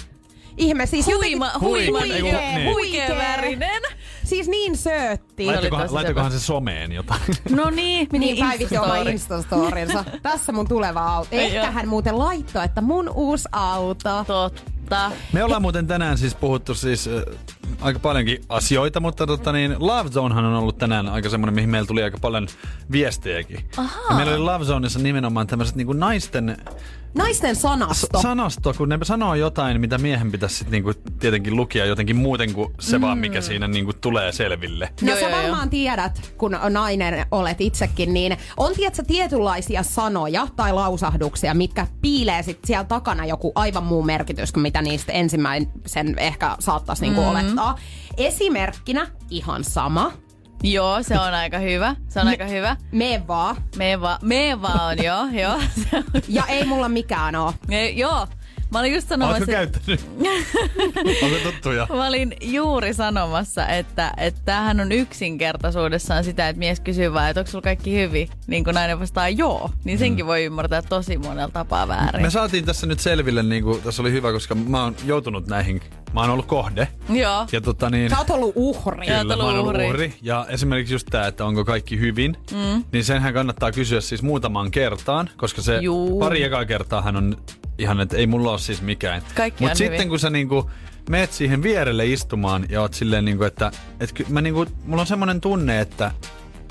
Ihme, 0.57 0.87
siis 0.87 1.07
huima, 1.07 1.51
huima, 1.61 1.99
Huikea, 2.01 2.23
huikea, 2.23 2.41
niin. 2.55 2.75
huikea 2.75 3.17
värinen. 3.17 3.83
Siis 4.25 4.49
niin 4.49 4.77
söötti. 4.77 5.47
Laittakohan, 5.47 5.85
tosi 5.85 5.95
laittakohan 5.95 6.33
se 6.33 6.41
someen 6.41 6.93
jotain. 6.93 7.21
No 7.51 7.71
niin, 7.71 8.09
meni 8.13 8.27
Niin 8.33 8.47
päivitti 8.47 8.79
oma. 8.79 8.97
Instastorinsa. 8.97 10.05
Tässä 10.23 10.53
mun 10.53 10.69
tuleva 10.69 11.01
auto. 11.01 11.29
Ei 11.33 11.57
Ehkä 11.57 11.71
hän 11.71 11.89
muuten 11.89 12.19
laittoi, 12.19 12.65
että 12.65 12.81
mun 12.81 13.09
uusi 13.15 13.49
auto. 13.53 14.25
Totta. 14.27 15.11
Me 15.33 15.45
ollaan 15.45 15.63
muuten 15.63 15.87
tänään 15.87 16.19
siis 16.19 16.35
puhuttu 16.35 16.75
siis 16.75 17.09
aika 17.81 17.99
paljonkin 17.99 18.45
asioita, 18.49 19.01
mutta 19.01 19.27
tota 19.27 19.53
niin, 19.53 19.77
Love 19.79 20.11
Zonehan 20.11 20.45
on 20.45 20.55
ollut 20.55 20.79
tänään 20.79 21.09
aika 21.09 21.29
semmoinen, 21.29 21.55
mihin 21.55 21.71
meillä 21.71 21.87
tuli 21.87 22.03
aika 22.03 22.19
paljon 22.21 22.49
viestejäkin. 22.93 23.65
Ahaa. 23.77 24.03
Ja 24.11 24.17
meillä 24.17 24.33
oli 24.33 24.41
Love 24.41 24.65
Zoneissa 24.65 24.99
nimenomaan 24.99 25.47
tämmöiset 25.47 25.77
niinku 25.77 25.93
naisten 25.93 26.57
Naisten 27.17 27.57
sanasto. 27.57 28.19
s- 28.19 28.23
sanasto, 28.23 28.75
kun 28.75 28.89
ne 28.89 28.99
sanoo 29.03 29.35
jotain, 29.35 29.81
mitä 29.81 29.99
miehen 29.99 30.33
pitäisi 30.33 30.57
sit 30.57 30.71
niinku 30.71 30.93
tietenkin 31.19 31.57
lukia 31.57 31.85
jotenkin 31.87 32.17
muuten 32.17 32.53
kuin 32.53 32.75
se 32.81 32.99
mm. 32.99 33.03
vaan, 33.03 33.19
mikä 33.19 33.41
siinä 33.41 33.69
niinku 33.69 33.93
tulee 33.93 34.33
selville. 34.33 34.89
No 35.03 35.09
Joo, 35.09 35.17
sä 35.21 35.29
joo, 35.29 35.39
varmaan 35.43 35.71
tiedät, 35.71 36.33
kun 36.39 36.59
nainen 36.71 37.27
olet 37.31 37.61
itsekin, 37.61 38.15
niin 38.15 38.37
on 38.57 38.73
tiedätkö 38.75 39.03
tietynlaisia 39.07 39.83
sanoja 39.83 40.47
tai 40.57 40.73
lausahduksia, 40.73 41.55
mitkä 41.55 41.87
piilee 42.03 42.43
sit 42.43 42.59
siellä 42.65 42.85
takana 42.85 43.27
joku 43.27 43.53
aivan 43.55 43.85
muu 43.85 44.03
merkitys 44.03 44.53
kuin 44.53 44.63
mitä 44.63 44.83
niistä 44.83 45.13
ensimmäisen 45.13 46.15
ehkä 46.19 46.57
saattaisi 46.61 47.03
niinku 47.03 47.21
Mm. 47.21 47.27
olettaa. 47.29 47.79
Esimerkkinä 48.17 49.07
ihan 49.31 49.65
sama. 49.65 50.13
Joo, 50.63 51.03
se 51.03 51.19
on 51.19 51.35
aika 51.35 51.59
hyvä. 51.59 51.97
Se 52.09 52.21
on 52.21 52.29
aika 52.29 52.45
hyvä. 52.45 52.77
Me 52.93 53.23
vaan. 53.29 53.57
Me 53.77 54.01
vaan, 54.01 54.19
me 54.23 54.63
vaan, 54.63 55.05
joo, 55.05 55.27
joo. 55.33 55.55
On, 55.93 56.05
Ja 56.29 56.45
ei 56.49 56.65
mulla 56.65 56.89
mikään 56.89 57.37
oo. 57.37 57.55
e, 57.71 57.89
joo. 57.89 58.27
Mä 58.71 58.79
olin 58.79 58.95
just 58.95 59.11
Oletko 59.13 59.27
sanomassa, 59.27 59.47
käyttänyt? 59.53 60.07
Onko 61.23 61.37
tuttuja? 61.51 61.87
mä 61.91 62.07
olin 62.07 62.35
juuri 62.43 62.95
sanomassa, 62.95 63.67
että, 63.69 64.13
että 64.17 64.41
tämähän 64.45 64.81
on 64.81 64.93
yksinkertaisuudessaan 64.93 66.25
sitä, 66.25 66.49
että 66.49 66.59
mies 66.59 66.81
kysyy 66.81 67.13
vaan, 67.13 67.31
että 67.31 67.41
onko 67.41 67.51
sulla 67.51 67.63
kaikki 67.63 67.95
hyvin, 67.95 68.29
niin 68.47 68.65
kun 68.65 68.75
nainen 68.75 69.01
vastaa 69.01 69.29
joo, 69.29 69.71
niin 69.85 69.99
senkin 69.99 70.25
Mm. 70.25 70.27
voi 70.27 70.45
ymmärtää 70.45 70.83
tosi 70.83 71.19
monella 71.19 71.49
tapaa 71.53 71.89
väärin. 71.89 72.23
Me 72.23 72.31
saatiin 72.31 72.65
tässä 72.65 72.87
nyt 72.87 73.01
selville, 73.01 73.43
niin 73.43 73.63
kuin, 73.65 73.83
tässä 73.83 74.03
oli 74.03 74.13
hyvä, 74.13 74.33
koska 74.33 74.55
mä 74.55 74.83
oon 74.85 74.97
joutunut 75.05 75.47
näihin, 75.47 75.81
mä 76.13 76.21
oon 76.21 76.31
ollut 76.31 76.47
kohde. 76.47 76.89
Joo. 77.09 77.47
Ja 77.53 77.61
tota 77.61 77.91
niin, 77.91 78.11
Sä 78.11 78.19
oot 78.19 78.31
ollut 78.31 78.53
uhri. 78.55 79.07
Kyllä, 79.07 79.21
ollut 79.21 79.37
mä 79.39 79.45
oon 79.45 79.59
ollut 79.59 79.75
uhri. 79.75 79.87
uhri. 79.89 80.15
Ja 80.23 80.47
esimerkiksi 80.49 80.95
just 80.95 81.07
tää, 81.11 81.27
että 81.27 81.45
onko 81.45 81.65
kaikki 81.65 82.01
hyvin, 82.01 82.37
mm. 82.53 82.85
niin 82.93 83.05
senhän 83.05 83.35
kannattaa 83.35 83.73
kysyä 83.73 84.01
siis 84.01 84.23
muutamaan 84.23 84.71
kertaan, 84.71 85.31
koska 85.37 85.63
se 85.63 85.79
Juu. 85.79 86.21
pari 86.21 86.43
ekaa 86.43 86.65
kertaa 86.65 87.03
hän 87.03 87.17
on 87.17 87.37
ihan, 87.79 88.01
että 88.01 88.17
ei 88.17 88.27
mulla 88.27 88.51
ole 88.51 88.59
siis 88.59 88.83
mikään. 88.83 89.23
Kaikki 89.35 89.65
Mutta 89.65 89.79
sitten 89.79 89.99
hyvin. 89.99 90.09
kun 90.09 90.19
sä 90.19 90.31
niinku 90.31 90.71
meet 91.11 91.33
siihen 91.33 91.63
vierelle 91.63 92.07
istumaan 92.07 92.67
ja 92.69 92.81
oot 92.81 92.95
silleen 92.95 93.25
niinku, 93.25 93.45
että 93.45 93.71
et, 94.01 94.13
ky- 94.13 94.27
mä 94.29 94.41
niinku, 94.41 94.67
mulla 94.85 95.01
on 95.01 95.07
semmoinen 95.07 95.41
tunne, 95.41 95.81
että 95.81 96.11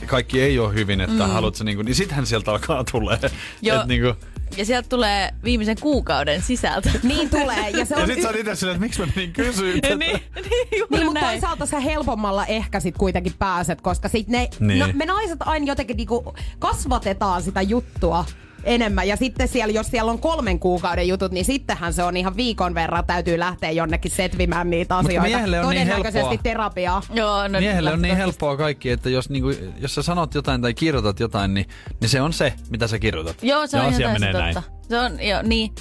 kaikki 0.05 0.41
ei 0.41 0.59
ole 0.59 0.73
hyvin, 0.73 1.01
että 1.01 1.25
mm. 1.25 1.31
haluat 1.31 1.55
sä 1.55 1.63
niinku, 1.63 1.83
niin 1.83 1.95
sittenhän 1.95 2.25
sieltä 2.25 2.51
alkaa 2.51 2.83
tulee. 2.91 3.19
Joo. 3.61 3.81
Et 3.81 3.87
niinku, 3.87 4.13
Ja 4.57 4.65
sieltä 4.65 4.89
tulee 4.89 5.33
viimeisen 5.43 5.77
kuukauden 5.81 6.41
sisältö. 6.41 6.89
Niin 7.03 7.29
tulee. 7.29 7.69
Ja 7.69 7.85
se 7.85 7.95
ja 7.95 8.01
on 8.01 8.07
sit 8.07 8.21
sä 8.21 8.27
oot 8.27 8.35
itse 8.37 8.55
silleen, 8.55 8.75
että 8.75 8.85
miksi 8.85 8.99
mä 9.01 9.07
menin 9.15 9.33
kysyä 9.33 9.73
tätä. 9.81 9.87
niin, 9.95 10.21
niin, 10.35 10.85
Niin, 10.89 11.05
mutta 11.05 11.19
toisaalta 11.19 11.65
sä 11.65 11.79
helpommalla 11.79 12.45
ehkä 12.45 12.79
sit 12.79 12.97
kuitenkin 12.97 13.33
pääset, 13.39 13.81
koska 13.81 14.09
sit 14.09 14.27
ne, 14.27 14.49
Niin. 14.59 14.79
no, 14.79 14.87
me 14.93 15.05
naiset 15.05 15.37
aina 15.39 15.65
jotenkin 15.65 15.97
niinku 15.97 16.35
kasvatetaan 16.59 17.43
sitä 17.43 17.61
juttua 17.61 18.25
enemmän. 18.65 19.07
Ja 19.07 19.15
sitten 19.15 19.47
siellä, 19.47 19.73
jos 19.73 19.87
siellä 19.87 20.11
on 20.11 20.19
kolmen 20.19 20.59
kuukauden 20.59 21.07
jutut, 21.07 21.31
niin 21.31 21.45
sittenhän 21.45 21.93
se 21.93 22.03
on 22.03 22.17
ihan 22.17 22.35
viikon 22.35 22.75
verran 22.75 23.05
täytyy 23.05 23.39
lähteä 23.39 23.71
jonnekin 23.71 24.11
setvimään 24.11 24.69
niitä 24.69 24.95
Mut 24.95 25.05
asioita. 25.05 25.27
miehelle 25.27 25.59
on 25.59 25.69
niin 25.69 25.87
Todennäköisesti 25.87 26.29
helppoa. 26.29 26.43
terapiaa. 26.43 27.01
Joo, 27.13 27.47
no, 27.47 27.59
Miehelle 27.59 27.93
on 27.93 28.01
niin 28.01 28.17
helppoa 28.17 28.57
kaikki, 28.57 28.89
että 28.89 29.09
jos, 29.09 29.29
niinku, 29.29 29.53
jos 29.77 29.95
sä 29.95 30.01
sanot 30.01 30.35
jotain 30.35 30.61
tai 30.61 30.73
kirjoitat 30.73 31.19
jotain, 31.19 31.53
niin, 31.53 31.65
niin 32.01 32.09
se 32.09 32.21
on 32.21 32.33
se, 32.33 32.53
mitä 32.69 32.87
sä 32.87 32.99
kirjoitat. 32.99 33.43
Joo, 33.43 33.67
se 33.67 33.77
ja 33.77 33.83
on 33.83 33.93
asia 33.93 34.09
menee 34.09 34.33
näin. 34.33 34.55
Se 34.89 34.99
on, 34.99 35.19
joo, 35.27 35.41
niin. 35.41 35.71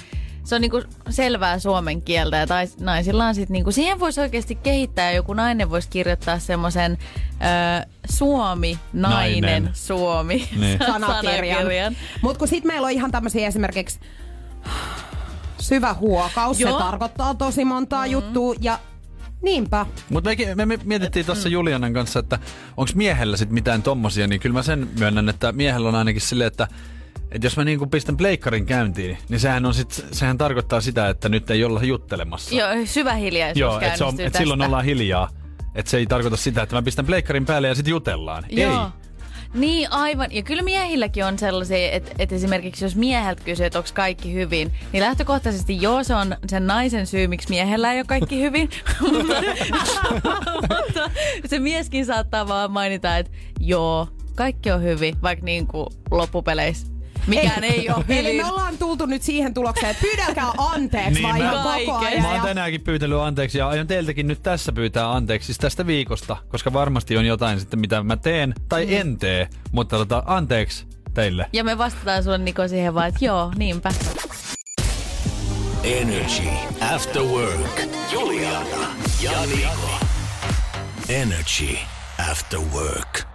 Se 0.45 0.55
on 0.55 0.61
niinku 0.61 0.81
selvää 1.09 1.59
suomen 1.59 2.01
kieltä 2.01 2.37
ja 2.37 2.47
tais, 2.47 2.77
naisilla 2.77 3.25
on 3.25 3.35
sit 3.35 3.49
niinku, 3.49 3.71
siihen 3.71 3.99
voisi 3.99 4.21
oikeasti 4.21 4.55
kehittää, 4.55 5.11
joku 5.11 5.33
nainen 5.33 5.69
voisi 5.69 5.89
kirjoittaa 5.89 6.39
semmoisen 6.39 6.97
Suomi, 8.09 8.79
nainen, 8.93 9.41
Nainen. 9.41 9.69
Suomi 9.73 10.49
Niin. 10.59 10.79
sanakirjan. 10.87 11.95
Mutta 12.21 12.39
kun 12.39 12.47
sit 12.47 12.63
meillä 12.63 12.85
on 12.85 12.91
ihan 12.91 13.11
tämmöisiä 13.11 13.47
esimerkiksi 13.47 13.99
syvä 15.59 15.93
huokaus, 15.93 16.59
Joo. 16.59 16.71
se 16.71 16.83
tarkoittaa 16.83 17.35
tosi 17.35 17.65
montaa 17.65 18.05
mm. 18.05 18.11
juttua 18.11 18.53
ja 18.61 18.79
niinpä. 19.41 19.85
Mutta 20.09 20.29
me, 20.29 20.55
me, 20.55 20.65
me 20.65 20.79
mietittiin 20.83 21.25
tuossa 21.25 21.49
Julianan 21.49 21.93
kanssa, 21.93 22.19
että 22.19 22.39
onko 22.77 22.91
miehellä 22.95 23.37
sit 23.37 23.49
mitään 23.49 23.83
tommosia, 23.83 24.27
niin 24.27 24.41
kyllä 24.41 24.53
mä 24.53 24.63
sen 24.63 24.89
myönnän, 24.99 25.29
että 25.29 25.51
miehellä 25.51 25.89
on 25.89 25.95
ainakin 25.95 26.21
silleen, 26.21 26.47
että 26.47 26.67
että 27.35 27.45
jos 27.45 27.57
mä 27.57 27.63
niinku 27.63 27.87
pistän 27.87 28.17
pleikkarin 28.17 28.65
käyntiin, 28.65 29.17
niin 29.29 29.39
sehän, 29.39 29.65
on 29.65 29.73
sit, 29.73 30.05
sehän 30.11 30.37
tarkoittaa 30.37 30.81
sitä, 30.81 31.09
että 31.09 31.29
nyt 31.29 31.51
ei 31.51 31.63
olla 31.63 31.83
juttelemassa. 31.83 32.55
Joo, 32.55 32.69
syvä 32.85 33.13
hiljaisuus 33.13 33.59
Joo 33.59 33.79
että 33.79 33.97
käynnistyy 33.97 34.25
et 34.25 34.31
tästä. 34.31 34.39
silloin 34.39 34.61
ollaan 34.61 34.85
hiljaa. 34.85 35.29
Että 35.75 35.91
se 35.91 35.97
ei 35.97 36.05
tarkoita 36.05 36.37
sitä, 36.37 36.61
että 36.61 36.75
mä 36.75 36.81
pistän 36.81 37.05
pleikkarin 37.05 37.45
päälle 37.45 37.67
ja 37.67 37.75
sitten 37.75 37.91
jutellaan. 37.91 38.43
Joo. 38.49 38.83
Ei. 38.83 39.05
Niin, 39.53 39.91
aivan. 39.91 40.27
Ja 40.31 40.43
kyllä 40.43 40.61
miehilläkin 40.61 41.25
on 41.25 41.39
sellaisia, 41.39 41.91
että, 41.91 42.11
että 42.19 42.35
esimerkiksi 42.35 42.85
jos 42.85 42.95
mieheltä 42.95 43.43
kysyy, 43.43 43.65
että 43.65 43.79
onko 43.79 43.89
kaikki 43.93 44.33
hyvin, 44.33 44.73
niin 44.93 45.03
lähtökohtaisesti 45.03 45.81
joo, 45.81 46.03
se 46.03 46.15
on 46.15 46.35
sen 46.47 46.67
naisen 46.67 47.07
syy, 47.07 47.27
miksi 47.27 47.49
miehellä 47.49 47.93
ei 47.93 47.99
ole 47.99 48.05
kaikki 48.05 48.41
hyvin. 48.41 48.69
mutta 50.61 51.11
se 51.45 51.59
mieskin 51.59 52.05
saattaa 52.05 52.47
vaan 52.47 52.71
mainita, 52.71 53.17
että 53.17 53.31
joo, 53.59 54.07
kaikki 54.35 54.71
on 54.71 54.83
hyvin, 54.83 55.15
vaikka 55.21 55.45
niin 55.45 55.67
kuin 55.67 55.87
loppupeleissä 56.11 56.94
mikään 57.27 57.63
ei, 57.63 57.89
ole 57.89 58.03
hyvin. 58.03 58.17
Eli 58.17 58.37
me 58.37 58.45
ollaan 58.45 58.77
tultu 58.77 59.05
nyt 59.05 59.21
siihen 59.21 59.53
tulokseen, 59.53 59.89
että 59.91 60.01
pyydälkää 60.01 60.51
anteeksi 60.57 61.13
Niin, 61.13 61.23
vaan 61.23 61.37
mä- 61.37 61.43
ihan 61.43 61.63
koko 61.85 61.97
ajan. 61.97 62.21
Mä 62.21 62.31
oon 62.31 62.41
tänäänkin 62.41 62.81
pyytänyt 62.81 63.19
anteeksi 63.19 63.57
ja 63.57 63.67
aion 63.69 63.87
teiltäkin 63.87 64.27
nyt 64.27 64.43
tässä 64.43 64.71
pyytää 64.71 65.11
anteeksi 65.11 65.45
siis 65.45 65.57
tästä 65.57 65.87
viikosta, 65.87 66.37
koska 66.47 66.73
varmasti 66.73 67.17
on 67.17 67.25
jotain 67.25 67.59
sitten, 67.59 67.79
mitä 67.79 68.03
mä 68.03 68.17
teen 68.17 68.53
tai 68.69 68.95
en 68.95 69.17
tee, 69.17 69.49
mutta 69.71 69.97
tota, 69.97 70.23
anteeksi 70.25 70.85
teille. 71.13 71.45
Ja 71.53 71.63
me 71.63 71.77
vastataan 71.77 72.23
sulle 72.23 72.37
Niko 72.37 72.67
siihen 72.67 72.93
vaan, 72.93 73.07
että 73.07 73.25
joo, 73.25 73.51
niinpä. 73.57 73.91
Energy 75.83 76.49
After 76.93 77.21
Work. 77.21 77.81
Juliana 78.11 78.87
ja 79.21 79.31
Niko. 79.45 79.89
Energy 81.09 81.77
After 82.31 82.59
Work. 82.59 83.34